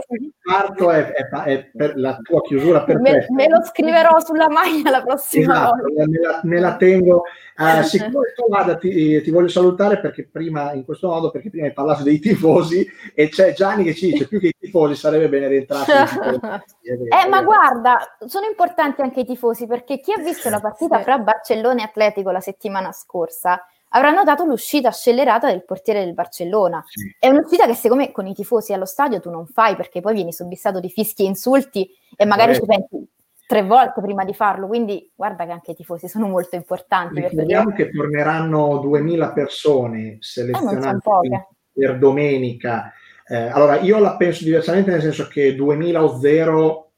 reparto 0.43 0.91
è, 0.91 1.11
è, 1.11 1.27
è, 1.27 1.71
per 1.75 1.97
la 1.97 2.17
tua 2.21 2.41
chiusura 2.41 2.83
perfetta. 2.83 3.25
Me, 3.29 3.47
me, 3.47 3.49
lo 3.49 3.63
scriverò 3.63 4.19
sulla 4.19 4.49
maglia 4.49 4.89
la 4.89 5.01
prossima 5.01 5.53
esatto, 5.53 5.75
volta. 5.81 6.05
Me 6.07 6.19
la, 6.19 6.39
me 6.43 6.59
la 6.59 6.75
tengo. 6.75 7.23
Uh, 7.57 7.81
siccome 7.83 8.33
tu 8.35 8.47
vada, 8.49 8.75
ti, 8.75 9.21
ti, 9.21 9.31
voglio 9.31 9.47
salutare 9.47 9.99
perché 9.99 10.27
prima, 10.31 10.73
in 10.73 10.83
questo 10.83 11.07
modo, 11.07 11.31
perché 11.31 11.49
prima 11.49 11.67
hai 11.67 11.73
parlato 11.73 12.03
dei 12.03 12.19
tifosi 12.19 12.85
e 13.13 13.29
c'è 13.29 13.53
Gianni 13.53 13.83
che 13.83 13.93
ci 13.93 14.11
dice 14.11 14.27
più 14.27 14.39
che 14.39 14.47
i 14.47 14.55
tifosi 14.59 14.95
sarebbe 14.95 15.29
bene 15.29 15.47
rientrare. 15.47 15.85
eh, 16.81 17.29
ma 17.29 17.41
guarda, 17.43 18.17
sono 18.25 18.45
importanti 18.47 19.01
anche 19.01 19.21
i 19.21 19.25
tifosi 19.25 19.67
perché 19.71 19.99
chi 19.99 20.11
ha 20.11 20.21
visto 20.21 20.49
la 20.49 20.59
partita 20.59 20.99
fra 20.99 21.17
Barcellona 21.17 21.81
e 21.81 21.85
Atletico 21.85 22.29
la 22.29 22.41
settimana 22.41 22.91
scorsa 22.91 23.65
avrà 23.93 24.11
notato 24.11 24.43
l'uscita 24.45 24.91
scellerata 24.91 25.47
del 25.47 25.65
portiere 25.65 26.03
del 26.03 26.13
Barcellona. 26.13 26.83
Sì. 26.85 27.15
È 27.17 27.27
un'uscita 27.27 27.65
che 27.65 27.73
secondo 27.73 28.03
me 28.03 28.11
con 28.11 28.27
i 28.27 28.33
tifosi 28.33 28.73
allo 28.73 28.85
stadio 28.85 29.19
tu 29.19 29.29
non 29.29 29.47
fai 29.47 29.75
perché 29.75 30.01
poi 30.01 30.13
vieni 30.13 30.33
sobbissato 30.33 30.79
di 30.79 30.89
fischi 30.89 31.23
e 31.23 31.27
insulti 31.27 31.89
e 32.15 32.25
magari 32.25 32.53
ci 32.53 32.65
pensi 32.65 33.07
tre 33.47 33.63
volte 33.63 33.99
prima 33.99 34.23
di 34.23 34.33
farlo, 34.33 34.67
quindi 34.67 35.11
guarda 35.13 35.45
che 35.45 35.51
anche 35.51 35.71
i 35.71 35.75
tifosi 35.75 36.07
sono 36.07 36.27
molto 36.27 36.55
importanti. 36.55 37.19
Vediamo 37.33 37.73
che 37.73 37.89
torneranno 37.89 38.77
2000 38.77 39.31
persone 39.33 40.17
selezionate 40.21 40.99
eh, 41.23 41.47
per 41.73 41.97
domenica. 41.97 42.93
Eh, 43.27 43.35
allora, 43.35 43.79
io 43.79 43.99
la 43.99 44.15
penso 44.15 44.45
diversamente 44.45 44.91
nel 44.91 45.01
senso 45.01 45.27
che 45.27 45.53
2000 45.53 46.03
o 46.03 46.17
0 46.17 46.90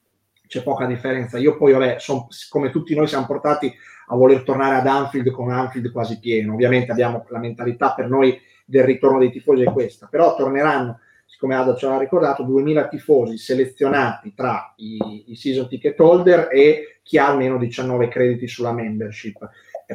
c'è 0.53 0.63
poca 0.63 0.85
differenza. 0.85 1.39
Io 1.39 1.57
poi, 1.57 1.71
vabbè, 1.71 1.95
son, 1.97 2.27
come 2.49 2.69
tutti 2.69 2.93
noi 2.93 3.07
siamo 3.07 3.25
portati 3.25 3.73
a 4.07 4.15
voler 4.15 4.43
tornare 4.43 4.75
ad 4.75 4.85
Anfield 4.85 5.31
con 5.31 5.49
Anfield 5.49 5.91
quasi 5.91 6.19
pieno. 6.19 6.53
Ovviamente 6.53 6.91
abbiamo 6.91 7.25
la 7.29 7.39
mentalità 7.39 7.93
per 7.93 8.07
noi 8.07 8.39
del 8.63 8.83
ritorno 8.83 9.17
dei 9.17 9.31
tifosi 9.31 9.63
è 9.63 9.71
questa, 9.71 10.07
però 10.09 10.35
torneranno 10.35 10.99
siccome 11.25 11.55
Ada 11.55 11.75
ce 11.75 11.87
l'ha 11.87 11.97
ricordato, 11.97 12.43
2000 12.43 12.87
tifosi 12.87 13.37
selezionati 13.37 14.35
tra 14.35 14.73
i, 14.77 15.31
i 15.31 15.35
season 15.35 15.67
ticket 15.67 15.99
holder 15.99 16.49
e 16.51 16.99
chi 17.01 17.17
ha 17.17 17.27
almeno 17.27 17.57
19 17.57 18.07
crediti 18.07 18.47
sulla 18.47 18.71
membership 18.71 19.49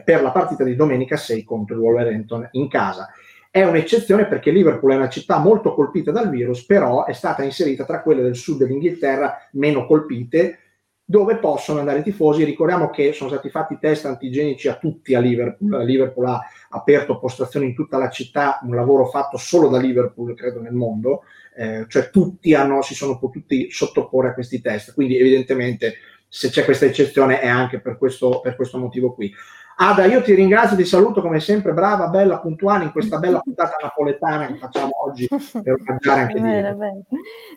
per 0.05 0.21
la 0.21 0.33
partita 0.33 0.65
di 0.65 0.75
domenica 0.75 1.17
6 1.17 1.45
contro 1.45 1.77
il 1.77 1.81
Wolverhampton 1.81 2.49
in 2.53 2.69
casa. 2.69 3.09
È 3.51 3.65
un'eccezione 3.65 4.27
perché 4.27 4.51
Liverpool 4.51 4.93
è 4.93 4.97
una 4.97 5.09
città 5.09 5.39
molto 5.39 5.75
colpita 5.75 6.11
dal 6.11 6.29
virus, 6.29 6.65
però 6.65 7.07
è 7.07 7.13
stata 7.13 7.43
inserita 7.43 7.85
tra 7.85 8.03
quelle 8.03 8.23
del 8.23 8.37
sud 8.37 8.59
dell'Inghilterra 8.59 9.49
meno 9.53 9.87
colpite, 9.87 10.59
dove 11.03 11.37
possono 11.37 11.79
andare 11.79 12.01
i 12.01 12.03
tifosi. 12.03 12.45
Ricordiamo 12.45 12.91
che 12.91 13.15
sono 13.15 13.31
stati 13.31 13.49
fatti 13.49 13.79
test 13.81 14.05
antigenici 14.05 14.69
a 14.69 14.77
tutti 14.77 15.15
a 15.15 15.21
Liverpool. 15.21 15.83
Liverpool 15.83 16.27
ha 16.27 16.41
aperto 16.69 17.19
postazioni 17.19 17.65
in 17.65 17.75
tutta 17.75 17.97
la 17.97 18.11
città, 18.11 18.61
un 18.63 18.75
lavoro 18.75 19.07
fatto 19.07 19.39
solo 19.39 19.69
da 19.69 19.79
Liverpool, 19.79 20.35
credo, 20.35 20.61
nel 20.61 20.75
mondo. 20.75 21.23
Eh, 21.57 21.87
cioè 21.89 22.11
tutti 22.11 22.53
hanno, 22.53 22.83
si 22.83 22.95
sono 22.95 23.19
potuti 23.19 23.71
sottoporre 23.71 24.29
a 24.29 24.35
questi 24.35 24.61
test. 24.61 24.93
Quindi 24.93 25.19
evidentemente 25.19 25.95
se 26.29 26.51
c'è 26.51 26.63
questa 26.67 26.85
eccezione 26.85 27.41
è 27.41 27.49
anche 27.49 27.81
per 27.81 27.97
questo, 27.97 28.41
per 28.41 28.55
questo 28.55 28.77
motivo 28.77 29.15
qui. 29.15 29.33
Ada, 29.81 30.07
io 30.07 30.23
ti 30.23 30.35
ringrazio, 30.35 30.77
ti 30.77 30.85
saluto 30.85 31.23
come 31.23 31.39
sempre, 31.39 31.73
brava, 31.73 32.09
bella, 32.09 32.41
puntuale 32.41 32.83
in 32.83 32.91
questa 32.91 33.19
bella 33.21 33.39
puntata 33.39 33.77
napoletana 33.81 34.49
che 34.49 34.57
facciamo 34.57 34.91
oggi 35.05 35.29
per 35.29 35.77
mangiare 35.85 36.21
anche 36.23 36.35
bene, 36.43 36.75
bene. 36.75 37.03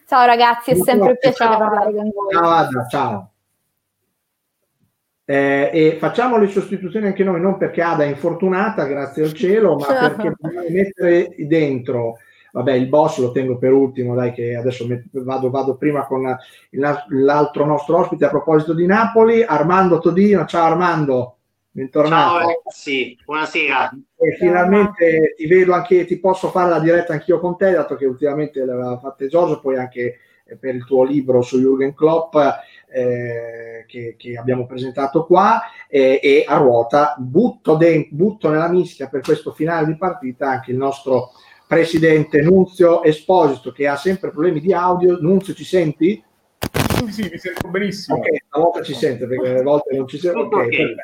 Ciao 0.08 0.24
ragazzi, 0.28 0.70
è 0.70 0.76
sempre 0.76 1.10
un 1.10 1.18
piacere 1.20 1.58
parlare 1.58 1.96
con 1.96 2.12
voi. 2.14 2.32
Ciao 2.32 2.50
Ada, 2.50 2.88
ciao. 2.88 3.32
Eh, 5.26 5.72
e 5.74 5.98
facciamo 5.98 6.38
le 6.38 6.48
sostituzioni 6.50 7.08
anche 7.08 7.24
noi, 7.24 7.42
non 7.42 7.58
perché 7.58 7.82
Ada 7.82 8.04
è 8.04 8.08
infortunata, 8.08 8.86
grazie 8.86 9.24
al 9.24 9.34
cielo, 9.34 9.78
ma 9.78 9.88
perché 9.88 10.34
dobbiamo 10.38 10.68
mettere 10.70 11.34
dentro 11.40 12.18
vabbè 12.54 12.74
il 12.74 12.88
boss 12.88 13.18
lo 13.20 13.32
tengo 13.32 13.58
per 13.58 13.72
ultimo 13.72 14.14
dai 14.14 14.34
che 14.34 14.58
adesso 14.58 14.86
vado, 15.14 15.50
vado 15.50 15.78
prima 15.78 16.06
con 16.06 16.38
l'altro 16.72 17.66
nostro 17.66 18.00
ospite 18.00 18.26
a 18.26 18.30
proposito 18.30 18.74
di 18.74 18.86
Napoli 18.86 19.42
Armando 19.42 20.00
Todino 20.00 20.44
ciao 20.44 20.66
Armando 20.66 21.38
bentornato 21.74 22.38
ciao 22.38 22.48
ragazzi 22.48 23.18
buonasera 23.24 23.92
e 24.18 24.36
finalmente 24.38 25.34
ti 25.38 25.48
vedo 25.48 25.74
anche 25.74 26.06
ti 26.06 26.20
posso 26.20 26.50
fare 26.50 26.70
la 26.70 26.80
diretta 26.80 27.14
anch'io 27.14 27.40
con 27.40 27.56
te 27.56 27.72
dato 27.72 27.96
che 27.96 28.06
ultimamente 28.06 28.66
l'aveva 28.66 29.00
fatta 29.00 29.26
Giorgio 29.28 29.62
poi 29.62 29.78
anche 29.78 30.20
per 30.60 30.76
il 30.76 30.86
tuo 30.86 31.04
libro 31.04 31.42
su 31.42 31.60
Jürgen 31.60 31.94
Klopp 31.94 32.36
eh, 32.94 33.86
che, 33.88 34.16
che, 34.18 34.38
abbiamo 34.38 34.66
presentato 34.66 35.26
qua 35.26 35.62
eh, 35.88 36.20
e 36.22 36.44
a 36.46 36.58
ruota 36.58 37.16
butto, 37.18 37.76
de- 37.76 38.10
butto 38.12 38.50
nella 38.50 38.68
mischia 38.68 39.08
per 39.08 39.22
questo 39.22 39.54
finale 39.54 39.86
di 39.86 39.96
partita 39.96 40.50
anche 40.50 40.72
il 40.72 40.78
nostro 40.78 41.32
presidente 41.66 42.42
Nunzio 42.42 43.02
Esposito 43.02 43.72
che 43.72 43.88
ha 43.88 43.96
sempre 43.96 44.30
problemi 44.30 44.60
di 44.60 44.74
audio. 44.74 45.18
Nunzio, 45.22 45.54
ci 45.54 45.64
senti? 45.64 46.22
Sì, 46.98 47.12
sì, 47.12 47.30
mi 47.32 47.38
sento 47.38 47.70
benissimo. 47.70 48.18
Ok, 48.18 48.28
stavolta 48.46 48.82
ci 48.82 48.94
sente 48.94 49.26
perché 49.26 49.60
a 49.60 49.64
volte 49.64 49.96
non 49.96 50.06
ci 50.06 50.18
sente. 50.18 50.38
Ok, 50.38 50.54
okay. 50.54 50.96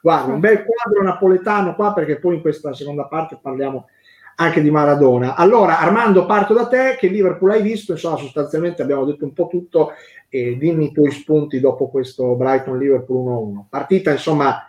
Guarda, 0.00 0.32
un 0.32 0.40
bel 0.40 0.64
quadro 0.64 1.02
napoletano 1.02 1.74
qua 1.74 1.92
perché 1.92 2.18
poi 2.18 2.36
in 2.36 2.40
questa 2.40 2.72
seconda 2.72 3.06
parte 3.06 3.38
parliamo 3.40 3.88
anche 4.36 4.62
di 4.62 4.70
Maradona. 4.70 5.34
Allora, 5.34 5.80
Armando, 5.80 6.24
parto 6.24 6.54
da 6.54 6.68
te, 6.68 6.96
che 6.98 7.08
Liverpool 7.08 7.50
hai 7.50 7.62
visto, 7.62 7.92
insomma, 7.92 8.16
sostanzialmente 8.16 8.82
abbiamo 8.82 9.04
detto 9.04 9.24
un 9.24 9.32
po' 9.32 9.48
tutto 9.48 9.92
e 10.28 10.56
dimmi 10.56 10.86
i 10.86 10.92
tuoi 10.92 11.10
spunti 11.10 11.58
dopo 11.58 11.88
questo 11.88 12.36
Brighton-Liverpool 12.36 13.56
1-1. 13.56 13.64
Partita, 13.68 14.12
insomma, 14.12 14.64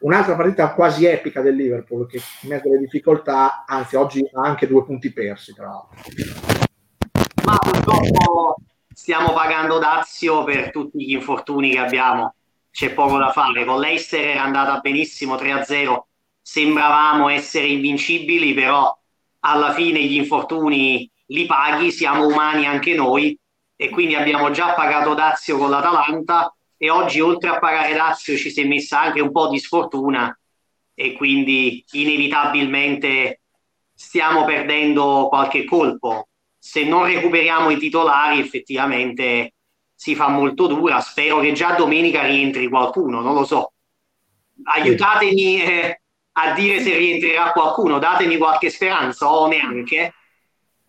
un'altra 0.00 0.36
partita 0.36 0.72
quasi 0.74 1.06
epica 1.06 1.40
del 1.40 1.56
Liverpool 1.56 2.06
che 2.06 2.20
in 2.42 2.50
mezzo 2.50 2.68
alle 2.68 2.78
difficoltà, 2.78 3.64
anzi 3.66 3.96
oggi 3.96 4.28
ha 4.32 4.46
anche 4.46 4.68
due 4.68 4.84
punti 4.84 5.12
persi 5.12 5.54
tra 5.54 5.66
l'altro. 5.66 5.98
Ma 7.44 7.56
purtroppo 7.58 8.56
stiamo 8.94 9.32
pagando 9.32 9.78
dazio 9.78 10.44
per 10.44 10.70
tutti 10.70 11.04
gli 11.04 11.14
infortuni 11.14 11.72
che 11.72 11.78
abbiamo, 11.78 12.34
c'è 12.70 12.92
poco 12.92 13.18
da 13.18 13.32
fare. 13.32 13.64
Con 13.64 13.80
l'Eister 13.80 14.26
era 14.26 14.42
andata 14.42 14.78
benissimo 14.78 15.34
3-0, 15.34 16.00
sembravamo 16.40 17.28
essere 17.28 17.66
invincibili, 17.66 18.54
però 18.54 18.96
alla 19.40 19.72
fine 19.72 20.02
gli 20.02 20.16
infortuni 20.16 21.10
li 21.26 21.46
paghi, 21.46 21.90
siamo 21.90 22.26
umani 22.26 22.66
anche 22.66 22.94
noi 22.94 23.38
e 23.76 23.88
quindi 23.88 24.14
abbiamo 24.14 24.50
già 24.50 24.74
pagato 24.74 25.14
dazio 25.14 25.56
con 25.56 25.70
l'Atalanta 25.70 26.54
e 26.76 26.90
oggi 26.90 27.20
oltre 27.20 27.50
a 27.50 27.58
pagare 27.58 27.94
Lazio 27.94 28.36
ci 28.36 28.50
si 28.50 28.62
è 28.62 28.66
messa 28.66 29.00
anche 29.00 29.20
un 29.20 29.30
po' 29.30 29.48
di 29.48 29.58
sfortuna 29.58 30.36
e 30.94 31.12
quindi 31.14 31.84
inevitabilmente 31.92 33.40
stiamo 33.94 34.44
perdendo 34.44 35.28
qualche 35.28 35.64
colpo. 35.64 36.28
Se 36.58 36.84
non 36.84 37.04
recuperiamo 37.04 37.70
i 37.70 37.78
titolari 37.78 38.38
effettivamente 38.38 39.54
si 40.00 40.14
fa 40.14 40.28
molto 40.28 40.66
dura. 40.66 40.98
Spero 41.00 41.40
che 41.40 41.52
già 41.52 41.74
domenica 41.74 42.22
rientri 42.22 42.68
qualcuno, 42.68 43.20
non 43.20 43.34
lo 43.34 43.44
so. 43.44 43.72
Aiutatemi 44.64 45.62
eh, 45.62 46.00
a 46.32 46.54
dire 46.54 46.80
se 46.80 46.96
rientrerà 46.96 47.52
qualcuno, 47.52 47.98
datemi 47.98 48.38
qualche 48.38 48.70
speranza 48.70 49.30
o 49.30 49.46
neanche. 49.46 50.14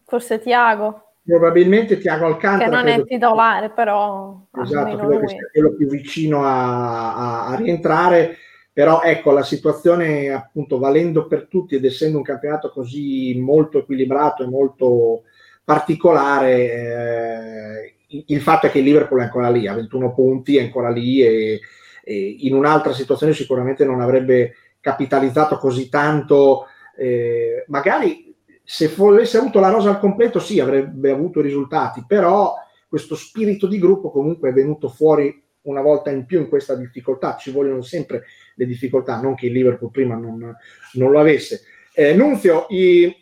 Forse 0.05 0.39
Tiago 0.39 1.07
probabilmente 1.23 1.99
Tiago 1.99 2.25
Alcantara 2.25 2.69
che 2.69 2.75
non 2.75 2.87
è 2.87 3.03
titolare 3.05 3.69
però 3.69 4.43
esatto, 4.59 4.97
credo 4.97 5.19
che 5.19 5.27
sia 5.27 5.49
quello 5.51 5.75
più 5.75 5.87
vicino 5.87 6.43
a, 6.43 7.13
a, 7.13 7.45
a, 7.45 7.55
rientrare 7.57 8.37
però 8.73 9.03
ecco 9.03 9.29
la 9.29 9.43
situazione 9.43 10.31
appunto 10.31 10.79
valendo 10.79 11.27
per 11.27 11.45
tutti 11.47 11.75
ed 11.75 11.85
essendo 11.85 12.17
un 12.17 12.23
campionato 12.23 12.71
così 12.71 13.39
molto 13.39 13.77
equilibrato 13.77 14.41
e 14.41 14.47
molto 14.47 15.21
particolare 15.63 16.71
eh, 16.71 17.95
il 18.27 18.41
fatto 18.41 18.67
è 18.67 18.71
che 18.71 18.79
il 18.79 18.85
Liverpool 18.85 19.21
è 19.21 19.23
ancora 19.23 19.49
lì 19.49 19.67
a 19.67 19.73
21 19.73 20.13
punti 20.13 20.57
è 20.57 20.61
ancora 20.61 20.89
lì 20.89 21.21
e, 21.21 21.59
e 22.03 22.35
in 22.39 22.53
un'altra 22.53 22.93
situazione 22.93 23.33
sicuramente 23.33 23.85
non 23.85 24.01
avrebbe 24.01 24.55
capitalizzato 24.79 25.57
così 25.57 25.89
tanto 25.89 26.65
eh, 26.97 27.65
magari 27.67 28.31
se 28.63 28.93
avesse 28.97 29.37
avuto 29.37 29.59
la 29.59 29.69
rosa 29.69 29.89
al 29.89 29.99
completo, 29.99 30.39
sì, 30.39 30.61
avrebbe 30.61 31.11
avuto 31.11 31.41
risultati, 31.41 32.05
però 32.07 32.55
questo 32.87 33.15
spirito 33.15 33.67
di 33.67 33.79
gruppo 33.79 34.11
comunque 34.11 34.49
è 34.49 34.53
venuto 34.53 34.87
fuori 34.87 35.43
una 35.63 35.81
volta 35.81 36.09
in 36.09 36.25
più 36.25 36.39
in 36.39 36.47
questa 36.47 36.75
difficoltà. 36.75 37.35
Ci 37.35 37.51
vogliono 37.51 37.81
sempre 37.81 38.23
le 38.55 38.65
difficoltà, 38.65 39.19
non 39.19 39.35
che 39.35 39.47
il 39.47 39.51
Liverpool 39.51 39.91
prima 39.91 40.15
non, 40.15 40.55
non 40.93 41.11
lo 41.11 41.19
avesse. 41.19 41.63
Eh, 41.93 42.13
Nunzio, 42.13 42.67
i, 42.69 43.13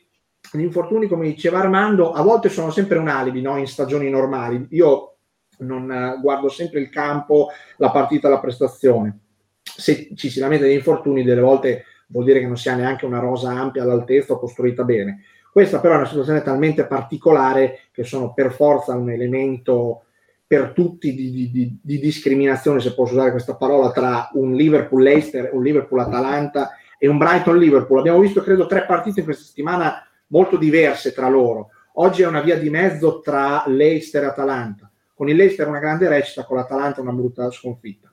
gli 0.52 0.62
infortuni, 0.62 1.08
come 1.08 1.28
diceva 1.28 1.60
Armando, 1.60 2.12
a 2.12 2.22
volte 2.22 2.50
sono 2.50 2.72
sempre 2.72 2.98
un 2.98 3.08
alibi 3.08 3.42
no? 3.42 3.58
in 3.58 3.68
stagioni 3.68 4.10
normali. 4.10 4.68
Io 4.72 5.16
non 5.60 5.90
uh, 5.90 6.22
guardo 6.22 6.50
sempre 6.50 6.80
il 6.80 6.90
campo, 6.90 7.50
la 7.78 7.92
partita, 7.92 8.30
la 8.30 8.40
prestazione. 8.40 9.20
Se 9.62 10.10
ci 10.16 10.30
si 10.30 10.40
lamenta 10.40 10.66
degli 10.66 10.76
infortuni, 10.76 11.24
delle 11.24 11.42
volte 11.42 11.86
vuol 12.08 12.26
dire 12.26 12.40
che 12.40 12.48
non 12.48 12.58
si 12.58 12.70
ha 12.70 12.76
neanche 12.76 13.06
una 13.06 13.20
rosa 13.20 13.52
ampia 13.52 13.84
all'altezza 13.84 14.34
o 14.34 14.40
costruita 14.40 14.84
bene. 14.84 15.24
Questa 15.52 15.80
però 15.80 15.96
è 15.96 15.98
una 15.98 16.08
situazione 16.08 16.42
talmente 16.42 16.86
particolare 16.86 17.80
che 17.92 18.04
sono 18.04 18.34
per 18.34 18.52
forza 18.52 18.96
un 18.96 19.10
elemento 19.10 20.04
per 20.46 20.72
tutti 20.74 21.14
di, 21.14 21.32
di, 21.32 21.52
di, 21.52 21.78
di 21.80 22.00
discriminazione, 22.00 22.80
se 22.80 22.96
posso 22.96 23.14
usare 23.14 23.30
questa 23.30 23.56
parola, 23.56 23.92
tra 23.92 24.30
un 24.34 24.54
Liverpool-Leicester, 24.54 25.52
un 25.54 25.62
Liverpool-Atalanta 25.62 26.72
e 26.98 27.08
un 27.08 27.20
Brighton-Liverpool. 27.20 28.00
Abbiamo 28.00 28.20
visto, 28.20 28.42
credo, 28.42 28.66
tre 28.66 28.86
partite 28.86 29.20
in 29.20 29.26
questa 29.26 29.44
settimana 29.44 30.09
molto 30.30 30.58
diverse 30.58 31.14
tra 31.14 31.30
loro. 31.30 31.70
Oggi 31.94 32.22
è 32.22 32.28
una 32.28 32.42
via 32.42 32.58
di 32.58 32.70
mezzo 32.70 33.20
tra 33.20 33.64
Leicester 33.68 34.24
e 34.24 34.28
Atalanta. 34.28 34.92
Con 35.14 35.30
il 35.30 35.36
Leicester 35.36 35.68
una 35.68 35.80
grande 35.80 36.08
recita, 36.08 36.46
con 36.46 36.58
l'Atalanta 36.58 37.02
una 37.02 37.12
brutta 37.12 37.52
sconfitta. 37.52 38.12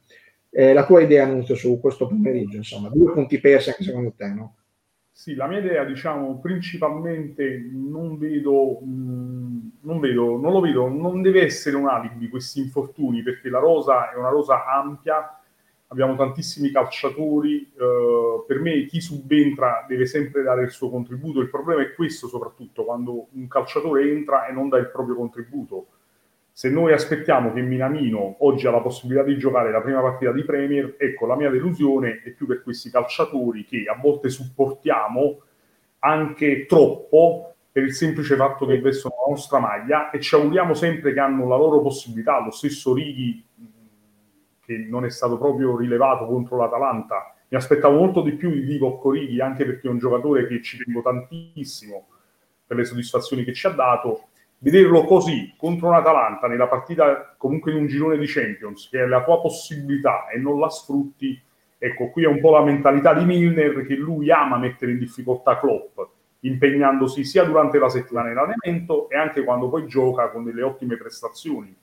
Eh, 0.50 0.72
la 0.72 0.84
tua 0.84 1.02
idea, 1.02 1.24
Annunzio, 1.24 1.54
su 1.54 1.78
questo 1.80 2.08
pomeriggio, 2.08 2.56
insomma, 2.56 2.88
due 2.88 3.12
punti 3.12 3.38
persi 3.38 3.68
anche 3.68 3.84
secondo 3.84 4.12
te, 4.16 4.26
no? 4.28 4.56
Sì, 5.12 5.34
la 5.34 5.46
mia 5.46 5.58
idea, 5.58 5.84
diciamo, 5.84 6.40
principalmente 6.40 7.70
non 7.72 8.18
vedo, 8.18 8.80
mh, 8.80 8.86
mm, 8.86 9.68
non 9.82 10.00
vedo, 10.00 10.36
non 10.36 10.52
lo 10.52 10.60
vedo, 10.60 10.88
non 10.88 11.22
deve 11.22 11.42
essere 11.42 11.76
un 11.76 11.88
alibi 11.88 12.28
questi 12.28 12.60
infortuni, 12.60 13.22
perché 13.22 13.48
la 13.48 13.58
rosa 13.58 14.12
è 14.12 14.16
una 14.16 14.28
rosa 14.28 14.66
ampia, 14.66 15.36
abbiamo 15.89 16.16
tantissimi 16.16 16.70
calciatori, 16.70 17.72
eh, 17.76 18.45
per 18.47 18.61
me 18.61 18.87
chi 18.87 19.01
subentra 19.01 19.84
deve 19.89 20.07
sempre 20.07 20.43
dare 20.43 20.62
il 20.62 20.70
suo 20.70 20.91
contributo, 20.91 21.41
il 21.41 21.51
problema 21.51 21.82
è 21.82 21.95
questo 21.95 22.26
soprattutto, 22.26 22.84
quando 22.84 23.28
un 23.32 23.47
calciatore 23.49 24.11
entra 24.11 24.47
e 24.47 24.53
non 24.53 24.68
dà 24.68 24.78
il 24.78 24.91
proprio 24.91 25.14
contributo. 25.14 25.87
Se 26.51 26.70
noi 26.70 26.93
aspettiamo 26.93 27.53
che 27.53 27.61
Minamino 27.61 28.37
oggi 28.39 28.66
ha 28.66 28.70
la 28.70 28.80
possibilità 28.80 29.24
di 29.24 29.37
giocare 29.37 29.70
la 29.70 29.82
prima 29.82 30.01
partita 30.01 30.32
di 30.32 30.43
Premier, 30.43 30.95
ecco, 30.97 31.26
la 31.26 31.37
mia 31.37 31.51
delusione 31.51 32.22
è 32.24 32.30
più 32.30 32.47
per 32.47 32.62
questi 32.62 32.91
calciatori 32.91 33.64
che 33.64 33.84
a 33.87 33.99
volte 34.01 34.30
supportiamo 34.30 35.43
anche 35.99 36.64
troppo 36.66 37.57
per 37.70 37.84
il 37.84 37.93
semplice 37.93 38.37
fatto 38.37 38.64
che 38.64 38.80
vestono 38.80 39.16
la 39.26 39.32
nostra 39.32 39.59
maglia 39.59 40.09
e 40.09 40.18
ci 40.18 40.34
auguriamo 40.34 40.72
sempre 40.72 41.12
che 41.12 41.20
hanno 41.20 41.47
la 41.47 41.57
loro 41.57 41.82
possibilità. 41.82 42.43
Lo 42.43 42.51
stesso 42.51 42.95
Righi, 42.95 43.45
che 44.66 44.76
non 44.76 45.04
è 45.04 45.10
stato 45.10 45.38
proprio 45.38 45.76
rilevato 45.76 46.26
contro 46.26 46.56
l'Atalanta, 46.56 47.34
mi 47.48 47.56
aspettavo 47.56 47.96
molto 47.96 48.22
di 48.22 48.32
più 48.32 48.50
di 48.50 48.64
Divo 48.64 48.98
Corighi, 48.98 49.40
anche 49.40 49.64
perché 49.64 49.86
è 49.86 49.90
un 49.90 49.98
giocatore 49.98 50.48
che 50.48 50.60
ci 50.60 50.82
tengo 50.82 51.00
tantissimo 51.00 52.08
per 52.66 52.76
le 52.76 52.84
soddisfazioni 52.84 53.44
che 53.44 53.54
ci 53.54 53.66
ha 53.68 53.70
dato 53.70 54.28
vederlo 54.58 55.04
così 55.04 55.54
contro 55.56 55.88
un 55.88 55.94
Atalanta 55.94 56.48
nella 56.48 56.66
partita 56.66 57.34
comunque 57.36 57.70
in 57.72 57.78
un 57.78 57.86
girone 57.86 58.18
di 58.18 58.26
Champions, 58.26 58.88
che 58.88 59.02
è 59.02 59.06
la 59.06 59.22
tua 59.22 59.40
possibilità 59.40 60.28
e 60.28 60.38
non 60.38 60.58
la 60.58 60.68
sfrutti, 60.68 61.40
ecco, 61.78 62.10
qui 62.10 62.24
è 62.24 62.26
un 62.26 62.40
po' 62.40 62.50
la 62.50 62.64
mentalità 62.64 63.14
di 63.14 63.24
Milner 63.24 63.86
che 63.86 63.94
lui 63.94 64.30
ama 64.30 64.58
mettere 64.58 64.92
in 64.92 64.98
difficoltà 64.98 65.58
Klopp, 65.58 66.00
impegnandosi 66.40 67.24
sia 67.24 67.44
durante 67.44 67.78
la 67.78 67.88
settimana 67.88 68.30
in 68.30 68.38
allenamento 68.38 69.08
e 69.08 69.16
anche 69.16 69.44
quando 69.44 69.68
poi 69.68 69.86
gioca 69.86 70.30
con 70.30 70.44
delle 70.44 70.62
ottime 70.62 70.96
prestazioni. 70.96 71.74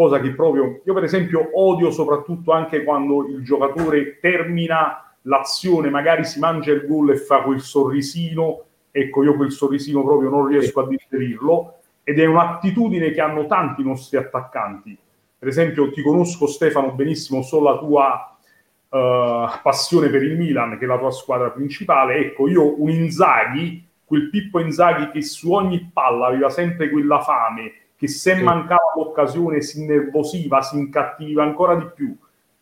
Cosa 0.00 0.18
che 0.18 0.30
proprio 0.30 0.80
io 0.82 0.94
per 0.94 1.04
esempio 1.04 1.50
odio 1.60 1.90
soprattutto 1.90 2.52
anche 2.52 2.84
quando 2.84 3.28
il 3.28 3.44
giocatore 3.44 4.18
termina 4.18 5.14
l'azione, 5.24 5.90
magari 5.90 6.24
si 6.24 6.38
mangia 6.38 6.72
il 6.72 6.86
gol 6.86 7.10
e 7.10 7.16
fa 7.18 7.42
quel 7.42 7.60
sorrisino, 7.60 8.62
ecco 8.90 9.22
io 9.22 9.36
quel 9.36 9.52
sorrisino 9.52 10.02
proprio 10.02 10.30
non 10.30 10.46
riesco 10.46 10.80
a 10.80 10.86
digerirlo 10.86 11.80
ed 12.02 12.18
è 12.18 12.24
un'attitudine 12.24 13.10
che 13.10 13.20
hanno 13.20 13.44
tanti 13.46 13.82
nostri 13.82 14.16
attaccanti. 14.16 14.96
Per 15.38 15.46
esempio 15.46 15.90
ti 15.90 16.00
conosco 16.00 16.46
Stefano 16.46 16.92
benissimo, 16.92 17.42
so 17.42 17.60
la 17.60 17.76
tua 17.76 18.38
uh, 18.88 19.60
passione 19.62 20.08
per 20.08 20.22
il 20.22 20.38
Milan, 20.38 20.78
che 20.78 20.86
è 20.86 20.88
la 20.88 20.98
tua 20.98 21.10
squadra 21.10 21.50
principale. 21.50 22.14
Ecco, 22.14 22.48
io 22.48 22.80
un 22.80 22.88
Inzaghi, 22.88 23.86
quel 24.02 24.30
Pippo 24.30 24.60
Inzaghi 24.60 25.10
che 25.10 25.20
su 25.20 25.52
ogni 25.52 25.90
palla 25.92 26.28
aveva 26.28 26.48
sempre 26.48 26.88
quella 26.88 27.20
fame, 27.20 27.72
che 28.00 28.08
se 28.08 28.34
sì. 28.34 28.42
mancava 28.42 28.94
l'occasione 28.96 29.60
si 29.60 29.82
innervosiva, 29.82 30.62
si 30.62 30.78
incattiva 30.78 31.42
ancora 31.42 31.74
di 31.74 31.84
più. 31.94 32.16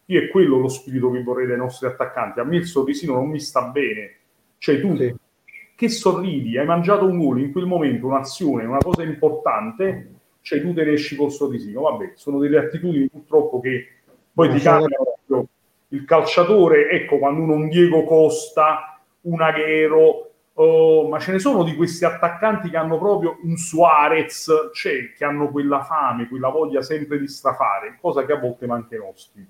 Io 0.06 0.20
è 0.20 0.28
quello 0.30 0.58
lo 0.58 0.66
spirito 0.66 1.12
che 1.12 1.22
vorrei 1.22 1.46
dai 1.46 1.56
nostri 1.56 1.86
attaccanti. 1.86 2.40
A 2.40 2.44
me 2.44 2.56
il 2.56 2.66
sorrisino 2.66 3.14
non 3.14 3.28
mi 3.28 3.38
sta 3.38 3.62
bene. 3.62 4.16
Cioè 4.58 4.80
tu 4.80 4.96
sì. 4.96 5.14
che 5.76 5.88
sorridi, 5.90 6.58
hai 6.58 6.66
mangiato 6.66 7.04
un 7.04 7.18
gol 7.18 7.38
in 7.38 7.52
quel 7.52 7.66
momento, 7.66 8.08
un'azione, 8.08 8.64
una 8.64 8.78
cosa 8.78 9.04
importante, 9.04 10.10
cioè 10.40 10.60
tu 10.60 10.74
te 10.74 10.82
ne 10.82 10.94
esci 10.94 11.14
col 11.14 11.30
sorrisino. 11.30 11.82
Vabbè, 11.82 12.14
sono 12.16 12.40
delle 12.40 12.58
attitudini 12.58 13.08
purtroppo 13.08 13.60
che 13.60 13.86
poi 14.32 14.50
ti 14.50 14.58
cambiano 14.58 15.46
il 15.90 16.04
calciatore, 16.04 16.90
ecco, 16.90 17.18
quando 17.18 17.42
uno 17.42 17.54
un 17.54 17.68
Diego 17.68 18.02
Costa, 18.02 19.00
un 19.20 19.40
Aghero, 19.40 20.27
oh, 20.60 21.08
ma 21.08 21.18
ce 21.18 21.32
ne 21.32 21.38
sono 21.38 21.62
di 21.62 21.74
questi 21.74 22.04
attaccanti 22.04 22.70
che 22.70 22.76
hanno 22.76 22.98
proprio 22.98 23.38
un 23.42 23.56
Suarez, 23.56 24.70
cioè 24.72 25.12
che 25.16 25.24
hanno 25.24 25.50
quella 25.50 25.82
fame, 25.82 26.28
quella 26.28 26.48
voglia 26.48 26.82
sempre 26.82 27.18
di 27.18 27.28
strafare, 27.28 27.98
cosa 28.00 28.24
che 28.24 28.32
a 28.32 28.38
volte 28.38 28.66
manca 28.66 28.94
ai 28.94 29.00
nostri. 29.00 29.46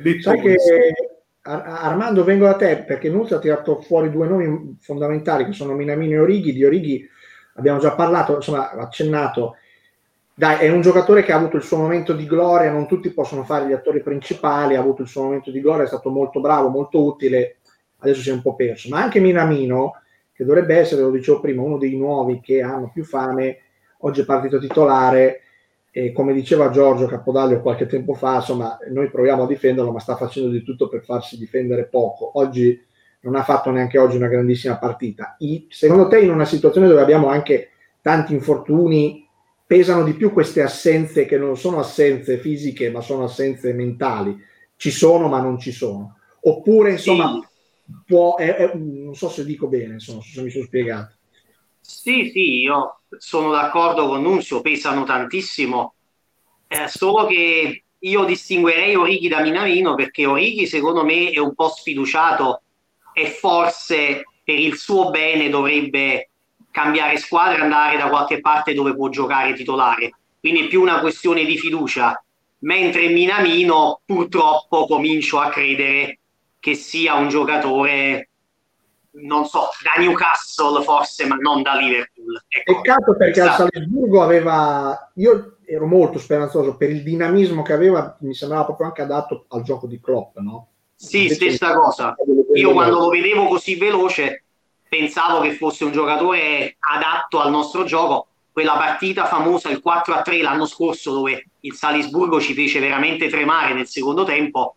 Detto 0.00 0.30
Sai 0.30 0.40
che 0.40 0.56
Armando 1.42 2.22
vengo 2.22 2.44
da 2.44 2.54
te 2.54 2.84
perché 2.86 3.10
Nuzzi 3.10 3.34
ha 3.34 3.40
tirato 3.40 3.80
fuori 3.80 4.10
due 4.10 4.28
nomi 4.28 4.76
fondamentali 4.80 5.44
che 5.44 5.52
sono 5.52 5.74
Minamino 5.74 6.14
e 6.14 6.20
Orighi. 6.20 6.52
Di 6.52 6.64
Orighi 6.64 7.08
abbiamo 7.54 7.80
già 7.80 7.92
parlato, 7.94 8.36
insomma, 8.36 8.70
accennato 8.70 9.56
dai, 10.34 10.64
è 10.64 10.70
un 10.70 10.80
giocatore 10.80 11.22
che 11.22 11.32
ha 11.32 11.36
avuto 11.36 11.56
il 11.56 11.62
suo 11.62 11.76
momento 11.76 12.14
di 12.14 12.26
gloria, 12.26 12.70
non 12.70 12.86
tutti 12.86 13.10
possono 13.10 13.44
fare 13.44 13.66
gli 13.66 13.72
attori 13.72 14.02
principali, 14.02 14.76
ha 14.76 14.80
avuto 14.80 15.02
il 15.02 15.08
suo 15.08 15.24
momento 15.24 15.50
di 15.50 15.60
gloria, 15.60 15.84
è 15.84 15.88
stato 15.88 16.08
molto 16.10 16.40
bravo, 16.40 16.68
molto 16.68 17.04
utile, 17.04 17.58
adesso 17.98 18.22
si 18.22 18.30
è 18.30 18.32
un 18.32 18.40
po' 18.40 18.54
perso. 18.54 18.88
Ma 18.88 19.02
anche 19.02 19.20
Minamino, 19.20 20.00
che 20.42 20.44
dovrebbe 20.44 20.76
essere, 20.76 21.02
lo 21.02 21.10
dicevo 21.10 21.40
prima, 21.40 21.62
uno 21.62 21.78
dei 21.78 21.96
nuovi 21.96 22.40
che 22.40 22.60
hanno 22.60 22.90
più 22.92 23.04
fame, 23.04 23.58
oggi 23.98 24.20
è 24.22 24.24
partito 24.24 24.58
titolare 24.58 25.40
e 25.90 26.12
come 26.12 26.32
diceva 26.32 26.70
Giorgio 26.70 27.06
Capodaglio 27.06 27.60
qualche 27.60 27.86
tempo 27.86 28.14
fa, 28.14 28.36
insomma, 28.36 28.78
noi 28.90 29.10
proviamo 29.10 29.44
a 29.44 29.46
difenderlo, 29.46 29.92
ma 29.92 30.00
sta 30.00 30.16
facendo 30.16 30.50
di 30.50 30.62
tutto 30.62 30.88
per 30.88 31.04
farsi 31.04 31.38
difendere 31.38 31.84
poco. 31.84 32.38
Oggi 32.38 32.80
non 33.20 33.36
ha 33.36 33.42
fatto 33.42 33.70
neanche 33.70 33.98
oggi 33.98 34.16
una 34.16 34.28
grandissima 34.28 34.78
partita. 34.78 35.36
I, 35.38 35.66
secondo 35.70 36.08
te 36.08 36.20
in 36.20 36.30
una 36.30 36.44
situazione 36.44 36.88
dove 36.88 37.02
abbiamo 37.02 37.28
anche 37.28 37.70
tanti 38.00 38.32
infortuni 38.32 39.28
pesano 39.64 40.02
di 40.02 40.14
più 40.14 40.32
queste 40.32 40.60
assenze 40.60 41.24
che 41.24 41.38
non 41.38 41.56
sono 41.56 41.78
assenze 41.78 42.38
fisiche 42.38 42.90
ma 42.90 43.00
sono 43.00 43.24
assenze 43.24 43.72
mentali, 43.72 44.36
ci 44.76 44.90
sono 44.90 45.28
ma 45.28 45.40
non 45.40 45.58
ci 45.58 45.70
sono. 45.70 46.16
Oppure 46.40 46.92
insomma, 46.92 47.38
sì. 47.40 47.51
Può, 48.06 48.36
è, 48.36 48.54
è, 48.54 48.74
non 48.74 49.14
so 49.14 49.28
se 49.28 49.44
dico 49.44 49.68
bene, 49.68 49.94
insomma, 49.94 50.22
se 50.22 50.42
mi 50.42 50.50
sono 50.50 50.64
spiegato. 50.64 51.14
Sì, 51.80 52.30
sì, 52.30 52.60
io 52.60 53.00
sono 53.18 53.50
d'accordo 53.50 54.06
con 54.06 54.22
Nunzio, 54.22 54.60
pesano 54.60 55.04
tantissimo, 55.04 55.94
eh, 56.68 56.88
solo 56.88 57.26
che 57.26 57.84
io 57.98 58.24
distinguerei 58.24 58.94
Orighi 58.94 59.28
da 59.28 59.40
Minamino 59.40 59.94
perché 59.94 60.26
Orighi 60.26 60.66
secondo 60.66 61.04
me 61.04 61.30
è 61.30 61.38
un 61.38 61.54
po' 61.54 61.68
sfiduciato 61.68 62.62
e 63.12 63.26
forse 63.26 64.24
per 64.42 64.58
il 64.58 64.76
suo 64.76 65.10
bene 65.10 65.48
dovrebbe 65.48 66.30
cambiare 66.70 67.18
squadra 67.18 67.58
e 67.58 67.60
andare 67.62 67.98
da 67.98 68.08
qualche 68.08 68.40
parte 68.40 68.74
dove 68.74 68.94
può 68.94 69.08
giocare 69.08 69.52
titolare. 69.52 70.12
Quindi 70.40 70.64
è 70.64 70.68
più 70.68 70.80
una 70.80 71.00
questione 71.00 71.44
di 71.44 71.58
fiducia. 71.58 72.20
Mentre 72.60 73.08
Minamino 73.08 74.00
purtroppo 74.04 74.86
comincio 74.86 75.38
a 75.38 75.50
credere 75.50 76.20
che 76.62 76.76
sia 76.76 77.14
un 77.14 77.28
giocatore, 77.28 78.28
non 79.14 79.46
so, 79.46 79.70
da 79.82 80.00
Newcastle 80.00 80.84
forse, 80.84 81.26
ma 81.26 81.34
non 81.34 81.60
da 81.60 81.74
Liverpool. 81.74 82.40
Ecco, 82.46 82.80
Peccato 82.80 83.16
perché 83.16 83.40
esatto. 83.40 83.64
al 83.64 83.70
Salisburgo 83.72 84.22
aveva, 84.22 85.10
io 85.16 85.56
ero 85.64 85.86
molto 85.86 86.20
speranzoso 86.20 86.76
per 86.76 86.90
il 86.90 87.02
dinamismo 87.02 87.62
che 87.62 87.72
aveva, 87.72 88.16
mi 88.20 88.32
sembrava 88.32 88.66
proprio 88.66 88.86
anche 88.86 89.02
adatto 89.02 89.46
al 89.48 89.62
gioco 89.62 89.88
di 89.88 89.98
Klopp, 90.00 90.36
no? 90.36 90.68
Sì, 90.94 91.22
Invece 91.22 91.34
stessa 91.34 91.74
cosa. 91.74 92.14
Io 92.54 92.70
quando 92.70 93.00
lo 93.00 93.08
vedevo 93.08 93.48
così 93.48 93.74
veloce 93.74 94.44
pensavo 94.88 95.40
che 95.40 95.54
fosse 95.54 95.82
un 95.82 95.90
giocatore 95.90 96.76
adatto 96.78 97.40
al 97.40 97.50
nostro 97.50 97.82
gioco. 97.82 98.28
Quella 98.52 98.74
partita 98.74 99.24
famosa, 99.24 99.68
il 99.68 99.80
4 99.80 100.14
a 100.14 100.22
3 100.22 100.42
l'anno 100.42 100.66
scorso, 100.66 101.12
dove 101.12 101.44
il 101.58 101.74
Salisburgo 101.74 102.40
ci 102.40 102.54
fece 102.54 102.78
veramente 102.78 103.28
tremare 103.28 103.74
nel 103.74 103.88
secondo 103.88 104.22
tempo, 104.22 104.76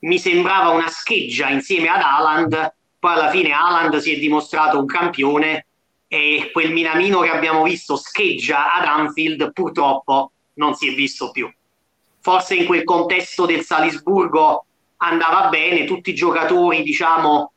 mi 0.00 0.18
sembrava 0.18 0.70
una 0.70 0.88
scheggia 0.88 1.48
insieme 1.48 1.88
ad 1.88 2.00
Haaland. 2.00 2.74
Poi 2.98 3.12
alla 3.12 3.30
fine 3.30 3.52
Haaland 3.52 3.96
si 3.96 4.14
è 4.14 4.18
dimostrato 4.18 4.78
un 4.78 4.86
campione 4.86 5.66
e 6.06 6.50
quel 6.52 6.72
Minamino 6.72 7.20
che 7.20 7.30
abbiamo 7.30 7.62
visto 7.62 7.96
scheggia 7.96 8.72
ad 8.74 8.84
Anfield 8.84 9.52
purtroppo 9.52 10.32
non 10.54 10.74
si 10.74 10.88
è 10.90 10.94
visto 10.94 11.30
più. 11.30 11.50
Forse 12.20 12.54
in 12.54 12.66
quel 12.66 12.84
contesto 12.84 13.46
del 13.46 13.62
Salisburgo 13.62 14.66
andava 14.98 15.48
bene, 15.48 15.84
tutti 15.84 16.10
i 16.10 16.14
giocatori, 16.14 16.82
diciamo, 16.82 17.52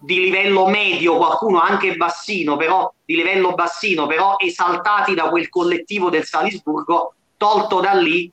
di 0.00 0.18
livello 0.18 0.66
medio, 0.68 1.16
qualcuno 1.16 1.60
anche 1.60 1.96
bassino, 1.96 2.56
però 2.56 2.92
di 3.04 3.14
livello 3.14 3.54
bassino, 3.54 4.06
però 4.06 4.36
esaltati 4.38 5.14
da 5.14 5.28
quel 5.28 5.48
collettivo 5.48 6.10
del 6.10 6.24
Salisburgo, 6.24 7.14
tolto 7.36 7.80
da 7.80 7.92
lì 7.92 8.30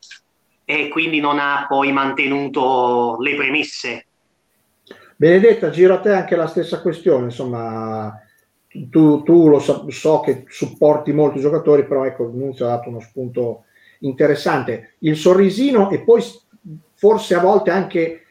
e 0.66 0.90
quindi 0.90 1.20
non 1.20 1.38
ha 1.40 1.66
poi 1.70 1.92
mantenuto 1.92 3.18
le 3.20 3.36
premesse. 3.36 4.06
Benedetta, 5.16 5.70
giro 5.70 5.94
a 5.94 6.00
te 6.00 6.12
anche 6.12 6.36
la 6.36 6.48
stessa 6.48 6.82
questione, 6.82 7.26
insomma, 7.26 8.20
tu, 8.90 9.24
tu 9.24 9.48
lo 9.48 9.60
so, 9.60 9.86
so, 9.90 10.20
che 10.20 10.44
supporti 10.50 11.14
molti 11.14 11.40
giocatori, 11.40 11.86
però 11.86 12.04
ecco, 12.04 12.30
Nunzio 12.34 12.66
ha 12.66 12.70
dato 12.70 12.90
uno 12.90 13.00
spunto 13.00 13.66
interessante. 14.00 14.96
Il 15.00 15.16
sorrisino 15.16 15.90
e 15.92 16.02
poi 16.02 16.22
forse 16.94 17.36
a 17.36 17.40
volte 17.40 17.70
anche 17.70 18.22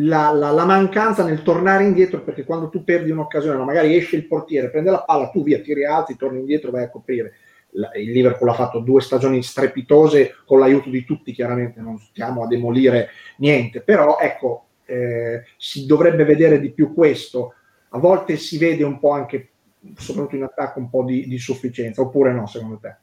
la, 0.00 0.30
la, 0.30 0.50
la, 0.50 0.64
mancanza 0.64 1.24
nel 1.24 1.42
tornare 1.42 1.84
indietro, 1.84 2.22
perché 2.22 2.44
quando 2.44 2.68
tu 2.68 2.84
perdi 2.84 3.10
un'occasione, 3.10 3.56
no, 3.56 3.64
magari 3.64 3.96
esce 3.96 4.16
il 4.16 4.26
portiere, 4.26 4.70
prende 4.70 4.90
la 4.90 5.02
palla, 5.02 5.30
tu 5.30 5.42
via, 5.42 5.60
ti 5.60 5.72
rialzi, 5.72 6.16
torni 6.16 6.40
indietro, 6.40 6.70
vai 6.70 6.84
a 6.84 6.90
coprire. 6.90 7.34
Il 7.70 8.10
Liverpool 8.10 8.48
ha 8.48 8.54
fatto 8.54 8.80
due 8.80 9.00
stagioni 9.00 9.42
strepitose 9.42 10.36
con 10.44 10.58
l'aiuto 10.58 10.88
di 10.88 11.04
tutti, 11.04 11.32
chiaramente 11.32 11.80
non 11.80 11.98
stiamo 11.98 12.42
a 12.42 12.46
demolire 12.46 13.10
niente, 13.36 13.82
però 13.82 14.18
ecco, 14.18 14.66
eh, 14.86 15.44
si 15.56 15.86
dovrebbe 15.86 16.24
vedere 16.24 16.58
di 16.60 16.70
più 16.70 16.94
questo. 16.94 17.54
A 17.90 17.98
volte 17.98 18.36
si 18.36 18.58
vede 18.58 18.84
un 18.84 18.98
po' 18.98 19.10
anche, 19.10 19.50
soprattutto 19.96 20.36
in 20.36 20.42
attacco, 20.42 20.78
un 20.78 20.90
po' 20.90 21.04
di, 21.04 21.26
di 21.26 21.38
sufficienza, 21.38 22.00
oppure 22.00 22.32
no, 22.32 22.46
secondo 22.46 22.78
te? 22.78 22.96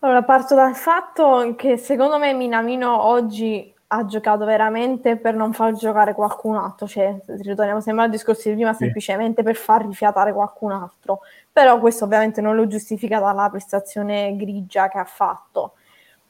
Allora, 0.00 0.22
parto 0.22 0.54
dal 0.54 0.76
fatto 0.76 1.54
che 1.56 1.76
secondo 1.76 2.18
me 2.18 2.32
Minamino 2.32 3.02
oggi 3.02 3.74
ha 3.90 4.04
giocato 4.04 4.44
veramente 4.44 5.16
per 5.16 5.34
non 5.34 5.54
far 5.54 5.72
giocare 5.74 6.12
qualcun 6.12 6.56
altro, 6.56 6.86
cioè 6.86 7.16
ritorniamo 7.26 7.80
sempre 7.80 8.04
al 8.04 8.10
discorso 8.10 8.48
di 8.48 8.54
prima, 8.54 8.72
sì. 8.72 8.84
semplicemente 8.84 9.42
per 9.42 9.56
far 9.56 9.86
rifiatare 9.86 10.32
qualcun 10.32 10.72
altro, 10.72 11.20
però 11.50 11.78
questo 11.78 12.04
ovviamente 12.04 12.42
non 12.42 12.54
lo 12.54 12.66
giustifica 12.66 13.18
dalla 13.18 13.48
prestazione 13.48 14.36
grigia 14.36 14.88
che 14.88 14.98
ha 14.98 15.04
fatto. 15.04 15.72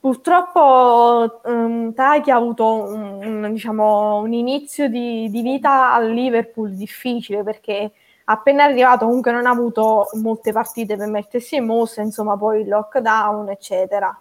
Purtroppo 0.01 1.41
um, 1.45 1.93
Taki 1.93 2.31
ha 2.31 2.37
avuto 2.37 2.65
un, 2.85 3.43
un, 3.43 3.53
diciamo, 3.53 4.19
un 4.21 4.33
inizio 4.33 4.89
di, 4.89 5.29
di, 5.29 5.43
vita 5.43 5.93
al 5.93 6.13
Liverpool 6.13 6.71
difficile 6.71 7.43
perché 7.43 7.91
appena 8.27 8.63
arrivato 8.63 9.07
comunque 9.07 9.33
non 9.33 9.47
ha 9.47 9.51
avuto 9.51 10.09
molte 10.23 10.53
partite 10.53 10.97
per 10.97 11.09
mettersi 11.09 11.57
in 11.57 11.67
mostra, 11.67 12.05
insomma 12.05 12.37
poi 12.37 12.61
il 12.61 12.69
lockdown 12.69 13.49
eccetera 13.49 14.17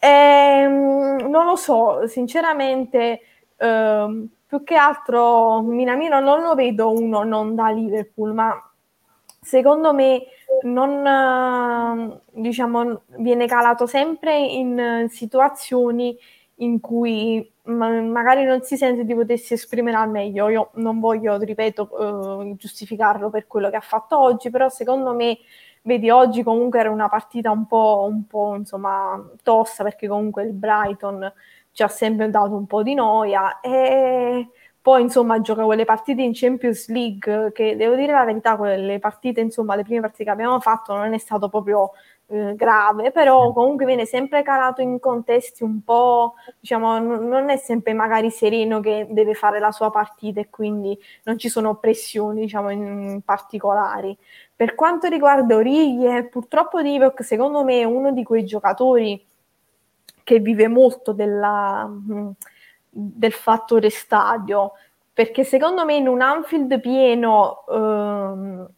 Ehm, 0.00 1.28
non 1.28 1.44
lo 1.46 1.56
so, 1.56 2.06
sinceramente, 2.06 3.20
ehm, 3.56 4.28
più 4.46 4.62
che 4.64 4.76
altro 4.76 5.60
Minamino 5.62 6.20
non 6.20 6.42
lo 6.42 6.54
vedo 6.54 6.92
uno 6.92 7.22
non 7.24 7.54
da 7.54 7.68
Liverpool, 7.70 8.32
ma 8.32 8.54
secondo 9.40 9.92
me 9.92 10.22
non, 10.62 12.20
diciamo, 12.32 13.02
viene 13.18 13.46
calato 13.46 13.86
sempre 13.86 14.38
in 14.38 15.06
situazioni 15.10 16.16
in 16.60 16.80
cui 16.80 17.48
ma- 17.64 18.00
magari 18.00 18.44
non 18.44 18.62
si 18.62 18.76
sente 18.76 19.04
di 19.04 19.14
potersi 19.14 19.54
esprimere 19.54 19.96
al 19.96 20.10
meglio. 20.10 20.48
Io 20.48 20.70
non 20.74 20.98
voglio, 21.00 21.36
ripeto, 21.38 22.50
eh, 22.50 22.56
giustificarlo 22.56 23.30
per 23.30 23.46
quello 23.46 23.70
che 23.70 23.76
ha 23.76 23.80
fatto 23.80 24.18
oggi, 24.18 24.50
però 24.50 24.68
secondo 24.68 25.12
me, 25.14 25.38
vedi, 25.82 26.10
oggi 26.10 26.42
comunque 26.42 26.80
era 26.80 26.90
una 26.90 27.08
partita 27.08 27.50
un 27.50 27.66
po', 27.66 28.06
un 28.10 28.26
po' 28.26 28.54
insomma, 28.56 29.22
tosta 29.42 29.84
perché 29.84 30.08
comunque 30.08 30.42
il 30.44 30.52
Brighton 30.52 31.32
ci 31.72 31.82
ha 31.82 31.88
sempre 31.88 32.30
dato 32.30 32.54
un 32.54 32.66
po' 32.66 32.82
di 32.82 32.94
noia 32.94 33.60
e 33.60 34.48
poi 34.80 35.02
insomma 35.02 35.40
gioca 35.40 35.64
quelle 35.64 35.84
partite 35.84 36.22
in 36.22 36.32
Champions 36.34 36.88
League 36.88 37.52
che 37.52 37.76
devo 37.76 37.94
dire 37.94 38.12
la 38.12 38.24
verità, 38.24 38.56
quelle 38.56 38.98
partite 38.98 39.40
insomma 39.40 39.74
le 39.74 39.82
prime 39.84 40.00
partite 40.00 40.24
che 40.24 40.30
abbiamo 40.30 40.60
fatto 40.60 40.94
non 40.94 41.12
è 41.12 41.18
stato 41.18 41.48
proprio 41.48 41.92
eh, 42.30 42.54
grave, 42.56 43.10
però 43.10 43.52
comunque 43.52 43.86
viene 43.86 44.04
sempre 44.04 44.42
calato 44.42 44.82
in 44.82 45.00
contesti 45.00 45.62
un 45.62 45.82
po', 45.82 46.34
diciamo, 46.60 46.98
n- 46.98 47.26
non 47.26 47.48
è 47.48 47.56
sempre 47.56 47.94
magari 47.94 48.30
sereno 48.30 48.80
che 48.80 49.06
deve 49.08 49.32
fare 49.32 49.58
la 49.58 49.72
sua 49.72 49.90
partita 49.90 50.38
e 50.40 50.50
quindi 50.50 50.98
non 51.24 51.38
ci 51.38 51.48
sono 51.48 51.76
pressioni, 51.76 52.42
diciamo, 52.42 52.70
in 52.70 53.20
particolari. 53.24 54.16
Per 54.54 54.74
quanto 54.74 55.08
riguarda 55.08 55.56
Origlie, 55.56 56.26
purtroppo 56.26 56.82
Divock 56.82 57.24
secondo 57.24 57.64
me 57.64 57.80
è 57.80 57.84
uno 57.84 58.12
di 58.12 58.22
quei 58.24 58.44
giocatori 58.44 59.24
che 60.22 60.38
vive 60.40 60.68
molto 60.68 61.12
della, 61.12 61.90
del 62.90 63.32
fattore 63.32 63.88
stadio, 63.88 64.72
perché 65.14 65.44
secondo 65.44 65.84
me 65.86 65.96
in 65.96 66.08
un 66.08 66.20
Anfield 66.20 66.78
pieno... 66.80 67.64
Ehm, 67.70 68.68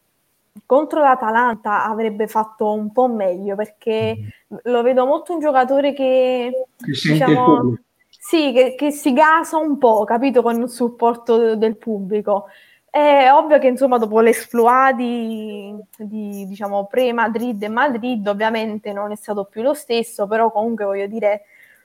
contro 0.66 1.00
l'Atalanta 1.00 1.84
avrebbe 1.84 2.26
fatto 2.26 2.72
un 2.72 2.92
po' 2.92 3.08
meglio 3.08 3.54
perché 3.54 4.16
mm. 4.52 4.56
lo 4.64 4.82
vedo 4.82 5.06
molto 5.06 5.32
un 5.32 5.40
giocatore 5.40 5.92
che, 5.92 6.66
che 6.76 7.12
diciamo, 7.12 7.78
sì, 8.08 8.52
che, 8.52 8.74
che, 8.76 8.90
si 8.90 9.12
gasa 9.12 9.56
un 9.56 9.78
po', 9.78 10.04
capito, 10.04 10.42
con 10.42 10.60
il 10.60 10.68
supporto 10.68 11.56
del 11.56 11.76
pubblico. 11.76 12.46
È 12.88 13.30
ovvio 13.32 13.58
che 13.60 13.68
insomma 13.68 13.98
dopo 13.98 14.20
l'esploit 14.20 14.96
di, 14.96 15.74
di 15.96 16.44
diciamo 16.46 16.86
pre-Madrid 16.86 17.62
e 17.62 17.68
Madrid 17.68 18.26
ovviamente 18.26 18.92
non 18.92 19.12
è 19.12 19.16
stato 19.16 19.44
più 19.44 19.62
lo 19.62 19.74
stesso, 19.74 20.26
però 20.26 20.50
comunque 20.50 20.84
voglio 20.84 21.06
dire 21.06 21.44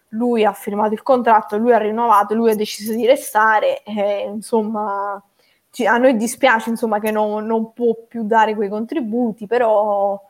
lui 0.10 0.44
ha 0.46 0.54
firmato 0.54 0.94
il 0.94 1.04
contratto, 1.04 1.58
lui 1.58 1.74
ha 1.74 1.78
rinnovato, 1.78 2.34
lui 2.34 2.52
ha 2.52 2.56
deciso 2.56 2.94
di 2.94 3.06
restare, 3.06 3.84
e, 3.84 4.28
insomma 4.28 5.22
a 5.84 5.98
noi 5.98 6.16
dispiace 6.16 6.70
insomma 6.70 7.00
che 7.00 7.12
non, 7.12 7.46
non, 7.46 7.74
può 7.74 7.94
più 8.08 8.24
dare 8.24 8.56
quei 8.56 8.70
contributi, 8.70 9.48
però 9.48 10.22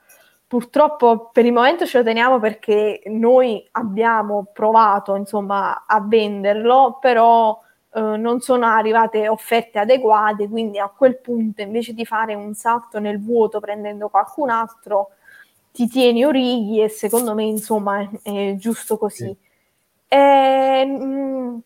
purtroppo 0.47 1.29
per 1.31 1.45
il 1.45 1.53
momento 1.53 1.85
ce 1.85 1.99
lo 1.99 2.03
teniamo 2.03 2.39
perché 2.39 3.01
noi 3.07 3.67
abbiamo 3.71 4.47
provato 4.53 5.15
insomma 5.15 5.85
a 5.85 6.01
venderlo, 6.01 6.97
però 6.99 7.59
eh, 7.93 7.99
non 8.17 8.41
sono 8.41 8.65
arrivate 8.65 9.27
offerte 9.27 9.79
adeguate, 9.79 10.49
quindi 10.49 10.79
a 10.79 10.89
quel 10.89 11.19
punto 11.19 11.61
invece 11.61 11.93
di 11.93 12.05
fare 12.05 12.33
un 12.33 12.53
salto 12.53 12.99
nel 12.99 13.21
vuoto 13.21 13.59
prendendo 13.59 14.09
qualcun 14.09 14.49
altro, 14.49 15.09
ti 15.71 15.87
tieni 15.87 16.25
Orighi 16.25 16.81
e 16.81 16.89
secondo 16.89 17.33
me 17.33 17.43
insomma 17.43 17.99
è, 18.01 18.09
è 18.23 18.55
giusto 18.55 18.97
così. 18.97 19.25
Sì. 19.25 19.37
E, 20.07 20.85
mh, 20.85 21.03
mm, 21.03 21.57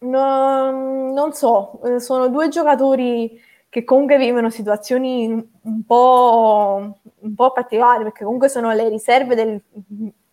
No, 0.00 0.70
non 1.12 1.32
so, 1.32 1.80
eh, 1.84 1.98
sono 1.98 2.28
due 2.28 2.48
giocatori 2.48 3.40
che 3.68 3.82
comunque 3.82 4.16
vivono 4.16 4.48
situazioni 4.48 5.26
un 5.62 5.84
po', 5.84 7.00
un 7.18 7.34
po' 7.34 7.50
particolari 7.52 8.04
perché 8.04 8.22
comunque 8.22 8.48
sono 8.48 8.72
le 8.72 8.88
riserve 8.88 9.34
del 9.34 9.60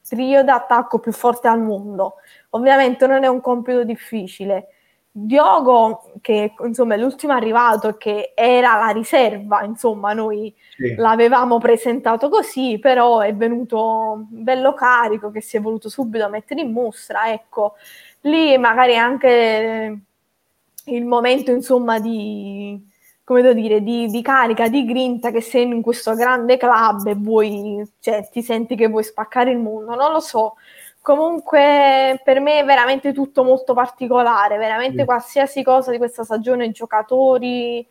trio 0.08 0.44
d'attacco 0.44 1.00
più 1.00 1.12
forte 1.12 1.48
al 1.48 1.62
mondo. 1.62 2.16
Ovviamente 2.52 3.08
non 3.08 3.24
è 3.24 3.28
un 3.28 3.42
compito 3.42 3.84
difficile. 3.84 4.68
Diogo, 5.18 6.12
che 6.22 6.54
insomma 6.64 6.96
è 6.96 6.98
l'ultimo 6.98 7.34
arrivato 7.34 7.96
che 7.96 8.34
era 8.36 8.78
la 8.78 8.90
riserva, 8.90 9.64
insomma, 9.64 10.12
noi 10.12 10.54
sì. 10.76 10.94
l'avevamo 10.96 11.58
presentato 11.58 12.28
così, 12.28 12.80
però 12.80 13.22
è 13.22 13.34
venuto 13.34 14.26
bello 14.28 14.74
carico 14.74 15.32
che 15.32 15.40
si 15.42 15.56
è 15.56 15.62
voluto 15.62 15.88
subito 15.88 16.28
mettere 16.30 16.62
in 16.62 16.72
mostra. 16.74 17.32
Ecco, 17.32 17.76
lì 18.26 18.58
magari 18.58 18.96
anche 18.98 20.00
il 20.86 21.06
momento 21.06 21.52
insomma 21.52 22.00
di 22.00 22.94
come 23.26 23.42
devo 23.42 23.60
dire, 23.60 23.82
di, 23.82 24.06
di, 24.06 24.22
carica, 24.22 24.68
di 24.70 24.86
grinta 24.86 25.32
che 25.32 25.42
sei 25.42 25.64
in 25.64 25.82
questo 25.82 26.14
grande 26.14 26.58
club 26.58 27.08
e 27.08 27.16
vuoi, 27.16 27.84
cioè, 28.00 28.30
ti 28.32 28.44
senti 28.44 28.76
che 28.76 28.88
vuoi 28.88 29.04
spaccare 29.04 29.50
il 29.50 29.58
mondo, 29.58 29.96
non 29.96 30.12
lo 30.12 30.20
so. 30.20 30.56
Comunque 31.02 32.22
per 32.24 32.40
me 32.40 32.60
è 32.60 32.66
veramente 32.66 33.14
tutto 33.14 33.44
molto 33.44 33.74
particolare, 33.74 34.58
veramente 34.58 35.00
sì. 35.00 35.06
qualsiasi 35.06 35.64
cosa 35.64 35.90
di 35.90 35.98
questa 35.98 36.24
stagione, 36.24 36.70
giocatori, 36.70 37.86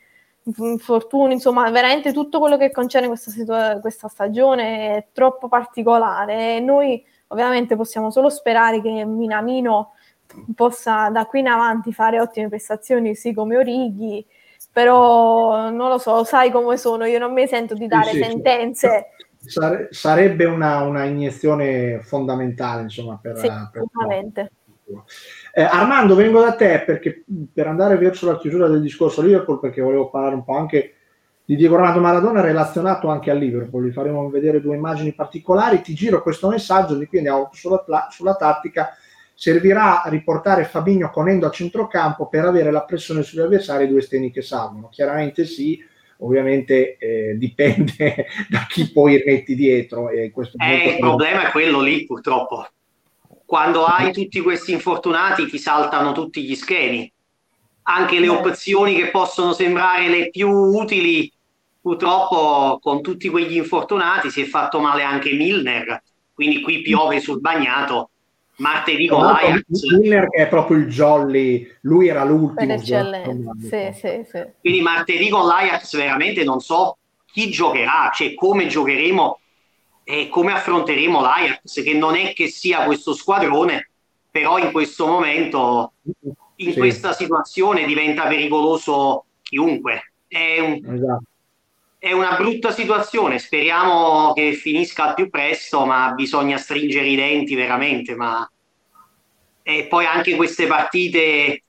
infortuni, 0.58 1.34
insomma, 1.34 1.68
veramente 1.70 2.12
tutto 2.12 2.38
quello 2.38 2.56
che 2.56 2.70
concerne 2.70 3.08
questa, 3.08 3.32
situa- 3.32 3.78
questa 3.80 4.06
stagione 4.06 4.96
è 4.96 5.06
troppo 5.12 5.48
particolare. 5.48 6.56
E 6.56 6.60
noi 6.60 7.04
ovviamente 7.28 7.74
possiamo 7.74 8.12
solo 8.12 8.30
sperare 8.30 8.80
che 8.80 9.04
Minamino 9.04 9.94
possa 10.54 11.10
da 11.10 11.26
qui 11.26 11.40
in 11.40 11.48
avanti 11.48 11.92
fare 11.92 12.20
ottime 12.20 12.48
prestazioni, 12.48 13.14
sì 13.14 13.32
come 13.32 13.56
Orighi, 13.56 14.24
però 14.72 15.70
non 15.70 15.88
lo 15.88 15.98
so, 15.98 16.24
sai 16.24 16.50
come 16.50 16.76
sono, 16.76 17.04
io 17.04 17.18
non 17.18 17.32
mi 17.32 17.46
sento 17.46 17.74
di 17.74 17.86
dare 17.86 18.10
sì, 18.10 18.22
sentenze. 18.22 19.06
Sare- 19.38 19.88
sarebbe 19.90 20.46
una, 20.46 20.80
una, 20.80 21.04
iniezione 21.04 22.00
fondamentale, 22.00 22.82
insomma, 22.82 23.18
per... 23.20 23.38
Sì, 23.38 23.48
per 23.70 23.82
eh, 25.52 25.62
Armando, 25.62 26.14
vengo 26.14 26.40
da 26.40 26.54
te 26.54 26.82
perché 26.84 27.24
per 27.52 27.66
andare 27.66 27.96
verso 27.96 28.26
la 28.26 28.38
chiusura 28.38 28.68
del 28.68 28.82
discorso 28.82 29.22
Liverpool, 29.22 29.60
perché 29.60 29.80
volevo 29.80 30.10
parlare 30.10 30.34
un 30.34 30.44
po' 30.44 30.56
anche 30.56 30.94
di 31.44 31.56
Diego 31.56 31.76
Armando 31.76 32.00
Maradona 32.00 32.40
relazionato 32.40 33.08
anche 33.08 33.30
a 33.30 33.34
Liverpool. 33.34 33.84
Vi 33.84 33.92
faremo 33.92 34.28
vedere 34.30 34.60
due 34.60 34.76
immagini 34.76 35.12
particolari. 35.12 35.82
Ti 35.82 35.94
giro 35.94 36.22
questo 36.22 36.48
messaggio, 36.48 36.96
di 36.96 37.06
qui 37.06 37.18
andiamo 37.18 37.50
sulla, 37.52 37.84
sulla 38.10 38.34
tattica 38.34 38.90
servirà 39.34 40.02
a 40.02 40.08
riportare 40.08 40.64
Fabigno 40.64 41.10
con 41.10 41.28
Endo 41.28 41.46
a 41.46 41.50
centrocampo 41.50 42.28
per 42.28 42.44
avere 42.44 42.70
la 42.70 42.84
pressione 42.84 43.22
sugli 43.22 43.40
avversari 43.40 43.84
e 43.84 43.88
due 43.88 43.98
esterni 43.98 44.30
che 44.30 44.42
salvano. 44.42 44.88
Chiaramente 44.88 45.44
sì, 45.44 45.82
ovviamente 46.18 46.96
eh, 46.96 47.36
dipende 47.36 48.26
da 48.48 48.64
chi 48.68 48.90
poi 48.90 49.22
metti 49.26 49.54
dietro. 49.54 50.08
E 50.08 50.30
questo 50.30 50.56
eh, 50.58 50.92
il 50.92 50.98
problema 50.98 51.48
è 51.48 51.50
quello 51.50 51.80
lì 51.80 52.06
purtroppo. 52.06 52.66
Quando 53.44 53.84
hai 53.84 54.12
tutti 54.12 54.40
questi 54.40 54.72
infortunati 54.72 55.46
ti 55.46 55.58
saltano 55.58 56.12
tutti 56.12 56.42
gli 56.42 56.54
schemi. 56.54 57.12
Anche 57.86 58.18
le 58.18 58.26
eh. 58.26 58.30
opzioni 58.30 58.94
che 58.94 59.10
possono 59.10 59.52
sembrare 59.52 60.08
le 60.08 60.30
più 60.30 60.48
utili, 60.48 61.30
purtroppo 61.80 62.78
con 62.80 63.02
tutti 63.02 63.28
quegli 63.28 63.56
infortunati 63.56 64.30
si 64.30 64.40
è 64.40 64.44
fatto 64.46 64.80
male 64.80 65.02
anche 65.02 65.34
Milner, 65.34 66.02
quindi 66.32 66.62
qui 66.62 66.80
piove 66.80 67.20
sul 67.20 67.40
bagnato 67.40 68.08
martedì 68.56 69.08
con 69.08 69.22
l'Ajax 69.22 69.82
Miller 69.98 70.28
che 70.28 70.42
è 70.42 70.48
proprio 70.48 70.78
il 70.78 70.86
jolly 70.86 71.68
lui 71.82 72.08
era 72.08 72.24
l'ultimo 72.24 72.78
sì, 72.78 73.90
sì, 73.92 74.24
sì. 74.24 74.44
quindi 74.60 74.80
martedì 74.80 75.28
con 75.28 75.46
l'Ajax 75.46 75.96
veramente 75.96 76.44
non 76.44 76.60
so 76.60 76.98
chi 77.26 77.50
giocherà 77.50 78.10
cioè 78.14 78.34
come 78.34 78.66
giocheremo 78.66 79.38
e 80.04 80.28
come 80.28 80.52
affronteremo 80.52 81.20
l'Ajax 81.20 81.82
che 81.82 81.94
non 81.94 82.14
è 82.14 82.32
che 82.32 82.48
sia 82.48 82.84
questo 82.84 83.12
squadrone 83.14 83.90
però 84.30 84.58
in 84.58 84.70
questo 84.70 85.06
momento 85.06 85.92
in 86.56 86.72
sì. 86.72 86.78
questa 86.78 87.12
situazione 87.12 87.84
diventa 87.84 88.26
pericoloso 88.26 89.24
chiunque 89.42 90.12
è, 90.28 90.58
un, 90.60 90.80
esatto. 90.94 91.22
È 92.04 92.12
una 92.12 92.36
brutta 92.36 92.70
situazione 92.70 93.38
speriamo 93.38 94.32
che 94.34 94.52
finisca 94.52 95.08
al 95.08 95.14
più 95.14 95.30
presto 95.30 95.86
ma 95.86 96.12
bisogna 96.12 96.58
stringere 96.58 97.06
i 97.06 97.16
denti 97.16 97.54
veramente 97.54 98.14
ma 98.14 98.46
e 99.66 99.86
poi 99.86 100.04
anche 100.04 100.36
queste 100.36 100.66
partite 100.66 101.62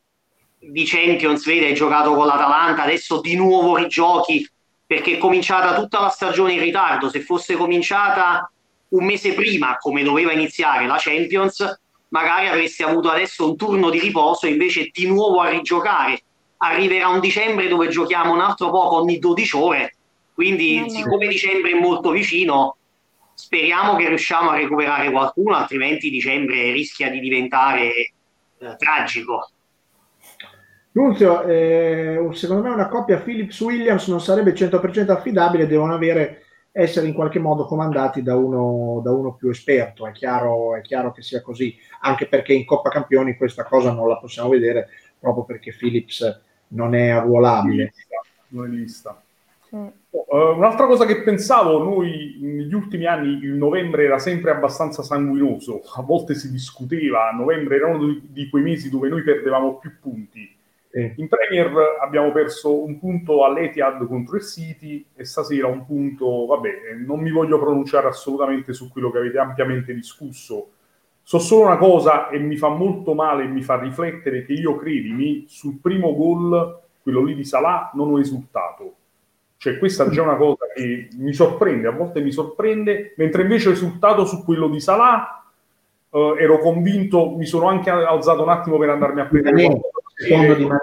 di 0.60 0.84
Champions, 0.86 1.46
vede, 1.46 1.68
hai 1.68 1.74
giocato 1.74 2.14
con 2.14 2.26
l'Atalanta, 2.26 2.84
adesso 2.84 3.22
di 3.22 3.38
nuovo 3.38 3.78
rigiochi 3.78 4.46
perché 4.86 5.14
è 5.14 5.18
cominciata 5.18 5.76
tutta 5.76 6.02
la 6.02 6.10
stagione 6.10 6.54
in 6.54 6.60
ritardo. 6.60 7.10
Se 7.10 7.22
fosse 7.22 7.56
cominciata 7.56 8.52
un 8.90 9.06
mese 9.06 9.34
prima, 9.34 9.78
come 9.78 10.04
doveva 10.04 10.34
iniziare 10.34 10.86
la 10.86 10.98
Champions, 11.00 11.82
magari 12.10 12.48
avresti 12.48 12.84
avuto 12.84 13.10
adesso 13.10 13.48
un 13.48 13.56
turno 13.56 13.90
di 13.90 14.00
riposo 14.00 14.46
invece 14.46 14.90
di 14.92 15.08
nuovo 15.08 15.40
a 15.40 15.50
rigiocare. 15.50 16.22
Arriverà 16.58 17.08
un 17.08 17.22
dicembre 17.22 17.70
dove 17.70 17.88
giochiamo 17.88 18.34
un 18.34 18.42
altro 18.42 18.70
po' 18.72 18.96
ogni 18.96 19.20
12 19.20 19.56
ore. 19.56 19.95
Quindi, 20.36 20.82
no, 20.82 20.90
siccome 20.90 21.28
dicembre 21.28 21.72
è 21.72 21.80
molto 21.80 22.12
vicino, 22.12 22.76
speriamo 23.34 23.96
che 23.96 24.10
riusciamo 24.10 24.50
a 24.50 24.58
recuperare 24.58 25.10
qualcuno, 25.10 25.56
altrimenti 25.56 26.10
dicembre 26.10 26.74
rischia 26.74 27.10
di 27.10 27.22
diventare 27.22 27.94
eh, 27.94 28.76
tragico. 28.78 29.50
Nunzio, 30.92 31.44
eh, 31.44 32.30
secondo 32.34 32.64
me 32.64 32.70
una 32.70 32.90
coppia 32.90 33.18
Phillips-Williams 33.18 34.10
non 34.10 34.20
sarebbe 34.20 34.52
100% 34.52 35.10
affidabile, 35.10 35.68
devono 35.68 35.94
avere 35.94 36.44
essere 36.74 37.08
in 37.08 37.14
qualche 37.14 37.40
modo 37.40 37.66
comandati 37.66 38.22
da 38.22 38.36
uno, 38.36 39.00
da 39.02 39.14
uno 39.14 39.36
più 39.36 39.50
esperto. 39.50 40.06
È 40.06 40.12
chiaro, 40.12 40.76
è 40.76 40.82
chiaro 40.82 41.14
che 41.14 41.22
sia 41.22 41.42
così, 41.42 41.78
anche 42.02 42.28
perché 42.28 42.52
in 42.52 42.66
Coppa 42.66 42.90
Campioni 42.90 43.38
questa 43.38 43.64
cosa 43.64 43.94
non 43.94 44.10
la 44.10 44.18
possiamo 44.18 44.50
vedere 44.50 44.90
proprio 45.18 45.46
perché 45.46 45.74
Philips 45.74 46.42
non 46.70 46.94
è 46.94 47.08
arruolabile. 47.08 47.94
Non 48.50 48.66
è 48.66 48.68
lista. 48.68 49.22
Mm. 49.74 49.88
Uh, 50.16 50.56
un'altra 50.56 50.86
cosa 50.86 51.06
che 51.06 51.24
pensavo, 51.24 51.84
noi 51.84 52.38
negli 52.40 52.74
ultimi 52.74 53.06
anni 53.06 53.44
il 53.44 53.52
novembre 53.52 54.06
era 54.06 54.18
sempre 54.18 54.52
abbastanza 54.52 55.04
sanguinoso, 55.04 55.82
a 55.96 56.02
volte 56.04 56.36
si 56.36 56.50
discuteva, 56.50 57.32
novembre 57.32 57.76
era 57.76 57.88
uno 57.88 58.22
di 58.22 58.50
quei 58.50 58.64
mesi 58.64 58.90
dove 58.90 59.10
noi 59.10 59.24
perdevamo 59.24 59.78
più 59.78 59.92
punti. 60.00 60.50
Eh. 60.90 61.14
In 61.18 61.28
Premier 61.28 61.98
abbiamo 62.02 62.32
perso 62.32 62.82
un 62.82 62.98
punto 62.98 63.44
all'Etihad 63.44 64.08
contro 64.08 64.38
il 64.38 64.44
City 64.44 65.06
e 65.14 65.26
stasera 65.26 65.68
un 65.68 65.86
punto, 65.86 66.46
vabbè, 66.46 66.94
non 67.06 67.20
mi 67.20 67.32
voglio 67.32 67.60
pronunciare 67.60 68.08
assolutamente 68.08 68.72
su 68.72 68.90
quello 68.90 69.12
che 69.12 69.18
avete 69.18 69.38
ampiamente 69.38 69.94
discusso. 69.94 70.70
So 71.24 71.40
solo 71.40 71.66
una 71.66 71.78
cosa 71.78 72.30
e 72.30 72.40
mi 72.40 72.56
fa 72.56 72.70
molto 72.70 73.14
male 73.14 73.44
e 73.44 73.48
mi 73.48 73.64
fa 73.64 73.78
riflettere 73.78 74.46
che 74.46 74.54
io, 74.54 74.78
credimi, 74.78 75.44
sul 75.48 75.80
primo 75.82 76.16
gol, 76.16 76.84
quello 77.02 77.24
lì 77.24 77.36
di 77.36 77.44
Salah, 77.44 77.92
non 77.96 78.14
ho 78.14 78.20
esultato 78.20 78.95
cioè, 79.66 79.80
questa 79.80 80.06
è 80.06 80.10
già 80.10 80.22
una 80.22 80.36
cosa 80.36 80.68
che 80.76 81.08
mi 81.18 81.34
sorprende, 81.34 81.88
a 81.88 81.92
volte 81.92 82.22
mi 82.22 82.32
sorprende, 82.32 83.16
mentre 83.18 83.42
invece 83.42 83.72
risultato 83.72 84.24
su 84.24 84.44
quello 84.44 84.68
di 84.68 84.80
Salah, 84.80 85.44
eh, 86.12 86.36
ero 86.38 86.60
convinto, 86.60 87.32
mi 87.32 87.48
sono 87.48 87.68
anche 87.68 87.90
alzato 87.90 88.44
un 88.44 88.50
attimo 88.50 88.78
per 88.78 88.90
andarmi 88.90 89.22
a 89.22 89.26
prendere 89.26 89.82
qualcosa. 90.28 90.80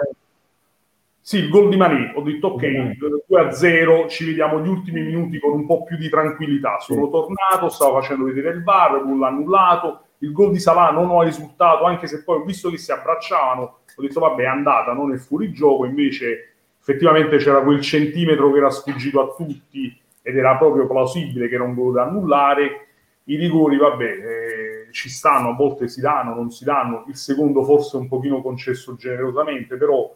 Sì, 1.21 1.37
il 1.37 1.49
gol 1.49 1.69
di 1.69 1.77
Mané, 1.77 2.11
ho 2.13 2.21
detto 2.23 2.47
ok, 2.47 2.97
2-0, 3.29 4.09
ci 4.09 4.25
vediamo 4.25 4.59
gli 4.59 4.67
ultimi 4.67 5.01
minuti 5.01 5.39
con 5.39 5.53
un 5.53 5.65
po' 5.65 5.85
più 5.85 5.95
di 5.95 6.09
tranquillità. 6.09 6.79
Sono 6.81 7.09
tornato, 7.09 7.69
stavo 7.69 8.01
facendo 8.01 8.25
vedere 8.25 8.49
il 8.49 8.63
VAR, 8.63 9.01
gol 9.01 9.23
annullato, 9.23 10.07
il 10.17 10.33
gol 10.33 10.51
di 10.51 10.59
Salah 10.59 10.91
non 10.91 11.09
ho 11.09 11.23
risultato, 11.23 11.85
anche 11.85 12.07
se 12.07 12.21
poi 12.25 12.41
ho 12.41 12.43
visto 12.43 12.69
che 12.69 12.77
si 12.77 12.91
abbracciavano, 12.91 13.61
ho 13.95 14.01
detto 14.01 14.19
vabbè 14.19 14.43
è 14.43 14.47
andata, 14.47 14.91
non 14.91 15.13
è 15.13 15.15
fuori 15.15 15.53
gioco, 15.53 15.85
invece 15.85 16.52
effettivamente 16.83 17.37
c'era 17.37 17.61
quel 17.61 17.79
centimetro 17.79 18.51
che 18.51 18.57
era 18.57 18.69
sfuggito 18.69 19.21
a 19.21 19.33
tutti 19.33 19.97
ed 20.21 20.37
era 20.37 20.57
proprio 20.57 20.85
plausibile 20.85 21.47
che 21.47 21.57
gol 21.57 21.93
da 21.93 22.03
annullare. 22.03 22.87
I 23.25 23.37
rigori, 23.37 23.77
vabbè, 23.77 24.03
eh, 24.03 24.87
ci 24.91 25.09
stanno, 25.09 25.51
a 25.51 25.53
volte 25.53 25.87
si 25.87 26.01
danno, 26.01 26.35
non 26.35 26.51
si 26.51 26.65
danno. 26.65 27.05
Il 27.07 27.15
secondo 27.15 27.63
forse 27.63 27.95
un 27.95 28.09
pochino 28.09 28.41
concesso 28.41 28.95
generosamente, 28.95 29.77
però 29.77 30.13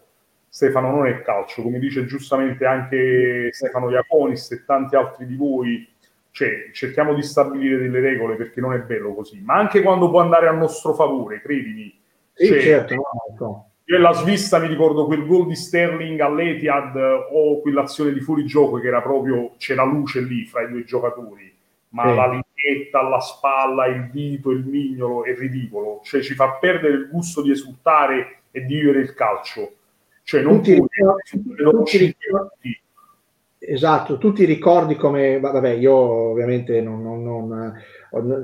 Stefano 0.49 0.91
non 0.91 1.07
è 1.07 1.22
calcio, 1.22 1.61
come 1.61 1.80
dice 1.80 2.05
giustamente 2.05 2.65
anche 2.65 3.49
Stefano 3.53 3.89
Iaconis 3.89 4.51
e 4.51 4.65
tanti 4.65 4.97
altri 4.97 5.26
di 5.26 5.36
voi. 5.36 5.89
Cioè, 6.32 6.70
cerchiamo 6.74 7.13
di 7.13 7.24
stabilire 7.24 7.78
delle 7.78 8.01
regole 8.01 8.36
perché 8.36 8.59
non 8.59 8.74
è 8.74 8.80
bello 8.80 9.13
così, 9.13 9.39
ma 9.41 9.55
anche 9.55 9.82
quando 9.82 10.09
può 10.09 10.20
andare 10.20 10.47
a 10.49 10.51
nostro 10.51 10.93
favore, 10.93 11.41
credimi. 11.41 11.97
Sì, 12.34 12.47
cioè, 12.47 12.59
certo, 12.59 12.95
no. 13.39 13.70
Io 13.89 13.95
alla 13.95 14.11
svista 14.11 14.59
mi 14.59 14.67
ricordo 14.67 15.05
quel 15.05 15.25
gol 15.25 15.47
di 15.47 15.55
Sterling 15.55 16.19
all'Etihad 16.19 16.95
o 17.31 17.61
quell'azione 17.61 18.11
di 18.11 18.19
fuorigioco 18.19 18.79
che 18.79 18.88
era 18.88 19.01
proprio, 19.01 19.53
c'era 19.57 19.85
luce 19.85 20.19
lì 20.19 20.45
fra 20.45 20.63
i 20.63 20.69
due 20.69 20.83
giocatori, 20.83 21.55
ma 21.89 22.09
sì. 22.09 22.15
la 22.15 22.27
lignetta 22.27 22.99
alla 22.99 23.21
spalla, 23.21 23.85
il 23.85 24.09
dito, 24.11 24.51
il 24.51 24.65
mignolo 24.65 25.23
è 25.23 25.33
ridicolo, 25.33 26.01
cioè 26.03 26.19
ci 26.21 26.33
fa 26.33 26.57
perdere 26.59 26.95
il 26.95 27.07
gusto 27.09 27.41
di 27.41 27.51
esultare 27.51 28.41
e 28.51 28.65
di 28.65 28.75
vivere 28.75 28.99
il 28.99 29.13
calcio. 29.13 29.71
Cioè 30.21 30.41
non 30.41 30.61
tutti, 30.61 30.75
tutti, 31.55 32.17
tutti, 32.17 32.81
Esatto, 33.59 34.17
tu 34.17 34.33
ti 34.33 34.43
ricordi 34.43 34.97
come, 34.97 35.39
vabbè, 35.39 35.69
io 35.69 35.93
ovviamente 35.93 36.81
non, 36.81 37.01
non, 37.01 37.23
non 37.23 37.73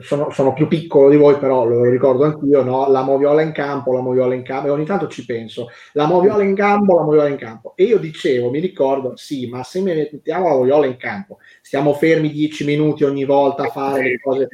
sono, 0.01 0.30
sono, 0.32 0.53
più 0.53 0.68
piccolo 0.68 1.09
di 1.09 1.16
voi, 1.16 1.38
però 1.38 1.66
lo 1.66 1.84
ricordo 1.89 2.26
anch'io, 2.26 2.64
no? 2.64 2.89
la 2.89 3.01
moviola 3.01 3.41
in 3.41 3.51
campo, 3.51 3.93
la 3.93 4.01
moviola 4.01 4.34
in 4.34 4.43
campo, 4.43 4.68
e 4.68 4.72
ogni 4.72 4.86
tanto 4.86 5.07
ci 5.07 5.26
penso, 5.26 5.70
la 5.93 6.05
moviola 6.05 6.43
in 6.43 6.55
campo, 6.55 6.95
la 6.95 7.03
moviola 7.03 7.30
in 7.30 7.38
campo. 7.38 7.74
E 7.76 7.86
io 7.86 7.97
dicevo, 7.97 8.49
mi 8.49 8.59
ricordo, 8.59 9.16
sì, 9.16 9.47
ma 9.47 9.64
se 9.64 9.82
mettiamo 9.82 10.49
la 10.49 10.55
moviola 10.55 10.86
in 10.86 10.97
campo, 10.97 11.38
stiamo 11.61 11.93
fermi 11.93 12.32
dieci 12.32 12.66
minuti 12.66 13.03
ogni 13.03 13.24
volta 13.24 13.64
a 13.64 13.70
fare 13.70 14.03
le 14.03 14.20
cose. 14.20 14.47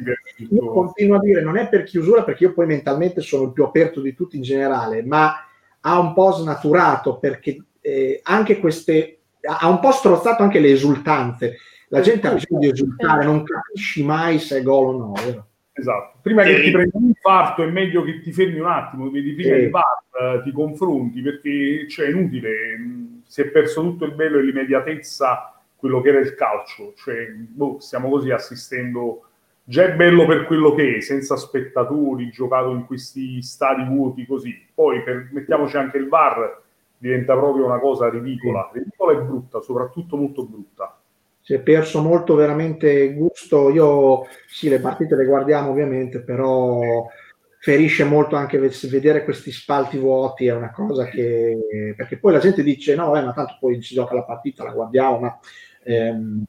Io 0.50 0.72
continuo 0.72 1.18
a 1.18 1.20
dire, 1.20 1.42
non 1.42 1.58
è 1.58 1.68
per 1.68 1.84
chiusura, 1.84 2.24
perché 2.24 2.46
io 2.46 2.54
poi 2.54 2.68
mentalmente 2.68 3.22
sono 3.22 3.46
il 3.46 3.54
più 3.54 3.64
aperto 3.64 4.02
di 4.02 4.14
tutti 4.14 4.36
in 4.36 4.44
generale, 4.44 5.04
ma 5.04 5.34
ha 5.82 6.00
un 6.00 6.14
po' 6.14 6.32
snaturato, 6.34 7.18
perché 7.18 7.58
eh, 7.82 8.20
anche 8.24 8.60
queste, 8.60 9.20
ha 9.42 9.68
un 9.68 9.80
po' 9.80 9.92
strozzato 9.92 10.44
anche 10.44 10.60
le 10.60 10.72
esultanze 10.72 11.58
la 11.90 12.02
gente 12.02 12.28
ha 12.28 12.34
bisogno 12.34 12.60
di 12.60 12.70
esultare, 12.70 13.26
non 13.26 13.44
capisci 13.44 14.04
mai 14.04 14.40
se 14.40 14.60
è 14.60 14.64
gol 14.64 14.96
o 14.96 14.98
no. 14.98 15.14
Vero? 15.14 15.48
Esatto. 15.74 16.20
Prima 16.22 16.44
che 16.44 16.62
ti 16.62 16.72
prendi 16.72 16.92
un 16.94 17.08
infarto 17.08 17.64
è 17.64 17.68
meglio 17.68 18.04
che 18.04 18.22
ti 18.22 18.32
fermi 18.32 18.60
un 18.60 18.68
attimo, 18.68 19.10
vedi 19.10 19.34
prima 19.34 19.56
sì. 19.56 19.62
il 19.62 19.70
bar, 19.70 20.42
ti 20.44 20.52
confronti, 20.52 21.22
perché 21.22 21.88
cioè, 21.88 22.08
è 22.08 22.10
inutile, 22.10 22.52
si 23.26 23.42
è 23.42 23.46
perso 23.48 23.82
tutto 23.82 24.06
il 24.06 24.14
bello 24.14 24.38
e 24.38 24.44
l'immediatezza, 24.44 25.54
quello 25.76 26.02
che 26.02 26.10
era 26.10 26.20
il 26.20 26.36
calcio. 26.36 26.94
Cioè, 26.96 27.32
boh, 27.32 27.80
stiamo 27.80 28.10
così 28.10 28.30
assistendo, 28.30 29.24
già 29.64 29.86
è 29.86 29.96
bello 29.96 30.26
per 30.26 30.46
quello 30.46 30.76
che 30.76 30.98
è, 30.98 31.00
senza 31.00 31.38
spettatori, 31.38 32.30
giocato 32.30 32.72
in 32.72 32.86
questi 32.86 33.42
stadi 33.42 33.84
vuoti 33.84 34.26
così. 34.26 34.54
Poi 34.74 35.02
per, 35.02 35.30
mettiamoci 35.32 35.78
anche 35.78 35.98
il 35.98 36.10
VAR, 36.10 36.62
diventa 36.98 37.36
proprio 37.38 37.66
una 37.66 37.80
cosa 37.80 38.10
ridicola, 38.10 38.70
ridicola 38.74 39.14
e 39.14 39.22
brutta, 39.24 39.62
soprattutto 39.62 40.18
molto 40.18 40.46
brutta 40.46 40.99
si 41.50 41.56
è 41.56 41.62
perso 41.62 42.04
molto 42.04 42.36
veramente 42.36 43.12
gusto. 43.12 43.72
Io 43.72 44.28
sì, 44.46 44.70
le 44.70 44.80
partite 44.80 45.16
le 45.16 45.26
guardiamo 45.26 45.72
ovviamente, 45.72 46.22
però 46.22 47.08
ferisce 47.60 48.04
molto 48.04 48.36
anche 48.36 48.60
vedere 48.60 49.24
questi 49.24 49.52
spalti 49.52 49.98
vuoti, 49.98 50.46
è 50.46 50.54
una 50.54 50.70
cosa 50.70 51.06
che... 51.06 51.58
perché 51.98 52.20
poi 52.20 52.34
la 52.34 52.40
gente 52.40 52.62
dice 52.62 52.94
no, 52.94 53.16
eh, 53.16 53.24
ma 53.24 53.34
tanto 53.34 53.58
poi 53.60 53.82
si 53.82 53.96
gioca 53.96 54.14
la 54.14 54.26
partita, 54.26 54.64
la 54.64 54.74
guardiamo, 54.74 55.18
ma 55.18 55.40
ehm, 55.86 56.44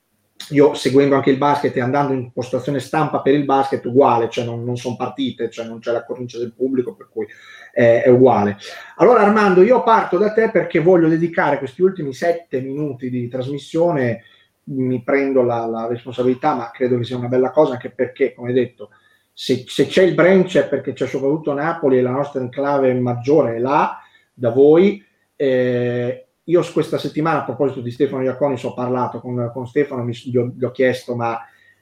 io 0.51 0.75
seguendo 0.75 1.15
anche 1.15 1.31
il 1.31 1.39
basket 1.39 1.75
e 1.75 1.81
andando 1.81 2.13
in 2.13 2.31
postazione 2.31 2.79
stampa 2.79 3.23
per 3.23 3.33
il 3.33 3.47
basket 3.47 3.83
uguale, 3.87 4.29
cioè 4.29 4.45
non, 4.45 4.63
non 4.63 4.77
sono 4.77 4.97
partite, 4.97 5.49
cioè 5.49 5.65
non 5.65 5.79
c'è 5.79 5.93
la 5.93 6.05
cornice 6.05 6.37
del 6.37 6.53
pubblico, 6.53 6.95
per 6.95 7.09
cui 7.11 7.27
è, 7.73 8.03
è 8.05 8.11
uguale. 8.11 8.59
Allora 8.97 9.23
Armando, 9.23 9.63
io 9.63 9.83
parto 9.83 10.19
da 10.19 10.31
te 10.35 10.51
perché 10.51 10.79
voglio 10.79 11.09
dedicare 11.09 11.57
questi 11.57 11.81
ultimi 11.81 12.13
sette 12.13 12.61
minuti 12.61 13.09
di 13.09 13.29
trasmissione 13.29 14.25
mi 14.71 15.03
prendo 15.03 15.43
la, 15.43 15.67
la, 15.67 15.87
responsabilità, 15.87 16.55
ma 16.55 16.71
credo 16.71 16.97
che 16.99 17.05
sia 17.05 17.17
una 17.17 17.29
bella 17.29 17.51
cosa 17.51 17.73
anche 17.73 17.91
perché, 17.91 18.35
come 18.35 18.53
detto, 18.53 18.91
se, 19.33 19.65
se 19.67 19.87
c'è 19.87 20.03
il 20.03 20.15
branch 20.15 20.59
è 20.59 20.69
perché 20.69 20.93
c'è 20.93 21.07
soprattutto 21.07 21.53
Napoli 21.53 21.99
e 21.99 22.03
la 22.03 22.11
nostra 22.11 22.41
enclave 22.41 22.93
maggiore 22.95 23.57
è 23.57 23.59
là 23.59 23.99
da 24.33 24.51
voi. 24.51 25.05
Eh, 25.37 26.27
io 26.45 26.73
questa 26.73 26.99
settimana 26.99 27.41
a 27.41 27.45
proposito 27.45 27.81
di 27.81 27.91
Stefano 27.91 28.23
Iaconis 28.23 28.63
ho 28.65 28.75
parlato 28.75 29.21
con, 29.21 29.51
con 29.53 29.67
Stefano, 29.67 30.03
mi, 30.03 30.13
gli, 30.13 30.37
ho, 30.37 30.53
gli, 30.55 30.65
ho, 30.65 30.71
chiesto 30.71 31.15
ma 31.15 31.39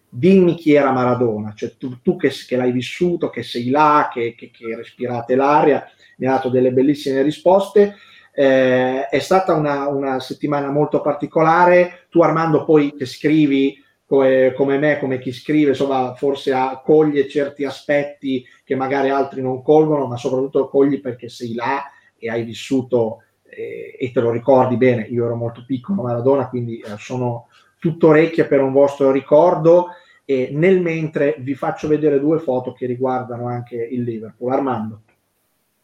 dimmi 0.08 0.54
chi 0.54 0.74
era 0.74 0.92
Maradona, 0.92 1.52
cioè 1.54 1.76
tu, 1.76 2.00
tu 2.02 2.16
che, 2.16 2.30
che, 2.46 2.56
l'hai 2.56 2.72
vissuto, 2.72 3.30
che 3.30 3.42
sei 3.42 3.70
là, 3.70 4.08
che, 4.12 4.34
che, 4.36 4.50
che 4.50 4.76
respirate 4.76 5.34
l'aria, 5.34 5.84
mi 6.18 6.26
ha 6.26 6.32
dato 6.32 6.48
delle 6.48 6.72
bellissime 6.72 7.22
risposte 7.22 7.96
eh, 8.38 9.08
è 9.08 9.18
stata 9.18 9.52
una, 9.52 9.88
una, 9.88 10.20
settimana 10.20 10.70
molto 10.70 11.00
particolare. 11.00 12.06
Tu, 12.08 12.22
Armando, 12.22 12.64
poi 12.64 12.94
che 12.94 13.04
scrivi 13.04 13.82
come, 14.06 14.52
come 14.52 14.78
me, 14.78 15.00
come 15.00 15.18
chi 15.18 15.32
scrive, 15.32 15.70
insomma, 15.70 16.14
forse 16.14 16.54
coglie 16.84 17.28
certi 17.28 17.64
aspetti 17.64 18.46
che 18.62 18.76
magari 18.76 19.10
altri 19.10 19.42
non 19.42 19.60
colgono, 19.60 20.06
ma 20.06 20.16
soprattutto 20.16 20.68
cogli 20.68 21.00
perché 21.00 21.28
sei 21.28 21.54
là 21.54 21.82
e 22.16 22.30
hai 22.30 22.44
vissuto 22.44 23.24
eh, 23.42 23.96
e 23.98 24.12
te 24.12 24.20
lo 24.20 24.30
ricordi 24.30 24.76
bene. 24.76 25.02
Io 25.10 25.24
ero 25.24 25.34
molto 25.34 25.64
piccolo, 25.66 26.02
Maradona, 26.02 26.48
quindi 26.48 26.78
eh, 26.78 26.94
sono 26.96 27.48
tutto 27.80 28.06
orecchie 28.06 28.46
per 28.46 28.60
un 28.60 28.70
vostro 28.70 29.10
ricordo. 29.10 29.88
E 30.24 30.50
nel 30.52 30.80
mentre 30.80 31.34
vi 31.40 31.56
faccio 31.56 31.88
vedere 31.88 32.20
due 32.20 32.38
foto 32.38 32.72
che 32.72 32.86
riguardano 32.86 33.48
anche 33.48 33.74
il 33.74 34.04
Liverpool. 34.04 34.52
Armando. 34.52 35.02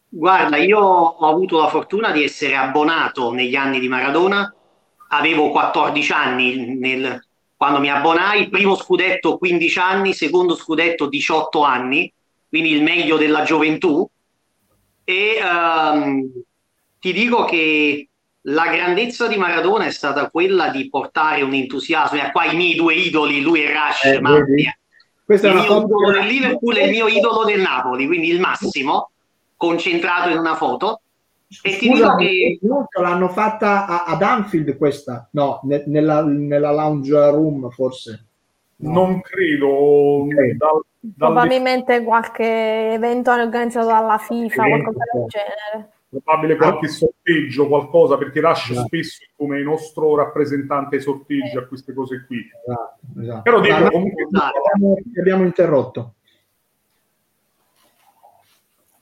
Guarda, 0.07 0.57
io 0.57 0.79
ho 0.79 1.27
avuto 1.27 1.59
la 1.59 1.67
fortuna 1.67 2.11
di 2.11 2.23
essere 2.23 2.55
abbonato 2.55 3.31
negli 3.33 3.55
anni 3.55 3.79
di 3.79 3.87
Maradona, 3.87 4.53
avevo 5.09 5.49
14 5.49 6.11
anni 6.11 6.77
nel, 6.77 7.25
quando 7.55 7.79
mi 7.79 7.89
abbonai, 7.89 8.49
primo 8.49 8.75
scudetto 8.75 9.37
15 9.37 9.79
anni, 9.79 10.13
secondo 10.13 10.55
scudetto 10.55 11.07
18 11.07 11.63
anni, 11.63 12.11
quindi 12.47 12.71
il 12.71 12.83
meglio 12.83 13.17
della 13.17 13.43
gioventù. 13.43 14.07
E 15.03 15.39
um, 15.43 16.29
ti 16.99 17.11
dico 17.11 17.43
che 17.43 18.07
la 18.41 18.67
grandezza 18.67 19.27
di 19.27 19.37
Maradona 19.37 19.85
è 19.85 19.91
stata 19.91 20.29
quella 20.29 20.69
di 20.69 20.89
portare 20.89 21.41
un 21.41 21.53
entusiasmo, 21.53 22.19
e 22.19 22.31
qua 22.31 22.45
i 22.45 22.55
miei 22.55 22.75
due 22.75 22.93
idoli, 22.93 23.41
lui 23.41 23.63
e 23.63 23.73
Rush, 23.73 24.03
eh, 24.05 24.21
ma 24.21 24.37
il 24.37 24.45
mio 24.47 25.87
idolo 25.87 26.11
del 26.11 26.27
Liverpool 26.27 26.77
e 26.77 26.85
il 26.85 26.91
mio 26.91 27.07
idolo 27.07 27.43
del 27.43 27.61
Napoli, 27.61 28.05
quindi 28.05 28.29
il 28.29 28.39
massimo 28.39 29.09
concentrato 29.65 30.29
in 30.29 30.37
una 30.37 30.55
foto. 30.55 31.01
E 31.61 31.77
ti 31.77 31.89
dico 31.89 32.15
che 32.15 32.59
l'hanno 32.99 33.29
fatta 33.29 33.85
a, 33.85 34.03
ad 34.05 34.21
Anfield 34.21 34.75
questa, 34.77 35.29
no, 35.31 35.61
ne, 35.63 35.83
nella, 35.87 36.23
nella, 36.23 36.71
lounge 36.71 37.11
room 37.29 37.69
forse. 37.69 38.25
Non 38.77 39.21
credo. 39.21 40.23
Okay. 40.23 40.57
Dal, 40.57 40.81
Probabilmente 41.17 42.03
qualche 42.03 42.93
evento 42.93 43.31
organizzato 43.31 43.87
dalla 43.87 44.17
FIFA, 44.17 44.65
evento, 44.65 44.91
qualcosa 44.91 45.05
del 45.13 45.25
genere. 45.27 45.89
Probabile 46.09 46.55
qualche 46.55 46.87
sorteggio, 46.87 47.67
qualcosa, 47.67 48.17
perché 48.17 48.39
Rush 48.39 48.69
esatto. 48.71 48.87
spesso 48.87 49.23
come 49.35 49.61
nostro 49.61 50.15
rappresentante 50.15 50.99
sorteggia 50.99 51.59
a 51.59 51.65
queste 51.65 51.93
cose 51.93 52.25
qui. 52.25 52.37
Esatto, 52.39 53.21
esatto. 53.21 53.41
Però 53.43 53.59
dico, 53.59 53.89
comunque... 53.91 54.23
abbiamo, 54.23 54.95
abbiamo 55.19 55.43
interrotto. 55.43 56.14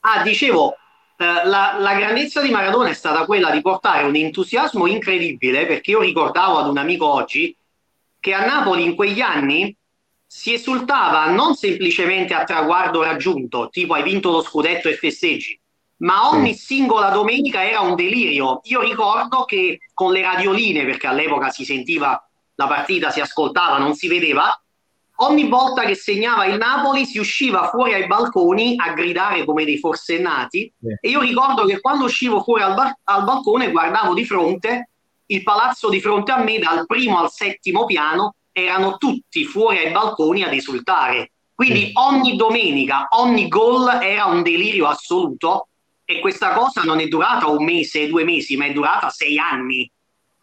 Ah, 0.05 0.21
dicevo, 0.21 0.75
eh, 1.17 1.45
la, 1.45 1.77
la, 1.79 1.93
grandezza 1.93 2.41
di 2.41 2.49
Maradona 2.49 2.89
è 2.89 2.93
stata 2.93 3.25
quella 3.25 3.51
di 3.51 3.61
portare 3.61 4.03
un 4.03 4.15
entusiasmo 4.15 4.85
incredibile, 4.85 5.65
perché 5.65 5.91
io 5.91 6.01
ricordavo 6.01 6.57
ad 6.57 6.67
un 6.67 6.77
amico 6.77 7.07
oggi 7.07 7.55
che 8.19 8.33
a 8.33 8.45
Napoli 8.45 8.83
in 8.83 8.95
quegli 8.95 9.21
anni 9.21 9.73
si 10.25 10.53
esultava 10.53 11.27
non 11.27 11.55
semplicemente 11.55 12.33
a 12.33 12.43
traguardo 12.43 13.01
raggiunto, 13.01 13.69
tipo 13.69 13.93
hai 13.93 14.03
vinto 14.03 14.31
lo 14.31 14.41
scudetto 14.41 14.89
e 14.89 14.95
festeggi, 14.95 15.57
ma 15.97 16.29
ogni 16.29 16.53
singola 16.53 17.09
domenica 17.09 17.63
era 17.63 17.79
un 17.79 17.95
delirio. 17.95 18.59
Io 18.63 18.81
ricordo 18.81 19.45
che 19.45 19.79
con 19.93 20.11
le 20.11 20.21
radioline, 20.21 20.83
perché 20.83 21.07
all'epoca 21.07 21.49
si 21.49 21.63
sentiva 21.63 22.21
la 22.55 22.67
partita, 22.67 23.09
si 23.09 23.21
ascoltava, 23.21 23.77
non 23.77 23.95
si 23.95 24.09
vedeva, 24.09 24.62
ogni 25.17 25.47
volta 25.47 25.83
che 25.83 25.95
segnava 25.95 26.45
il 26.45 26.57
Napoli 26.57 27.05
si 27.05 27.19
usciva 27.19 27.69
fuori 27.69 27.93
ai 27.93 28.07
balconi 28.07 28.75
a 28.77 28.93
gridare 28.93 29.45
come 29.45 29.63
dei 29.65 29.77
forsennati 29.77 30.73
sì. 30.79 30.97
e 30.99 31.09
io 31.09 31.21
ricordo 31.21 31.65
che 31.65 31.79
quando 31.79 32.05
uscivo 32.05 32.41
fuori 32.41 32.63
al, 32.63 32.73
bar- 32.73 32.97
al 33.03 33.23
balcone 33.23 33.71
guardavo 33.71 34.13
di 34.13 34.25
fronte 34.25 34.89
il 35.27 35.43
palazzo 35.43 35.89
di 35.89 36.01
fronte 36.01 36.31
a 36.31 36.43
me 36.43 36.59
dal 36.59 36.85
primo 36.85 37.19
al 37.19 37.31
settimo 37.31 37.85
piano 37.85 38.35
erano 38.51 38.97
tutti 38.97 39.45
fuori 39.45 39.77
ai 39.77 39.91
balconi 39.91 40.43
ad 40.43 40.53
esultare 40.53 41.31
quindi 41.53 41.91
ogni 41.93 42.35
domenica 42.35 43.07
ogni 43.11 43.47
gol 43.47 43.87
era 44.01 44.25
un 44.25 44.41
delirio 44.41 44.87
assoluto 44.87 45.67
e 46.05 46.19
questa 46.19 46.53
cosa 46.53 46.83
non 46.83 46.99
è 46.99 47.07
durata 47.07 47.47
un 47.47 47.63
mese, 47.63 48.07
due 48.07 48.23
mesi, 48.23 48.57
ma 48.57 48.65
è 48.65 48.73
durata 48.73 49.09
sei 49.09 49.37
anni. 49.37 49.89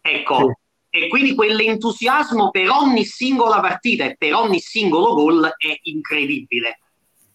Ecco, 0.01 0.37
sì. 0.37 0.53
E 0.93 1.07
quindi 1.07 1.33
quell'entusiasmo 1.33 2.51
per 2.51 2.69
ogni 2.69 3.05
singola 3.05 3.61
partita 3.61 4.03
e 4.03 4.15
per 4.17 4.35
ogni 4.35 4.59
singolo 4.59 5.13
gol 5.13 5.53
è 5.57 5.79
incredibile. 5.83 6.79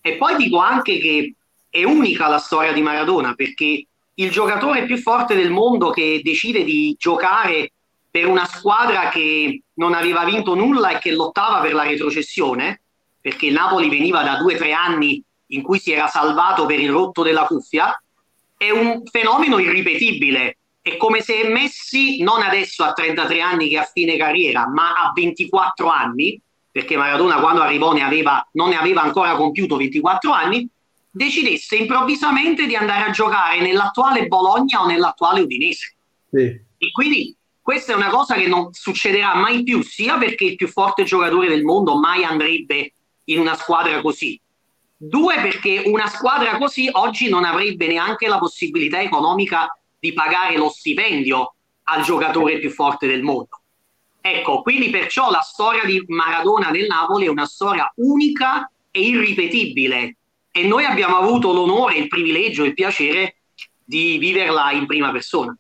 E 0.03 0.17
poi 0.17 0.37
dico 0.37 0.59
anche 0.59 0.99
che 0.99 1.35
è 1.71 1.83
unica 1.83 2.29
la 2.29 2.39
storia 2.39 2.73
di 2.73 2.83
Maradona 2.83 3.35
perché 3.35 3.87
il 4.19 4.31
giocatore 4.31 4.85
più 4.85 4.99
forte 4.99 5.35
del 5.35 5.51
mondo 5.51 5.89
che 5.89 6.21
decide 6.23 6.65
di 6.65 6.95
giocare 6.99 7.73
per 8.11 8.27
una 8.27 8.45
squadra 8.45 9.09
che 9.09 9.63
non 9.75 9.95
aveva 9.95 10.25
vinto 10.25 10.55
nulla 10.55 10.91
e 10.91 10.99
che 10.99 11.13
lottava 11.13 11.61
per 11.61 11.73
la 11.73 11.85
retrocessione, 11.85 12.83
perché 13.21 13.47
il 13.47 13.55
Napoli 13.55 13.89
veniva 13.89 14.23
da 14.23 14.37
due 14.37 14.55
o 14.55 14.59
tre 14.59 14.73
anni 14.73 15.23
in 15.49 15.63
cui 15.63 15.79
si 15.79 15.93
era 15.93 16.09
salvato 16.09 16.67
per 16.67 16.79
il 16.79 16.91
rotto 16.91 17.23
della 17.23 17.45
cuffia, 17.45 17.99
è 18.57 18.71
un 18.71 19.03
fenomeno 19.05 19.59
irripetibile. 19.59 20.59
È 20.87 20.97
come 20.99 21.21
se 21.21 21.49
Messi, 21.49 22.23
non 22.23 22.43
adesso 22.43 22.85
a 22.85 22.93
33 22.93 23.41
anni 23.41 23.69
che 23.69 23.77
a 23.77 23.91
fine 23.93 24.17
carriera, 24.17 24.69
ma 24.69 24.93
a 24.93 25.11
24 25.13 25.89
anni, 25.89 26.41
perché 26.71 26.97
Maradona 26.97 27.41
quando 27.41 27.61
arrivò 27.61 27.93
ne 27.93 28.05
aveva, 28.05 28.49
non 28.53 28.69
ne 28.69 28.77
aveva 28.77 29.03
ancora 29.03 29.35
compiuto 29.35 29.79
24 29.79 30.31
anni, 30.31 30.69
decidesse 31.11 31.75
improvvisamente 31.75 32.67
di 32.67 32.77
andare 32.77 33.03
a 33.03 33.11
giocare 33.11 33.61
nell'attuale 33.61 34.29
Bologna 34.29 34.83
o 34.83 34.87
nell'attuale 34.87 35.41
Udinese. 35.41 35.97
Sì. 36.31 36.45
E 36.79 36.93
quindi 36.93 37.35
questa 37.61 37.93
è 37.93 37.97
una 37.97 38.11
cosa 38.11 38.37
che 38.37 38.47
non 38.47 38.73
succederà 38.73 39.35
mai 39.35 39.65
più, 39.65 39.83
sia 39.83 40.17
perché 40.19 40.45
il 40.45 40.55
più 40.55 40.69
forte 40.69 41.03
giocatore 41.03 41.49
del 41.49 41.65
mondo 41.65 41.99
mai 41.99 42.23
andrebbe 42.23 42.93
in 43.25 43.41
una 43.41 43.57
squadra 43.57 44.01
così, 44.01 44.41
Due, 44.97 45.35
perché 45.41 45.83
una 45.87 46.07
squadra 46.07 46.57
così 46.59 46.89
oggi 46.93 47.29
non 47.29 47.43
avrebbe 47.43 47.89
neanche 47.89 48.29
la 48.29 48.39
possibilità 48.39 49.01
economica 49.03 49.67
di 50.07 50.13
pagare 50.13 50.57
lo 50.57 50.69
stipendio 50.69 51.55
al 51.85 52.03
giocatore 52.03 52.59
più 52.59 52.71
forte 52.71 53.07
del 53.07 53.23
mondo. 53.23 53.61
Ecco, 54.21 54.63
quindi 54.63 54.91
perciò 54.91 55.31
la 55.31 55.41
storia 55.41 55.85
di 55.85 56.03
Maradona 56.07 56.71
nel 56.71 56.87
Napoli 56.87 57.27
è 57.27 57.29
una 57.29 57.47
storia 57.47 57.91
unica 57.97 58.71
e 58.91 59.01
irripetibile 59.01 60.17
e 60.51 60.67
noi 60.67 60.85
abbiamo 60.85 61.17
avuto 61.17 61.53
l'onore, 61.53 61.97
il 61.97 62.09
privilegio 62.09 62.65
e 62.65 62.69
il 62.69 62.75
piacere 62.75 63.37
di 63.85 64.19
viverla 64.19 64.73
in 64.73 64.87
prima 64.87 65.13
persona. 65.13 65.57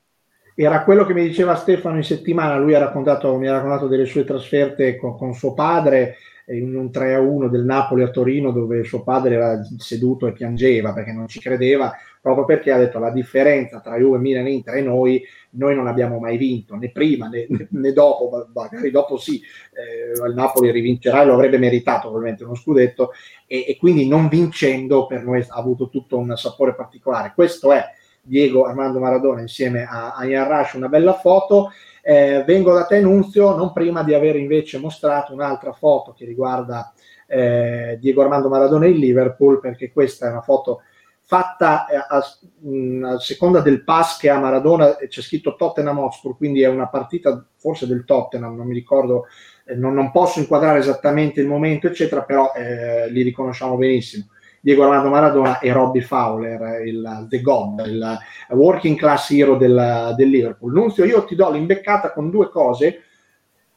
Era 0.54 0.82
quello 0.84 1.04
che 1.04 1.12
mi 1.12 1.26
diceva 1.26 1.54
Stefano 1.54 1.96
in 1.96 2.02
settimana, 2.02 2.56
lui 2.56 2.74
ha 2.74 2.78
raccontato, 2.78 3.36
mi 3.36 3.46
ha 3.46 3.52
raccontato 3.52 3.88
delle 3.88 4.06
sue 4.06 4.24
trasferte 4.24 4.96
con, 4.96 5.16
con 5.16 5.34
suo 5.34 5.52
padre 5.54 6.16
in 6.46 6.76
un 6.76 6.86
3-1 6.86 7.48
del 7.48 7.64
Napoli 7.64 8.02
a 8.02 8.10
Torino 8.10 8.52
dove 8.52 8.84
suo 8.84 9.02
padre 9.02 9.34
era 9.34 9.60
seduto 9.78 10.26
e 10.26 10.32
piangeva 10.32 10.92
perché 10.92 11.12
non 11.12 11.28
ci 11.28 11.40
credeva, 11.40 11.92
proprio 12.26 12.44
perché 12.44 12.72
ha 12.72 12.76
detto 12.76 12.98
la 12.98 13.10
differenza 13.10 13.78
tra 13.78 13.96
Juve, 13.98 14.18
Milan, 14.18 14.48
Inter 14.48 14.74
e 14.74 14.80
noi, 14.80 15.22
noi 15.50 15.76
non 15.76 15.86
abbiamo 15.86 16.18
mai 16.18 16.36
vinto, 16.36 16.74
né 16.74 16.90
prima 16.90 17.28
né, 17.28 17.46
né 17.70 17.92
dopo, 17.92 18.48
magari 18.52 18.90
dopo 18.90 19.16
sì, 19.16 19.40
eh, 19.72 20.26
il 20.26 20.34
Napoli 20.34 20.72
rivincerà 20.72 21.22
e 21.22 21.26
lo 21.26 21.34
avrebbe 21.34 21.56
meritato 21.56 22.08
probabilmente 22.08 22.42
uno 22.42 22.56
scudetto 22.56 23.12
e, 23.46 23.66
e 23.68 23.76
quindi 23.76 24.08
non 24.08 24.26
vincendo 24.26 25.06
per 25.06 25.22
noi 25.22 25.40
ha 25.40 25.54
avuto 25.54 25.88
tutto 25.88 26.18
un 26.18 26.36
sapore 26.36 26.74
particolare. 26.74 27.30
Questo 27.32 27.70
è 27.70 27.84
Diego 28.20 28.64
Armando 28.64 28.98
Maradona 28.98 29.40
insieme 29.40 29.86
a, 29.88 30.16
a 30.16 30.26
Ian 30.26 30.48
Rush, 30.48 30.72
una 30.72 30.88
bella 30.88 31.12
foto 31.12 31.70
eh, 32.02 32.42
vengo 32.44 32.72
da 32.72 32.86
te, 32.86 33.00
Nunzio, 33.00 33.54
non 33.54 33.72
prima 33.72 34.02
di 34.02 34.14
aver 34.14 34.34
invece 34.34 34.78
mostrato 34.78 35.32
un'altra 35.32 35.72
foto 35.72 36.12
che 36.12 36.24
riguarda 36.24 36.92
eh, 37.28 37.98
Diego 38.00 38.22
Armando 38.22 38.48
Maradona 38.48 38.86
in 38.86 38.96
Liverpool, 38.96 39.60
perché 39.60 39.92
questa 39.92 40.26
è 40.26 40.30
una 40.30 40.40
foto 40.42 40.82
fatta 41.28 41.86
eh, 41.86 41.96
a, 41.96 42.22
mh, 42.60 43.04
a, 43.04 43.18
seconda 43.18 43.60
del 43.60 43.82
pass 43.82 44.16
che 44.16 44.30
ha 44.30 44.38
Maradona, 44.38 44.96
c'è 44.96 45.20
scritto 45.20 45.56
Tottenham 45.56 45.98
Hotspur, 45.98 46.36
quindi 46.36 46.62
è 46.62 46.68
una 46.68 46.86
partita 46.86 47.44
forse 47.56 47.86
del 47.88 48.04
Tottenham, 48.04 48.54
non 48.54 48.66
mi 48.66 48.74
ricordo, 48.74 49.26
eh, 49.66 49.74
non, 49.74 49.92
non, 49.92 50.12
posso 50.12 50.38
inquadrare 50.38 50.78
esattamente 50.78 51.40
il 51.40 51.48
momento, 51.48 51.88
eccetera, 51.88 52.22
però 52.22 52.52
eh, 52.54 53.10
li 53.10 53.22
riconosciamo 53.22 53.76
benissimo. 53.76 54.28
Diego 54.60 54.84
Armando 54.84 55.10
Maradona 55.10 55.58
e 55.58 55.72
Robbie 55.72 56.02
Fowler, 56.02 56.84
il 56.86 57.26
The 57.28 57.40
God, 57.40 57.84
il 57.86 58.18
working 58.50 58.96
class 58.96 59.30
hero 59.30 59.56
del, 59.56 60.14
del 60.16 60.28
Liverpool. 60.28 60.72
Nunzio, 60.72 61.04
io 61.04 61.24
ti 61.24 61.36
do 61.36 61.50
l'imbeccata 61.50 62.12
con 62.12 62.30
due 62.30 62.48
cose 62.48 63.02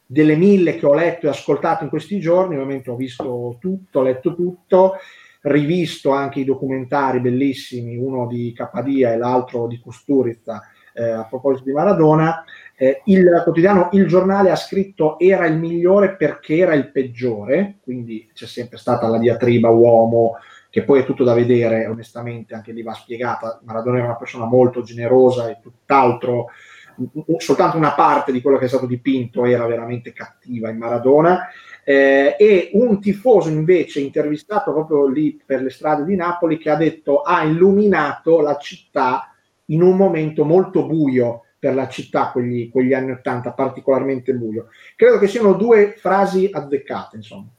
delle 0.05 0.35
mille 0.35 0.75
che 0.77 0.85
ho 0.87 0.93
letto 0.95 1.27
e 1.27 1.29
ascoltato 1.29 1.83
in 1.83 1.89
questi 1.89 2.19
giorni, 2.19 2.55
ovviamente 2.55 2.89
ho 2.89 2.95
visto 2.95 3.57
tutto, 3.59 3.99
ho 3.99 4.01
letto 4.01 4.33
tutto, 4.33 4.95
rivisto 5.41 6.11
anche 6.11 6.41
i 6.41 6.45
documentari 6.45 7.19
bellissimi, 7.19 7.95
uno 7.95 8.27
di 8.27 8.53
Cappadia 8.53 9.13
e 9.13 9.17
l'altro 9.17 9.67
di 9.67 9.79
Custurizza 9.79 10.61
eh, 10.93 11.09
a 11.09 11.25
proposito 11.25 11.65
di 11.65 11.73
Maradona. 11.73 12.43
Eh, 12.75 13.01
il 13.05 13.41
quotidiano 13.43 13.89
Il 13.93 14.07
Giornale 14.07 14.51
ha 14.51 14.55
scritto 14.55 15.19
era 15.19 15.45
il 15.45 15.57
migliore 15.57 16.15
perché 16.15 16.57
era 16.57 16.73
il 16.73 16.91
peggiore, 16.91 17.77
quindi 17.81 18.29
c'è 18.33 18.45
sempre 18.45 18.77
stata 18.77 19.07
la 19.07 19.17
diatriba 19.17 19.69
uomo 19.69 20.37
che 20.69 20.83
poi 20.83 21.01
è 21.01 21.05
tutto 21.05 21.23
da 21.23 21.33
vedere, 21.33 21.87
onestamente, 21.87 22.53
anche 22.53 22.71
lì 22.71 22.83
va 22.83 22.93
spiegata. 22.93 23.59
Maradona 23.63 23.97
era 23.97 24.05
una 24.05 24.17
persona 24.17 24.45
molto 24.45 24.83
generosa 24.83 25.49
e 25.49 25.57
tutt'altro, 25.59 26.47
soltanto 27.37 27.77
una 27.77 27.93
parte 27.93 28.31
di 28.31 28.41
quello 28.41 28.57
che 28.57 28.65
è 28.65 28.67
stato 28.67 28.85
dipinto 28.85 29.45
era 29.45 29.65
veramente 29.65 30.13
cattiva 30.13 30.69
in 30.69 30.77
Maradona. 30.77 31.47
Eh, 31.83 32.35
e 32.37 32.69
un 32.73 32.99
tifoso 32.99 33.49
invece 33.49 33.99
intervistato 33.99 34.71
proprio 34.71 35.07
lì 35.07 35.41
per 35.43 35.61
le 35.61 35.69
strade 35.69 36.03
di 36.03 36.15
Napoli 36.15 36.57
che 36.57 36.69
ha 36.69 36.75
detto 36.75 37.21
ha 37.21 37.43
illuminato 37.43 38.41
la 38.41 38.57
città 38.57 39.33
in 39.65 39.81
un 39.81 39.95
momento 39.95 40.45
molto 40.45 40.85
buio 40.85 41.45
per 41.57 41.73
la 41.73 41.87
città 41.87 42.31
quegli, 42.31 42.69
quegli 42.69 42.93
anni 42.93 43.11
80 43.11 43.53
particolarmente 43.53 44.33
buio 44.33 44.67
credo 44.95 45.17
che 45.17 45.27
siano 45.27 45.53
due 45.53 45.95
frasi 45.97 46.49
azzeccate 46.51 47.15
insomma 47.15 47.49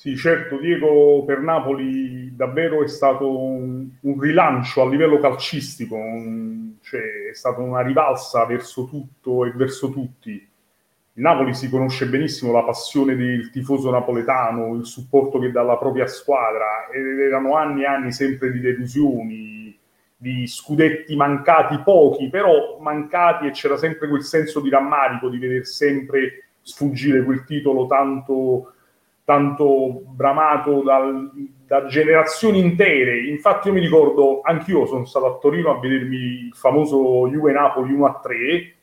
sì, 0.00 0.16
certo, 0.16 0.56
Diego 0.56 1.24
per 1.26 1.40
Napoli 1.40 2.34
davvero 2.34 2.82
è 2.82 2.88
stato 2.88 3.38
un, 3.38 3.86
un 4.00 4.18
rilancio 4.18 4.80
a 4.80 4.88
livello 4.88 5.18
calcistico, 5.18 5.94
un, 5.94 6.76
cioè 6.80 7.28
è 7.30 7.34
stata 7.34 7.60
una 7.60 7.82
rivalsa 7.82 8.46
verso 8.46 8.86
tutto 8.86 9.44
e 9.44 9.50
verso 9.50 9.90
tutti. 9.90 10.30
In 10.30 11.22
Napoli 11.22 11.52
si 11.52 11.68
conosce 11.68 12.06
benissimo 12.06 12.50
la 12.50 12.62
passione 12.62 13.14
del 13.14 13.50
tifoso 13.50 13.90
napoletano, 13.90 14.74
il 14.74 14.86
supporto 14.86 15.38
che 15.38 15.50
dà 15.50 15.60
alla 15.60 15.76
propria 15.76 16.06
squadra, 16.06 16.88
ed 16.90 17.20
erano 17.20 17.56
anni 17.56 17.82
e 17.82 17.86
anni 17.86 18.10
sempre 18.10 18.50
di 18.52 18.60
delusioni, 18.60 19.78
di 20.16 20.46
scudetti 20.46 21.14
mancati 21.14 21.78
pochi, 21.84 22.30
però 22.30 22.78
mancati 22.80 23.48
e 23.48 23.50
c'era 23.50 23.76
sempre 23.76 24.08
quel 24.08 24.22
senso 24.22 24.60
di 24.60 24.70
rammarico 24.70 25.28
di 25.28 25.36
vedere 25.36 25.66
sempre 25.66 26.44
sfuggire 26.62 27.22
quel 27.22 27.44
titolo 27.44 27.86
tanto 27.86 28.72
tanto 29.30 30.02
bramato 30.06 30.82
dal, 30.82 31.30
da 31.64 31.86
generazioni 31.86 32.58
intere. 32.58 33.28
Infatti, 33.28 33.68
io 33.68 33.74
mi 33.74 33.80
ricordo, 33.80 34.40
anch'io 34.42 34.86
sono 34.86 35.04
stato 35.04 35.26
a 35.26 35.38
Torino 35.38 35.70
a 35.70 35.78
vedermi 35.78 36.16
il 36.16 36.52
famoso 36.52 37.28
Juve 37.28 37.52
Napoli 37.52 37.92
1 37.92 38.06
a 38.06 38.18
3 38.20 38.74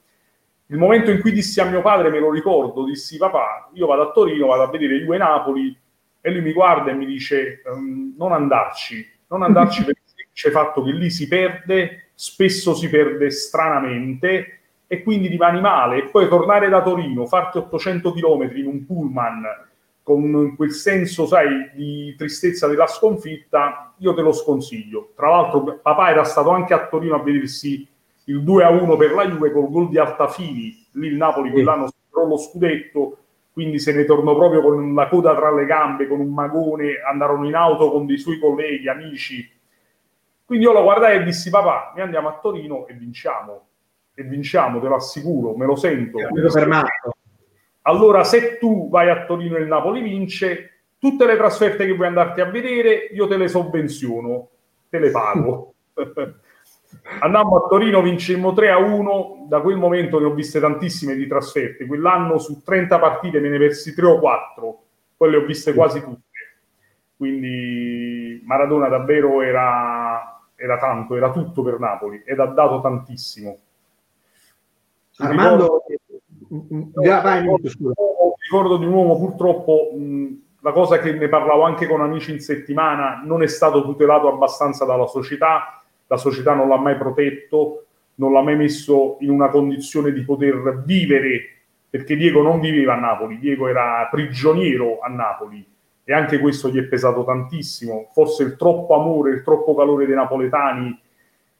Il 0.67 0.77
momento 0.77 1.11
in 1.11 1.19
cui 1.19 1.33
dissi 1.33 1.59
a 1.59 1.65
mio 1.65 1.81
padre, 1.81 2.09
me 2.09 2.19
lo 2.19 2.31
ricordo, 2.31 2.85
dissi 2.85 3.17
papà, 3.17 3.71
io 3.73 3.87
vado 3.87 4.03
a 4.03 4.11
Torino, 4.11 4.47
vado 4.47 4.63
a 4.63 4.69
vedere 4.69 4.99
Juve 4.99 5.17
Napoli. 5.17 5.77
E 6.21 6.31
lui 6.31 6.41
mi 6.41 6.53
guarda 6.53 6.91
e 6.91 6.93
mi 6.93 7.05
dice 7.05 7.61
um, 7.65 8.13
non 8.17 8.31
andarci, 8.31 9.05
non 9.27 9.43
andarci 9.43 9.83
per 9.83 9.95
il 9.95 10.09
semplice 10.15 10.51
fatto 10.51 10.81
che 10.81 10.91
lì 10.91 11.09
si 11.09 11.27
perde, 11.27 12.11
spesso 12.13 12.73
si 12.73 12.89
perde 12.89 13.31
stranamente 13.31 14.59
e 14.87 15.03
quindi 15.03 15.27
rimani 15.27 15.59
male. 15.59 15.97
E 15.97 16.03
poi 16.05 16.29
tornare 16.29 16.69
da 16.69 16.81
Torino, 16.81 17.25
farti 17.25 17.57
800 17.57 18.13
km 18.13 18.49
in 18.55 18.67
un 18.67 18.85
pullman 18.85 19.65
con 20.07 20.55
quel 20.55 20.71
senso, 20.71 21.25
sai, 21.25 21.69
di 21.73 22.15
tristezza 22.17 22.65
della 22.65 22.87
sconfitta, 22.87 23.93
io 23.97 24.13
te 24.13 24.21
lo 24.21 24.31
sconsiglio. 24.31 25.11
Tra 25.13 25.27
l'altro 25.27 25.79
papà 25.81 26.11
era 26.11 26.23
stato 26.23 26.49
anche 26.51 26.73
a 26.73 26.87
Torino 26.87 27.15
a 27.15 27.21
vedersi 27.21 27.85
il 28.27 28.41
2 28.41 28.63
a 28.63 28.69
1 28.69 28.95
per 28.95 29.11
la 29.11 29.27
Juve 29.27 29.51
col 29.51 29.69
gol 29.69 29.89
di 29.89 29.97
Altafini, 29.97 30.87
lì 30.93 31.07
il 31.07 31.17
Napoli 31.17 31.51
quell'anno 31.51 31.89
superò 31.89 32.25
lo 32.25 32.37
scudetto, 32.37 33.17
quindi 33.51 33.79
se 33.79 33.91
ne 33.91 34.05
tornò 34.05 34.33
proprio 34.37 34.61
con 34.61 34.93
la 34.93 35.09
coda 35.09 35.35
tra 35.35 35.53
le 35.53 35.65
gambe, 35.65 36.07
con 36.07 36.21
un 36.21 36.33
magone, 36.33 37.01
andarono 37.05 37.45
in 37.45 37.55
auto 37.55 37.91
con 37.91 38.05
dei 38.05 38.17
suoi 38.17 38.39
colleghi, 38.39 38.87
amici. 38.87 39.45
Quindi 40.45 40.63
io 40.63 40.71
lo 40.71 40.83
guardai 40.83 41.17
e 41.17 41.23
dissi 41.25 41.49
papà, 41.49 41.91
noi 41.93 42.05
andiamo 42.05 42.29
a 42.29 42.39
Torino 42.41 42.87
e 42.87 42.93
vinciamo 42.93 43.67
e 44.13 44.23
vinciamo, 44.23 44.79
te 44.79 44.87
lo 44.87 44.95
assicuro, 44.95 45.53
me 45.57 45.65
lo 45.65 45.75
sento. 45.75 46.17
Allora, 47.87 48.25
se 48.25 48.57
tu 48.57 48.89
vai 48.89 49.09
a 49.09 49.25
Torino 49.25 49.55
e 49.55 49.61
il 49.61 49.67
Napoli 49.67 50.01
vince, 50.01 50.81
tutte 50.99 51.25
le 51.25 51.37
trasferte 51.37 51.85
che 51.85 51.93
vuoi 51.93 52.07
andarti 52.07 52.41
a 52.41 52.45
vedere, 52.45 53.07
io 53.13 53.27
te 53.27 53.37
le 53.37 53.47
sovvenziono, 53.47 54.49
te 54.89 54.99
le 54.99 55.09
pago. 55.09 55.73
Andammo 57.19 57.63
a 57.63 57.67
Torino, 57.69 58.01
vincemmo 58.01 58.53
3 58.53 58.71
a 58.71 58.77
1. 58.77 59.45
Da 59.47 59.61
quel 59.61 59.77
momento 59.77 60.19
ne 60.19 60.25
ho 60.25 60.33
viste 60.33 60.59
tantissime 60.59 61.15
di 61.15 61.27
trasferte. 61.27 61.85
Quell'anno 61.85 62.37
su 62.39 62.61
30 62.61 62.99
partite 62.99 63.39
me 63.39 63.47
ne 63.47 63.57
persi 63.57 63.95
3 63.95 64.05
o 64.05 64.19
4, 64.19 64.83
poi 65.15 65.31
le 65.31 65.37
ho 65.37 65.45
viste 65.45 65.73
quasi 65.73 66.01
tutte. 66.01 66.25
Quindi 67.15 68.41
Maradona 68.45 68.89
davvero 68.89 69.41
era, 69.41 70.41
era 70.55 70.77
tanto, 70.77 71.15
era 71.15 71.31
tutto 71.31 71.63
per 71.63 71.79
Napoli 71.79 72.21
ed 72.25 72.39
ha 72.41 72.47
dato 72.47 72.81
tantissimo. 72.81 73.57
Armando, 75.19 75.83
ricordo, 75.87 76.06
già, 77.01 77.21
vai, 77.21 77.41
ricordo, 77.41 77.95
ricordo 78.39 78.77
di 78.77 78.85
un 78.85 78.93
uomo 78.93 79.17
purtroppo 79.17 79.91
mh, 79.95 80.27
la 80.61 80.71
cosa 80.71 80.99
che 80.99 81.13
ne 81.13 81.27
parlavo 81.27 81.63
anche 81.63 81.87
con 81.87 82.01
amici 82.01 82.31
in 82.31 82.39
settimana 82.39 83.21
non 83.23 83.41
è 83.41 83.47
stato 83.47 83.83
tutelato 83.83 84.27
abbastanza 84.27 84.85
dalla 84.85 85.07
società, 85.07 85.81
la 86.07 86.17
società 86.17 86.53
non 86.53 86.67
l'ha 86.67 86.77
mai 86.77 86.97
protetto, 86.97 87.85
non 88.15 88.33
l'ha 88.33 88.41
mai 88.41 88.55
messo 88.55 89.17
in 89.21 89.29
una 89.29 89.49
condizione 89.49 90.11
di 90.11 90.23
poter 90.23 90.81
vivere, 90.85 91.41
perché 91.89 92.15
Diego 92.15 92.41
non 92.41 92.59
viveva 92.59 92.95
a 92.95 92.99
Napoli, 92.99 93.39
Diego 93.39 93.67
era 93.67 94.07
prigioniero 94.11 94.99
a 94.99 95.07
Napoli 95.07 95.65
e 96.03 96.13
anche 96.13 96.39
questo 96.39 96.69
gli 96.69 96.77
è 96.77 96.83
pesato 96.83 97.23
tantissimo, 97.23 98.09
forse 98.13 98.43
il 98.43 98.55
troppo 98.55 98.95
amore, 98.95 99.31
il 99.31 99.43
troppo 99.43 99.75
calore 99.75 100.05
dei 100.05 100.15
napoletani 100.15 100.97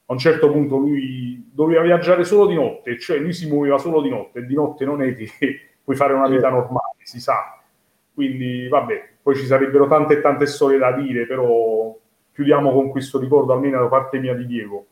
a 0.10 0.14
un 0.14 0.20
certo 0.20 0.50
punto 0.50 0.78
lui 0.78 1.50
doveva 1.52 1.82
viaggiare 1.82 2.24
solo 2.24 2.48
di 2.48 2.56
notte, 2.56 2.98
cioè 2.98 3.18
lui 3.18 3.34
si 3.34 3.48
muoveva 3.48 3.78
solo 3.78 4.02
di 4.02 4.10
notte 4.10 4.40
e 4.40 4.46
di 4.46 4.54
notte 4.54 4.86
non 4.86 5.02
è 5.02 5.14
che 5.14 5.30
puoi 5.84 5.96
fare 5.96 6.14
una 6.14 6.28
vita 6.28 6.50
normale, 6.50 6.96
si 7.04 7.20
sa. 7.20 7.62
Quindi 8.14 8.68
vabbè, 8.68 9.10
poi 9.22 9.36
ci 9.36 9.46
sarebbero 9.46 9.88
tante 9.88 10.18
e 10.18 10.22
tante 10.22 10.46
storie 10.46 10.78
da 10.78 10.94
dire, 10.94 11.28
però 11.28 11.96
chiudiamo 12.34 12.72
con 12.72 12.90
questo 12.90 13.20
ricordo 13.20 13.54
almeno 13.54 13.82
da 13.82 13.88
parte 13.88 14.20
mia 14.20 14.34
di 14.34 14.46
Diego. 14.46 14.86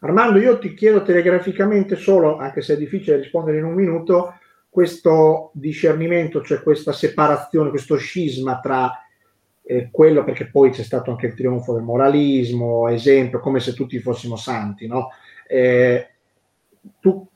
Armando, 0.00 0.38
io 0.38 0.58
ti 0.58 0.74
chiedo 0.74 1.02
telegraficamente 1.02 1.96
solo, 1.96 2.36
anche 2.36 2.60
se 2.60 2.74
è 2.74 2.76
difficile 2.76 3.16
rispondere 3.16 3.58
in 3.58 3.64
un 3.64 3.74
minuto, 3.74 4.34
questo 4.68 5.50
discernimento, 5.54 6.42
cioè 6.42 6.62
questa 6.62 6.92
separazione, 6.92 7.70
questo 7.70 7.96
scisma 7.96 8.60
tra 8.60 8.92
eh, 9.70 9.90
quello 9.92 10.24
perché 10.24 10.46
poi 10.46 10.70
c'è 10.70 10.82
stato 10.82 11.10
anche 11.10 11.26
il 11.26 11.34
trionfo 11.34 11.74
del 11.74 11.82
moralismo, 11.82 12.88
esempio, 12.88 13.38
come 13.38 13.60
se 13.60 13.74
tutti 13.74 13.98
fossimo 13.98 14.34
santi, 14.34 14.86
no? 14.86 15.10
Eh, 15.46 16.08
tu 17.00 17.28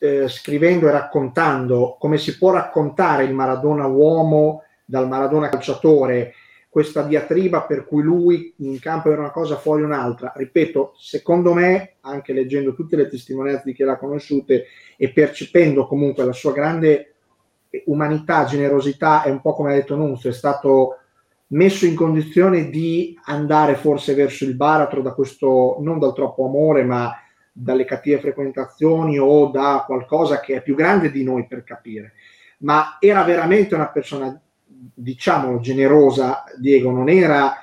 eh, 0.00 0.28
scrivendo 0.28 0.88
e 0.88 0.90
raccontando 0.90 1.96
come 1.98 2.18
si 2.18 2.36
può 2.36 2.50
raccontare 2.50 3.24
il 3.24 3.32
Maradona 3.32 3.86
uomo 3.86 4.64
dal 4.84 5.08
Maradona 5.08 5.48
calciatore, 5.48 6.34
questa 6.68 7.00
diatriba 7.02 7.62
per 7.62 7.86
cui 7.86 8.02
lui 8.02 8.52
in 8.58 8.78
campo 8.78 9.10
era 9.10 9.22
una 9.22 9.30
cosa, 9.30 9.56
fuori 9.56 9.82
un'altra. 9.82 10.34
Ripeto, 10.36 10.92
secondo 10.98 11.54
me, 11.54 11.94
anche 12.00 12.34
leggendo 12.34 12.74
tutte 12.74 12.96
le 12.96 13.08
testimonianze 13.08 13.62
di 13.64 13.72
chi 13.72 13.84
l'ha 13.84 13.96
conosciute 13.96 14.66
e 14.98 15.12
percependo 15.12 15.86
comunque 15.86 16.26
la 16.26 16.32
sua 16.32 16.52
grande 16.52 17.14
umanità, 17.86 18.44
generosità, 18.44 19.22
è 19.22 19.30
un 19.30 19.40
po' 19.40 19.54
come 19.54 19.72
ha 19.72 19.76
detto 19.76 19.96
Nunzio, 19.96 20.28
è 20.28 20.34
stato 20.34 20.99
messo 21.50 21.86
in 21.86 21.94
condizione 21.94 22.68
di 22.68 23.18
andare 23.24 23.74
forse 23.74 24.14
verso 24.14 24.44
il 24.44 24.54
baratro 24.54 25.02
da 25.02 25.12
questo, 25.12 25.78
non 25.80 25.98
dal 25.98 26.14
troppo 26.14 26.46
amore, 26.46 26.84
ma 26.84 27.14
dalle 27.52 27.84
cattive 27.84 28.20
frequentazioni 28.20 29.18
o 29.18 29.46
da 29.46 29.84
qualcosa 29.86 30.40
che 30.40 30.56
è 30.56 30.62
più 30.62 30.74
grande 30.74 31.10
di 31.10 31.24
noi 31.24 31.46
per 31.46 31.64
capire. 31.64 32.12
Ma 32.58 32.98
era 33.00 33.22
veramente 33.24 33.74
una 33.74 33.88
persona, 33.88 34.40
diciamo, 34.66 35.60
generosa, 35.60 36.44
Diego, 36.58 36.90
non 36.90 37.08
era 37.08 37.54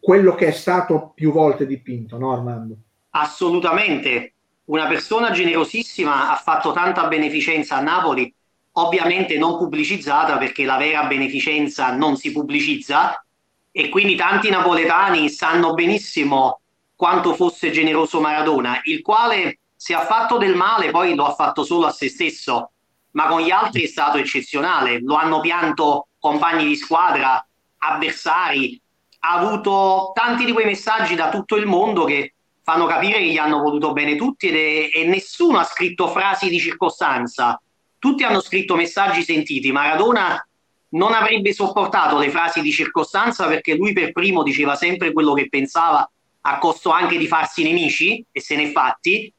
quello 0.00 0.34
che 0.34 0.48
è 0.48 0.52
stato 0.52 1.12
più 1.14 1.30
volte 1.30 1.66
dipinto, 1.66 2.18
no 2.18 2.32
Armando? 2.32 2.76
Assolutamente, 3.10 4.32
una 4.66 4.86
persona 4.86 5.30
generosissima, 5.30 6.32
ha 6.32 6.36
fatto 6.36 6.72
tanta 6.72 7.06
beneficenza 7.06 7.76
a 7.76 7.82
Napoli 7.82 8.34
ovviamente 8.76 9.38
non 9.38 9.56
pubblicizzata 9.56 10.38
perché 10.38 10.64
la 10.64 10.76
vera 10.76 11.04
beneficenza 11.04 11.94
non 11.94 12.16
si 12.16 12.32
pubblicizza 12.32 13.24
e 13.70 13.88
quindi 13.88 14.14
tanti 14.14 14.50
napoletani 14.50 15.28
sanno 15.28 15.74
benissimo 15.74 16.60
quanto 16.96 17.34
fosse 17.34 17.70
generoso 17.70 18.20
Maradona, 18.20 18.80
il 18.84 19.02
quale 19.02 19.58
se 19.74 19.94
ha 19.94 20.04
fatto 20.06 20.38
del 20.38 20.54
male 20.54 20.90
poi 20.90 21.14
lo 21.14 21.26
ha 21.26 21.34
fatto 21.34 21.64
solo 21.64 21.86
a 21.86 21.90
se 21.90 22.08
stesso, 22.08 22.70
ma 23.12 23.26
con 23.26 23.40
gli 23.40 23.50
altri 23.50 23.82
è 23.82 23.86
stato 23.86 24.16
eccezionale, 24.18 25.00
lo 25.00 25.14
hanno 25.14 25.40
pianto 25.40 26.08
compagni 26.18 26.64
di 26.66 26.76
squadra, 26.76 27.44
avversari, 27.78 28.80
ha 29.20 29.38
avuto 29.38 30.12
tanti 30.14 30.44
di 30.44 30.52
quei 30.52 30.66
messaggi 30.66 31.14
da 31.14 31.28
tutto 31.28 31.56
il 31.56 31.66
mondo 31.66 32.04
che 32.04 32.34
fanno 32.62 32.86
capire 32.86 33.18
che 33.18 33.26
gli 33.26 33.36
hanno 33.36 33.58
voluto 33.58 33.92
bene 33.92 34.16
tutti 34.16 34.48
è, 34.48 34.90
e 34.94 35.04
nessuno 35.04 35.58
ha 35.58 35.64
scritto 35.64 36.08
frasi 36.08 36.48
di 36.48 36.58
circostanza, 36.58 37.60
tutti 38.04 38.22
hanno 38.22 38.42
scritto 38.42 38.76
messaggi 38.76 39.22
sentiti. 39.22 39.72
Maradona 39.72 40.46
non 40.90 41.14
avrebbe 41.14 41.54
sopportato 41.54 42.18
le 42.18 42.28
frasi 42.28 42.60
di 42.60 42.70
circostanza 42.70 43.46
perché 43.46 43.74
lui 43.76 43.94
per 43.94 44.12
primo 44.12 44.42
diceva 44.42 44.74
sempre 44.74 45.10
quello 45.10 45.32
che 45.32 45.48
pensava 45.48 46.06
a 46.42 46.58
costo 46.58 46.90
anche 46.90 47.16
di 47.16 47.26
farsi 47.26 47.62
nemici 47.62 48.22
e 48.30 48.40
se 48.42 48.56
ne 48.56 48.64
è 48.64 48.72
fatti. 48.72 49.32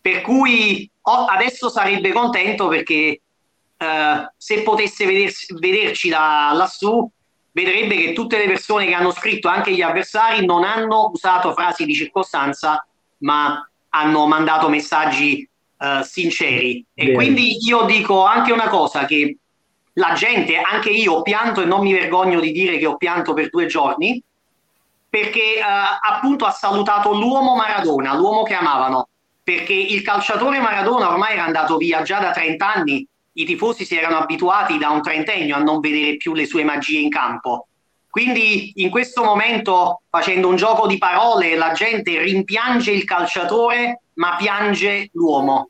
Per 0.00 0.22
cui 0.22 0.90
oh, 1.02 1.26
adesso 1.26 1.68
sarebbe 1.68 2.10
contento 2.10 2.66
perché 2.66 3.20
eh, 3.76 4.32
se 4.36 4.62
potesse 4.64 5.06
vedersi, 5.06 5.54
vederci 5.56 6.08
da 6.08 6.50
lassù 6.54 7.08
vedrebbe 7.52 7.94
che 7.94 8.12
tutte 8.14 8.36
le 8.36 8.46
persone 8.46 8.86
che 8.86 8.94
hanno 8.94 9.12
scritto, 9.12 9.46
anche 9.46 9.72
gli 9.72 9.82
avversari, 9.82 10.44
non 10.44 10.64
hanno 10.64 11.10
usato 11.12 11.52
frasi 11.52 11.84
di 11.84 11.94
circostanza 11.94 12.84
ma 13.18 13.64
hanno 13.90 14.26
mandato 14.26 14.68
messaggi 14.68 15.48
uh, 15.78 16.02
sinceri. 16.02 16.84
E 16.94 17.04
Bene. 17.06 17.14
quindi 17.14 17.56
io 17.66 17.82
dico 17.82 18.24
anche 18.24 18.52
una 18.52 18.68
cosa 18.68 19.04
che 19.04 19.36
la 19.94 20.12
gente, 20.12 20.56
anche 20.56 20.90
io 20.90 21.14
ho 21.14 21.22
pianto 21.22 21.62
e 21.62 21.66
non 21.66 21.80
mi 21.80 21.92
vergogno 21.92 22.40
di 22.40 22.52
dire 22.52 22.78
che 22.78 22.86
ho 22.86 22.96
pianto 22.96 23.34
per 23.34 23.50
due 23.50 23.66
giorni, 23.66 24.22
perché 25.08 25.60
uh, 25.60 26.08
appunto 26.08 26.44
ha 26.44 26.50
salutato 26.50 27.12
l'uomo 27.12 27.56
Maradona, 27.56 28.14
l'uomo 28.14 28.42
che 28.42 28.54
amavano, 28.54 29.08
perché 29.42 29.72
il 29.72 30.02
calciatore 30.02 30.60
Maradona 30.60 31.10
ormai 31.10 31.32
era 31.32 31.44
andato 31.44 31.76
via 31.76 32.02
già 32.02 32.20
da 32.20 32.30
30 32.32 32.72
anni, 32.74 33.06
i 33.32 33.44
tifosi 33.44 33.84
si 33.84 33.96
erano 33.96 34.18
abituati 34.18 34.78
da 34.78 34.90
un 34.90 35.00
trentennio 35.00 35.56
a 35.56 35.60
non 35.60 35.80
vedere 35.80 36.16
più 36.16 36.34
le 36.34 36.44
sue 36.44 36.64
magie 36.64 36.98
in 36.98 37.08
campo. 37.08 37.68
Quindi 38.10 38.72
in 38.76 38.90
questo 38.90 39.22
momento, 39.22 40.02
facendo 40.10 40.48
un 40.48 40.56
gioco 40.56 40.86
di 40.86 40.98
parole, 40.98 41.54
la 41.56 41.72
gente 41.72 42.20
rimpiange 42.20 42.90
il 42.90 43.04
calciatore 43.04 44.00
ma 44.18 44.36
piange 44.36 45.08
l'uomo. 45.12 45.68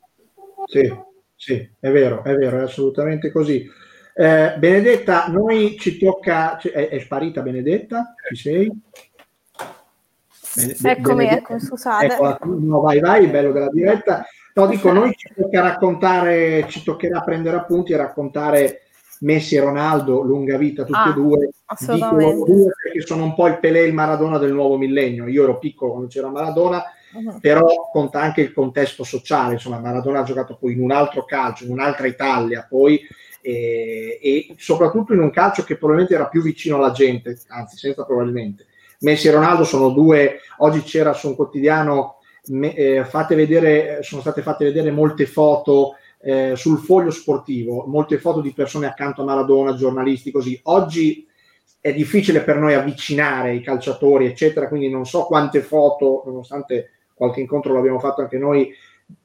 Sì, 0.65 0.93
sì, 1.35 1.69
è 1.79 1.89
vero, 1.91 2.23
è 2.23 2.35
vero, 2.35 2.59
è 2.59 2.63
assolutamente 2.63 3.31
così. 3.31 3.67
Eh, 4.13 4.55
Benedetta, 4.57 5.27
noi 5.27 5.77
ci 5.79 5.97
tocca, 5.97 6.59
è, 6.59 6.89
è 6.89 6.99
sparita 6.99 7.41
Benedetta? 7.41 8.15
Ci 8.27 8.35
sei? 8.35 8.71
Eccomi, 10.83 11.27
ecco, 11.27 11.59
scusate. 11.59 12.05
Ecco, 12.07 12.37
no, 12.45 12.81
vai, 12.81 12.99
vai, 12.99 13.27
bello 13.27 13.51
della 13.51 13.69
diretta. 13.69 14.25
No, 14.55 14.65
dico, 14.67 14.91
noi 14.91 15.13
ci 15.15 15.31
tocca 15.33 15.61
raccontare, 15.61 16.65
ci 16.67 16.83
toccherà 16.83 17.21
prendere 17.21 17.55
appunti 17.55 17.93
e 17.93 17.97
raccontare 17.97 18.81
Messi 19.19 19.55
e 19.55 19.61
Ronaldo, 19.61 20.21
lunga 20.21 20.57
vita 20.57 20.83
tutti 20.83 20.97
ah, 20.97 21.09
e 21.11 21.13
due. 21.13 21.49
Assolutamente. 21.65 22.33
Dico 22.33 22.45
due 22.45 22.71
perché 22.81 23.01
sono 23.01 23.23
un 23.23 23.35
po' 23.35 23.47
il 23.47 23.59
Pelé 23.59 23.81
e 23.81 23.85
il 23.85 23.93
Maradona 23.93 24.39
del 24.39 24.53
nuovo 24.53 24.75
millennio. 24.75 25.27
Io 25.27 25.43
ero 25.43 25.59
piccolo 25.59 25.91
quando 25.91 26.09
c'era 26.09 26.29
Maradona 26.29 26.83
uh-huh. 27.13 27.39
però 27.39 27.89
conta 27.91 28.21
anche 28.21 28.41
il 28.41 28.53
contesto 28.53 29.03
sociale, 29.03 29.53
insomma 29.53 29.79
Maradona 29.79 30.19
ha 30.19 30.23
giocato 30.23 30.57
poi 30.57 30.73
in 30.73 30.81
un 30.81 30.91
altro 30.91 31.25
calcio, 31.25 31.65
in 31.65 31.71
un'altra 31.71 32.07
Italia, 32.07 32.65
poi 32.67 32.99
e, 33.41 34.19
e 34.21 34.55
soprattutto 34.57 35.13
in 35.13 35.19
un 35.19 35.31
calcio 35.31 35.63
che 35.63 35.77
probabilmente 35.77 36.15
era 36.15 36.27
più 36.27 36.41
vicino 36.41 36.75
alla 36.77 36.91
gente, 36.91 37.37
anzi 37.47 37.77
senza 37.77 38.05
probabilmente. 38.05 38.65
Messi 38.99 39.27
e 39.27 39.31
Ronaldo 39.31 39.63
sono 39.63 39.89
due, 39.89 40.39
oggi 40.57 40.81
c'era 40.81 41.13
su 41.13 41.29
un 41.29 41.35
quotidiano, 41.35 42.17
me, 42.47 42.75
eh, 42.75 43.05
fate 43.05 43.35
vedere, 43.35 43.99
sono 44.01 44.21
state 44.21 44.41
fatte 44.41 44.65
vedere 44.65 44.91
molte 44.91 45.25
foto 45.25 45.95
eh, 46.21 46.53
sul 46.55 46.79
foglio 46.79 47.11
sportivo, 47.11 47.85
molte 47.87 48.17
foto 48.17 48.41
di 48.41 48.51
persone 48.51 48.87
accanto 48.87 49.21
a 49.21 49.25
Maradona, 49.25 49.75
giornalisti 49.75 50.31
così. 50.31 50.59
Oggi 50.63 51.25
è 51.79 51.93
difficile 51.93 52.41
per 52.41 52.57
noi 52.57 52.73
avvicinare 52.73 53.55
i 53.55 53.61
calciatori, 53.61 54.25
eccetera, 54.25 54.67
quindi 54.67 54.89
non 54.89 55.05
so 55.05 55.23
quante 55.23 55.61
foto, 55.61 56.23
nonostante 56.25 56.89
qualche 57.19 57.41
incontro 57.41 57.73
l'abbiamo 57.73 57.99
fatto 57.99 58.21
anche 58.21 58.37
noi, 58.37 58.73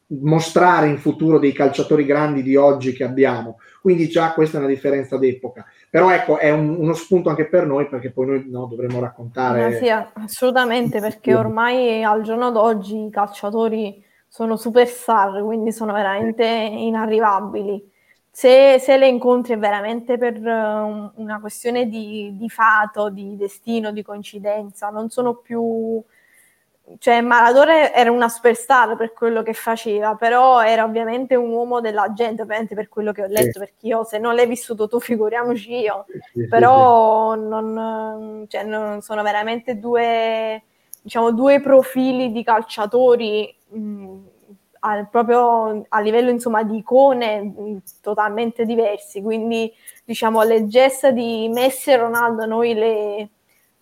mostrare 0.08 0.88
in 0.88 0.98
futuro 0.98 1.38
dei 1.38 1.52
calciatori 1.52 2.04
grandi 2.04 2.42
di 2.42 2.56
oggi 2.56 2.92
che 2.92 3.04
abbiamo. 3.04 3.58
Quindi 3.80 4.08
già 4.08 4.32
questa 4.32 4.56
è 4.56 4.60
una 4.60 4.68
differenza 4.68 5.16
d'epoca. 5.16 5.64
Però 5.88 6.10
ecco, 6.10 6.38
è 6.38 6.50
un, 6.50 6.74
uno 6.76 6.92
spunto 6.92 7.28
anche 7.28 7.46
per 7.46 7.66
noi 7.66 7.88
perché 7.88 8.10
poi 8.10 8.26
noi 8.26 8.44
no, 8.50 8.66
dovremmo 8.66 8.98
raccontare... 8.98 9.66
Eh 9.66 9.78
sì, 9.78 9.88
assolutamente, 9.88 10.98
perché 11.00 11.36
ormai 11.36 12.02
al 12.02 12.22
giorno 12.22 12.50
d'oggi 12.50 13.06
i 13.06 13.10
calciatori 13.10 14.04
sono 14.26 14.56
superstar, 14.56 15.40
quindi 15.44 15.70
sono 15.70 15.92
veramente 15.92 16.44
inarrivabili. 16.44 17.92
Se, 18.28 18.78
se 18.80 18.96
le 18.96 19.06
incontri 19.06 19.54
è 19.54 19.58
veramente 19.58 20.18
per 20.18 20.38
uh, 20.38 21.12
una 21.22 21.38
questione 21.38 21.86
di, 21.86 22.36
di 22.36 22.48
fato, 22.48 23.08
di 23.08 23.36
destino, 23.36 23.92
di 23.92 24.02
coincidenza, 24.02 24.88
non 24.88 25.08
sono 25.08 25.36
più 25.36 26.02
cioè 26.98 27.22
Maradona 27.22 27.92
era 27.94 28.10
una 28.10 28.28
superstar 28.28 28.94
per 28.96 29.12
quello 29.14 29.42
che 29.42 29.54
faceva, 29.54 30.16
però 30.16 30.62
era 30.62 30.84
ovviamente 30.84 31.34
un 31.34 31.50
uomo 31.50 31.80
della 31.80 32.12
gente, 32.12 32.42
ovviamente 32.42 32.74
per 32.74 32.88
quello 32.88 33.12
che 33.12 33.22
ho 33.22 33.26
letto, 33.26 33.52
sì. 33.52 33.58
perché 33.58 33.86
io 33.86 34.04
se 34.04 34.18
non 34.18 34.34
l'hai 34.34 34.46
vissuto 34.46 34.86
tu 34.86 35.00
figuriamoci 35.00 35.74
io, 35.74 36.04
sì, 36.32 36.46
però 36.46 37.34
sì, 37.34 37.40
non, 37.40 38.44
cioè, 38.48 38.64
non, 38.64 39.00
sono 39.00 39.22
veramente 39.22 39.78
due, 39.78 40.62
diciamo, 41.00 41.32
due 41.32 41.60
profili 41.62 42.30
di 42.32 42.44
calciatori 42.44 43.56
mh, 43.68 44.18
al, 44.80 45.08
proprio 45.08 45.86
a 45.88 46.00
livello 46.00 46.28
insomma 46.28 46.62
di 46.64 46.76
icone 46.76 47.40
mh, 47.40 47.82
totalmente 48.02 48.66
diversi, 48.66 49.22
quindi 49.22 49.72
diciamo 50.04 50.42
le 50.42 50.66
gesta 50.66 51.10
di 51.10 51.48
Messi 51.50 51.90
e 51.90 51.96
Ronaldo 51.96 52.44
noi 52.44 52.74
le 52.74 53.28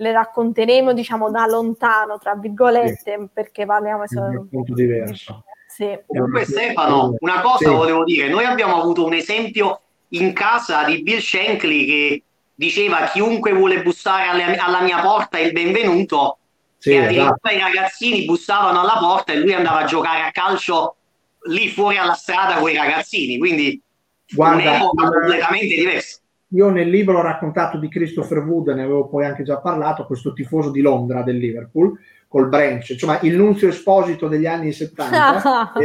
le 0.02 0.10
racconteremo 0.10 0.92
diciamo 0.92 1.30
da 1.30 1.46
lontano, 1.46 2.18
tra 2.18 2.34
virgolette, 2.34 3.16
sì. 3.18 3.28
perché 3.32 3.64
parliamo 3.64 4.02
di 4.06 4.16
un 4.16 4.48
punto 4.48 4.74
diverso. 4.74 5.44
Sì. 5.68 5.96
Comunque 6.06 6.44
Stefano, 6.44 7.14
una 7.20 7.40
cosa 7.40 7.68
sì. 7.68 7.74
volevo 7.74 8.04
dire, 8.04 8.28
noi 8.28 8.44
abbiamo 8.44 8.80
avuto 8.80 9.04
un 9.04 9.14
esempio 9.14 9.80
in 10.08 10.32
casa 10.32 10.84
di 10.84 11.02
Bill 11.02 11.20
Shankly 11.20 11.86
che 11.86 12.22
diceva 12.54 13.04
chiunque 13.04 13.52
vuole 13.52 13.80
bussare 13.82 14.26
alle, 14.26 14.56
alla 14.56 14.82
mia 14.82 15.00
porta 15.00 15.38
è 15.38 15.42
il 15.42 15.52
benvenuto 15.52 16.38
sì, 16.76 16.90
e 16.90 16.98
addirittura 16.98 17.38
esatto. 17.40 17.54
i 17.54 17.58
ragazzini 17.58 18.24
bussavano 18.24 18.80
alla 18.80 18.98
porta 18.98 19.32
e 19.32 19.38
lui 19.38 19.54
andava 19.54 19.78
a 19.78 19.84
giocare 19.84 20.22
a 20.22 20.30
calcio 20.30 20.96
lì 21.44 21.68
fuori 21.68 21.96
alla 21.96 22.12
strada 22.12 22.56
con 22.56 22.70
i 22.70 22.76
ragazzini, 22.76 23.38
quindi 23.38 23.80
Guarda, 24.34 24.70
un'epoca 24.70 25.08
completamente 25.08 25.74
diversa. 25.74 26.18
Io 26.54 26.68
nel 26.70 26.88
libro 26.88 27.18
ho 27.18 27.22
raccontato 27.22 27.78
di 27.78 27.88
Christopher 27.88 28.38
Wood, 28.38 28.68
ne 28.68 28.82
avevo 28.82 29.08
poi 29.08 29.24
anche 29.24 29.42
già 29.42 29.58
parlato, 29.58 30.06
questo 30.06 30.32
tifoso 30.32 30.70
di 30.70 30.80
Londra 30.82 31.22
del 31.22 31.38
Liverpool, 31.38 31.98
col 32.28 32.48
branch, 32.48 32.90
insomma 32.90 33.18
il 33.22 33.36
nunzio 33.36 33.68
esposito 33.68 34.28
degli 34.28 34.46
anni 34.46 34.72
70, 34.72 35.72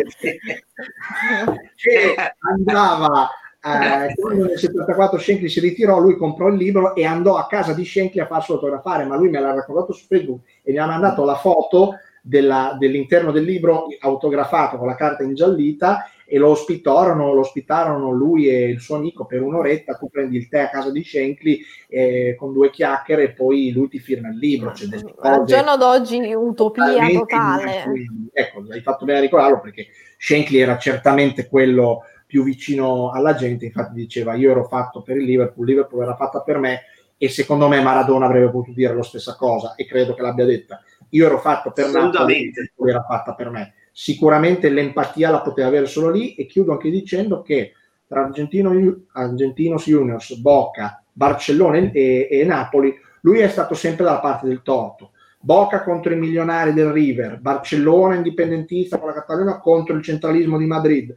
che 1.76 2.15
andava, 2.39 3.30
eh, 3.61 4.13
quando 4.15 4.45
nel 4.45 4.57
74 4.57 5.20
Shankly 5.20 5.49
si 5.49 5.59
ritirò, 5.59 5.99
lui 5.99 6.18
comprò 6.18 6.47
il 6.47 6.55
libro 6.55 6.95
e 6.95 7.05
andò 7.05 7.38
a 7.38 7.47
casa 7.47 7.74
di 7.74 7.86
Shankly 7.86 8.20
a 8.22 8.28
farsi 8.28 8.51
fotografare, 8.51 9.05
ma 9.05 9.15
lui 9.15 9.30
me 9.30 9.39
l'ha 9.39 9.53
raccontato 9.53 9.93
su 9.93 10.05
Facebook 10.05 10.41
e 10.63 10.72
mi 10.72 10.78
ha 10.78 10.86
mandato 10.86 11.24
la 11.24 11.36
foto 11.36 11.95
della, 12.28 12.75
dell'interno 12.78 13.32
del 13.32 13.43
libro 13.43 13.88
autografato 13.99 14.78
con 14.78 14.88
la 14.88 14.95
carta 14.95 15.23
ingiallita 15.23 16.11
e 16.25 16.38
lo 16.38 16.49
ospitarono, 16.49 17.34
lo 17.34 17.39
ospitarono 17.39 18.11
lui 18.11 18.49
e 18.49 18.67
il 18.67 18.82
suo 18.82 18.97
amico 18.97 19.25
per 19.25 19.41
un'oretta, 19.41 19.93
tu 19.93 20.09
prendi 20.09 20.36
il 20.36 20.49
tè 20.49 20.59
a 20.59 20.69
casa 20.69 20.91
di 20.91 21.01
Shankly 21.01 21.61
eh, 21.88 22.36
con 22.38 22.51
due 22.51 22.69
chiacchiere 22.69 23.23
e 23.23 23.32
poi 23.32 23.71
lui 23.71 23.88
ti 23.88 23.99
firma 23.99 24.28
il 24.28 24.38
libro. 24.38 24.73
Cioè 24.73 24.89
Al 25.21 25.45
giorno 25.45 25.78
d'oggi 25.78 26.34
utopia 26.34 26.86
totale. 27.13 27.86
Ecco, 28.34 28.65
hai 28.69 28.82
fatto 28.82 29.05
bene 29.05 29.19
a 29.19 29.21
ricordarlo 29.21 29.61
perché 29.61 29.88
Shankly 30.17 30.57
era 30.57 30.78
certamente 30.78 31.47
quello 31.47 32.01
più 32.25 32.43
vicino 32.43 33.09
alla 33.11 33.34
gente, 33.36 33.63
infatti 33.63 33.93
diceva 33.93 34.36
io 34.36 34.51
ero 34.51 34.65
fatto 34.65 35.01
per 35.01 35.15
il 35.15 35.23
Liverpool, 35.23 35.65
il 35.65 35.75
Liverpool 35.75 36.03
era 36.03 36.15
fatta 36.17 36.41
per 36.41 36.57
me 36.57 36.82
e 37.17 37.30
secondo 37.30 37.67
me 37.67 37.82
Maradona 37.82 38.25
avrebbe 38.25 38.51
potuto 38.51 38.73
dire 38.73 38.93
la 38.93 39.01
stessa 39.01 39.36
cosa 39.36 39.75
e 39.75 39.86
credo 39.86 40.13
che 40.13 40.21
l'abbia 40.21 40.45
detta. 40.45 40.82
Io 41.09 41.25
ero 41.25 41.39
fatto 41.39 41.71
per 41.71 41.89
Napoli, 41.91 42.51
era 42.85 43.03
fatta 43.03 43.33
per 43.33 43.49
me 43.49 43.73
sicuramente 43.99 44.69
l'empatia 44.69 45.31
la 45.31 45.41
poteva 45.41 45.69
avere 45.69 45.87
solo 45.87 46.11
lì 46.11 46.35
e 46.35 46.45
chiudo 46.45 46.73
anche 46.73 46.91
dicendo 46.91 47.41
che 47.41 47.73
tra 48.05 48.25
Argentino, 48.25 48.71
Argentinos 49.11 49.85
Juniors, 49.85 50.35
Boca, 50.35 51.03
Barcellona 51.11 51.89
e, 51.91 52.27
e, 52.29 52.43
Napoli, 52.45 52.95
lui 53.21 53.39
è 53.39 53.47
stato 53.49 53.73
sempre 53.73 54.03
dalla 54.03 54.19
parte 54.19 54.45
del 54.45 54.61
torto. 54.61 55.13
Boca 55.39 55.81
contro 55.81 56.13
i 56.13 56.17
milionari 56.17 56.73
del 56.73 56.91
River, 56.91 57.39
Barcellona 57.39 58.13
indipendentista 58.13 58.99
con 58.99 59.07
la 59.07 59.15
Catalogna 59.15 59.59
contro 59.59 59.95
il 59.95 60.03
centralismo 60.03 60.59
di 60.59 60.67
Madrid, 60.67 61.15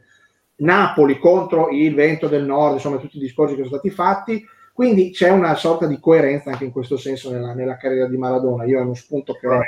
Napoli 0.55 1.19
contro 1.19 1.69
il 1.69 1.93
vento 1.93 2.27
del 2.27 2.45
nord, 2.45 2.73
insomma 2.73 2.97
tutti 2.97 3.17
i 3.17 3.21
discorsi 3.21 3.53
che 3.53 3.63
sono 3.63 3.77
stati 3.77 3.91
fatti. 3.91 4.43
Quindi 4.81 5.11
c'è 5.11 5.29
una 5.29 5.53
sorta 5.53 5.85
di 5.85 5.99
coerenza 5.99 6.49
anche 6.49 6.63
in 6.63 6.71
questo 6.71 6.97
senso 6.97 7.31
nella, 7.31 7.53
nella 7.53 7.77
carriera 7.77 8.07
di 8.07 8.17
Maradona. 8.17 8.65
Io 8.65 8.79
è 8.79 8.81
uno 8.81 8.95
spunto 8.95 9.35
che 9.35 9.45
ho 9.45 9.59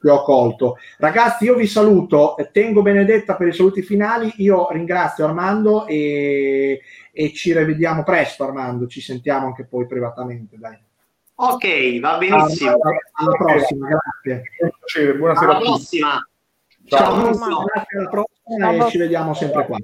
che 0.00 0.10
ho 0.10 0.24
colto. 0.24 0.78
Ragazzi, 0.96 1.44
io 1.44 1.54
vi 1.54 1.68
saluto, 1.68 2.34
tengo 2.50 2.82
Benedetta 2.82 3.36
per 3.36 3.46
i 3.46 3.52
saluti 3.52 3.82
finali, 3.82 4.32
io 4.38 4.68
ringrazio 4.72 5.26
Armando 5.26 5.86
e, 5.86 6.80
e 7.12 7.32
ci 7.34 7.56
rivediamo 7.56 8.02
presto 8.02 8.42
Armando, 8.42 8.88
ci 8.88 9.00
sentiamo 9.00 9.46
anche 9.46 9.64
poi 9.64 9.86
privatamente. 9.86 10.56
Dai. 10.58 10.76
Ok, 11.36 12.00
va 12.00 12.18
benissimo. 12.18 12.70
Alla, 12.70 12.98
alla 13.12 13.36
prossima, 13.36 13.88
grazie. 13.88 15.14
Buonasera 15.16 15.50
alla 15.52 15.60
prossima. 15.60 16.28
Ciao, 16.84 17.32
Ciao 17.32 17.62
grazie 17.62 17.98
alla 17.98 18.08
prossima 18.08 18.72
Ciao. 18.72 18.86
e 18.86 18.90
ci 18.90 18.98
vediamo 18.98 19.34
sempre 19.34 19.66
qua. 19.66 19.76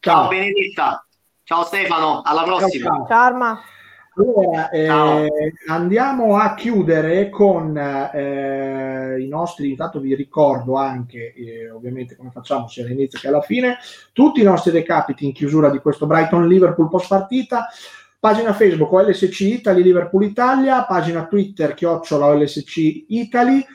Ciao, 0.00 0.14
ciao 0.22 0.28
Benedetta. 0.28 1.06
Ciao 1.44 1.62
Stefano, 1.62 2.22
alla 2.24 2.42
prossima. 2.42 2.88
Ciao, 2.88 3.06
ciao 3.06 3.20
Arma. 3.20 3.60
Allora, 4.16 4.70
eh, 4.70 4.88
andiamo 5.66 6.36
a 6.36 6.54
chiudere 6.54 7.28
con 7.30 7.76
eh, 7.76 9.16
i 9.18 9.26
nostri, 9.26 9.70
intanto 9.70 9.98
vi 9.98 10.14
ricordo 10.14 10.76
anche, 10.76 11.34
eh, 11.34 11.68
ovviamente 11.70 12.14
come 12.14 12.30
facciamo 12.30 12.68
sia 12.68 12.84
all'inizio 12.84 13.18
che 13.18 13.26
alla 13.26 13.40
fine, 13.40 13.78
tutti 14.12 14.40
i 14.40 14.44
nostri 14.44 14.70
recapiti 14.70 15.24
in 15.24 15.32
chiusura 15.32 15.68
di 15.68 15.78
questo 15.78 16.06
Brighton 16.06 16.46
Liverpool 16.46 16.88
post 16.88 17.08
partita, 17.08 17.66
pagina 18.20 18.52
Facebook 18.52 18.92
OLSC 18.92 19.40
Italy 19.40 19.82
Liverpool 19.82 20.22
Italia, 20.22 20.84
pagina 20.84 21.26
Twitter 21.26 21.74
chiocciola 21.74 22.26
OLSC 22.26 23.06
Italy, 23.08 23.66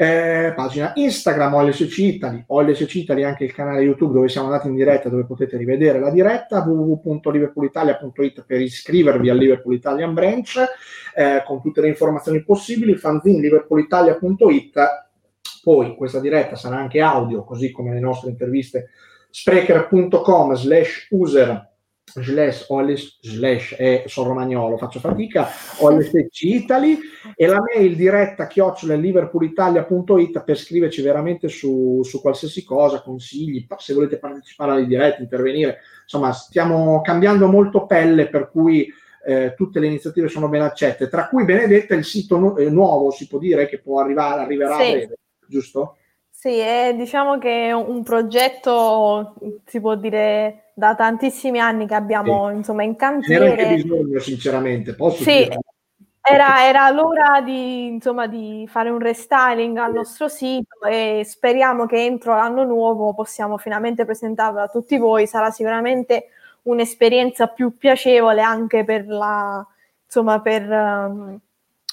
eh, 0.00 0.52
pagina 0.54 0.92
Instagram 0.94 1.54
OLSC 1.54 1.98
Italy, 1.98 2.44
OLSC 2.46 2.94
Italy 2.94 3.24
anche 3.24 3.42
il 3.42 3.52
canale 3.52 3.82
YouTube 3.82 4.12
dove 4.12 4.28
siamo 4.28 4.46
andati 4.46 4.68
in 4.68 4.76
diretta 4.76 5.08
dove 5.08 5.24
potete 5.24 5.56
rivedere 5.56 5.98
la 5.98 6.10
diretta, 6.10 6.60
www.liverpoolitalia.it 6.60 8.44
per 8.46 8.60
iscrivervi 8.60 9.28
al 9.28 9.36
Liverpool 9.36 9.74
Italian 9.74 10.14
Branch 10.14 10.54
eh, 11.16 11.42
con 11.44 11.60
tutte 11.60 11.80
le 11.80 11.88
informazioni 11.88 12.44
possibili, 12.44 12.94
fanzine 12.94 13.40
liverpoolitalia.it 13.40 15.06
poi 15.64 15.96
questa 15.96 16.20
diretta 16.20 16.54
sarà 16.54 16.76
anche 16.76 17.00
audio 17.00 17.42
così 17.42 17.72
come 17.72 17.92
le 17.92 17.98
nostre 17.98 18.30
interviste 18.30 18.90
sprecher.com 19.30 20.54
slash 20.54 21.08
user 21.10 21.67
slash, 22.14 22.66
OLS, 22.68 23.18
slash 23.20 23.74
è 23.76 24.04
sono 24.06 24.28
romagnolo, 24.28 24.76
faccio 24.76 25.00
fatica, 25.00 25.48
OLSC 25.78 26.42
Italy 26.42 26.98
e 27.34 27.46
la 27.46 27.60
mail 27.60 27.94
diretta 27.96 28.46
chiocciola 28.46 28.94
liverpoolitalia.it 28.94 30.42
per 30.44 30.56
scriverci 30.56 31.02
veramente 31.02 31.48
su, 31.48 32.00
su 32.02 32.20
qualsiasi 32.20 32.64
cosa, 32.64 33.02
consigli, 33.02 33.66
se 33.76 33.94
volete 33.94 34.18
partecipare 34.18 34.72
alle 34.72 34.86
dirette, 34.86 35.22
intervenire, 35.22 35.78
insomma 36.02 36.32
stiamo 36.32 37.00
cambiando 37.02 37.46
molto 37.48 37.86
pelle 37.86 38.28
per 38.28 38.50
cui 38.50 38.90
eh, 39.26 39.52
tutte 39.54 39.78
le 39.78 39.88
iniziative 39.88 40.28
sono 40.28 40.48
ben 40.48 40.62
accette, 40.62 41.08
tra 41.08 41.28
cui 41.28 41.44
Benedetta 41.44 41.94
il 41.94 42.04
sito 42.04 42.38
nu- 42.38 42.56
eh, 42.58 42.70
nuovo 42.70 43.10
si 43.10 43.26
può 43.26 43.38
dire 43.38 43.68
che 43.68 43.78
può 43.78 44.00
arrivare, 44.00 44.40
arriverà 44.40 44.76
sì. 44.76 44.82
a 44.82 44.90
breve, 44.90 45.18
giusto? 45.46 45.97
Sì, 46.40 46.56
è, 46.56 46.94
diciamo 46.96 47.36
che 47.38 47.66
è 47.66 47.72
un 47.72 48.04
progetto, 48.04 49.34
si 49.64 49.80
può 49.80 49.96
dire, 49.96 50.70
da 50.72 50.94
tantissimi 50.94 51.58
anni 51.58 51.84
che 51.84 51.96
abbiamo 51.96 52.48
sì. 52.50 52.54
insomma 52.54 52.84
in 52.84 52.94
cantiere. 52.94 53.56
C'era 53.56 53.68
anche 53.70 53.82
bisogno, 53.82 54.20
sinceramente, 54.20 54.94
posso 54.94 55.24
sì. 55.24 55.32
dire. 55.32 55.58
era, 56.20 56.64
era, 56.64 56.90
l'ora 56.90 57.40
di, 57.40 57.86
insomma, 57.86 58.28
di 58.28 58.64
fare 58.68 58.88
un 58.88 59.00
restyling 59.00 59.76
al 59.78 59.92
nostro 59.92 60.28
sito 60.28 60.82
e 60.88 61.22
speriamo 61.24 61.86
che 61.86 62.04
entro 62.04 62.36
l'anno 62.36 62.62
nuovo 62.62 63.14
possiamo 63.14 63.58
finalmente 63.58 64.04
presentarlo 64.04 64.60
a 64.60 64.68
tutti 64.68 64.96
voi. 64.96 65.26
Sarà 65.26 65.50
sicuramente 65.50 66.28
un'esperienza 66.62 67.48
più 67.48 67.76
piacevole 67.76 68.42
anche 68.42 68.84
per 68.84 69.08
la, 69.08 69.66
insomma, 70.04 70.40
per, 70.40 70.70
um, 70.70 71.40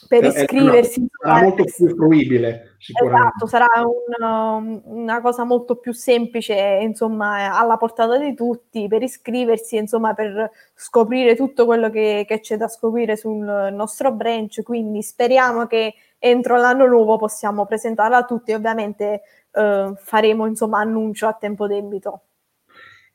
per 0.07 0.23
eh, 0.23 0.27
iscriversi. 0.27 1.01
No, 1.01 1.07
sarà 1.21 1.41
molto 1.41 1.63
più 1.63 1.95
fruibile, 1.95 2.75
sicuramente. 2.77 3.27
Esatto, 3.27 3.47
sarà 3.47 3.67
un, 3.83 4.81
una 4.83 5.21
cosa 5.21 5.43
molto 5.43 5.75
più 5.77 5.93
semplice, 5.93 6.79
insomma, 6.81 7.57
alla 7.57 7.77
portata 7.77 8.17
di 8.17 8.33
tutti, 8.33 8.87
per 8.87 9.01
iscriversi, 9.01 9.77
insomma, 9.77 10.13
per 10.13 10.49
scoprire 10.73 11.35
tutto 11.35 11.65
quello 11.65 11.89
che, 11.89 12.25
che 12.27 12.39
c'è 12.39 12.57
da 12.57 12.67
scoprire 12.67 13.15
sul 13.15 13.69
nostro 13.71 14.11
branch, 14.11 14.61
quindi 14.63 15.01
speriamo 15.01 15.65
che 15.67 15.93
entro 16.19 16.57
l'anno 16.57 16.87
nuovo 16.87 17.17
possiamo 17.17 17.65
presentarla 17.65 18.17
a 18.17 18.25
tutti, 18.25 18.53
ovviamente 18.53 19.21
eh, 19.51 19.93
faremo, 19.95 20.45
insomma, 20.45 20.79
annuncio 20.79 21.27
a 21.27 21.33
tempo 21.33 21.67
debito. 21.67 22.21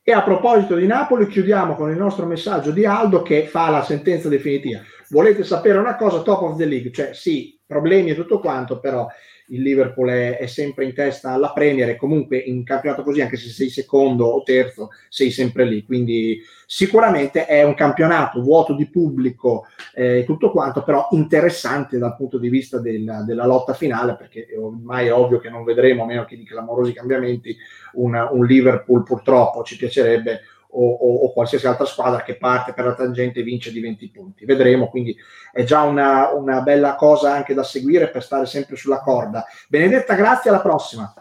E 0.02 0.12
a 0.12 0.22
proposito 0.22 0.76
di 0.76 0.86
Napoli, 0.86 1.26
chiudiamo 1.26 1.74
con 1.74 1.90
il 1.90 1.96
nostro 1.96 2.24
messaggio 2.24 2.70
di 2.70 2.86
Aldo 2.86 3.22
che 3.22 3.46
fa 3.46 3.68
la 3.68 3.82
sentenza 3.82 4.28
definitiva 4.28 4.80
volete 5.10 5.44
sapere 5.44 5.78
una 5.78 5.96
cosa, 5.96 6.22
top 6.22 6.42
of 6.42 6.56
the 6.56 6.64
league, 6.64 6.90
cioè 6.90 7.14
sì, 7.14 7.58
problemi 7.66 8.10
e 8.10 8.14
tutto 8.14 8.40
quanto, 8.40 8.80
però 8.80 9.06
il 9.50 9.62
Liverpool 9.62 10.08
è, 10.08 10.38
è, 10.38 10.46
sempre 10.46 10.84
in 10.84 10.94
testa 10.94 11.30
alla 11.32 11.52
Premier 11.52 11.88
e 11.88 11.96
comunque 11.96 12.36
in 12.36 12.64
campionato 12.64 13.02
così, 13.02 13.20
anche 13.20 13.36
se 13.36 13.48
sei 13.48 13.68
secondo 13.68 14.26
o 14.26 14.42
terzo, 14.42 14.90
sei 15.08 15.30
sempre 15.30 15.64
lì. 15.64 15.84
Quindi 15.84 16.40
sicuramente 16.66 17.46
è 17.46 17.62
un 17.62 17.74
campionato 17.74 18.40
vuoto 18.42 18.74
di 18.74 18.88
pubblico 18.88 19.66
e 19.94 20.20
eh, 20.20 20.24
tutto 20.24 20.50
quanto, 20.50 20.82
però 20.82 21.08
interessante 21.10 21.98
dal 21.98 22.16
punto 22.16 22.38
di 22.38 22.48
vista 22.48 22.78
della, 22.78 23.22
della, 23.22 23.46
lotta 23.46 23.74
finale, 23.74 24.16
perché 24.16 24.46
ormai 24.56 25.08
è 25.08 25.12
ovvio 25.12 25.38
che 25.38 25.50
non 25.50 25.64
vedremo, 25.64 26.04
a 26.04 26.06
meno 26.06 26.24
che 26.24 26.36
di 26.36 26.44
clamorosi 26.44 26.92
cambiamenti, 26.92 27.56
una, 27.94 28.30
un 28.30 28.44
Liverpool 28.46 29.02
purtroppo 29.02 29.64
ci 29.64 29.76
piacerebbe 29.76 30.42
o, 30.70 30.90
o, 30.92 31.14
o, 31.24 31.32
qualsiasi 31.32 31.66
altra 31.66 31.84
squadra 31.84 32.22
che 32.22 32.36
parte 32.36 32.72
per 32.72 32.84
la 32.84 32.94
tangente 32.94 33.40
e 33.40 33.42
vince 33.42 33.72
di 33.72 33.80
20 33.80 34.10
punti. 34.10 34.44
Vedremo, 34.44 34.88
quindi 34.88 35.16
è 35.52 35.64
già 35.64 35.82
una, 35.82 36.30
una 36.32 36.60
bella 36.60 36.94
cosa 36.94 37.32
anche 37.32 37.54
da 37.54 37.62
seguire 37.62 38.10
per 38.10 38.22
stare 38.22 38.46
sempre 38.46 38.76
sulla 38.76 39.00
corda. 39.00 39.44
Benedetta, 39.68 40.14
grazie, 40.14 40.50
alla 40.50 40.60
prossima. 40.60 41.12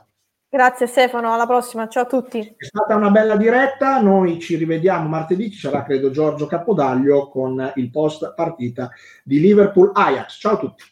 Grazie 0.52 0.88
Stefano, 0.88 1.32
alla 1.32 1.46
prossima, 1.46 1.88
ciao 1.88 2.04
a 2.04 2.08
tutti. 2.08 2.40
È 2.40 2.66
stata 2.66 2.96
una 2.96 3.12
bella 3.12 3.36
diretta, 3.36 4.02
noi 4.02 4.40
ci 4.40 4.56
rivediamo 4.56 5.08
martedì, 5.08 5.52
ci 5.52 5.60
sarà 5.60 5.84
credo 5.84 6.10
Giorgio 6.10 6.48
Capodaglio 6.48 7.30
con 7.30 7.72
il 7.76 7.92
post 7.92 8.34
partita 8.34 8.90
di 9.24 9.40
Liverpool 9.40 9.92
Ajax. 9.94 10.40
Ciao 10.40 10.54
a 10.54 10.58
tutti. 10.58 10.84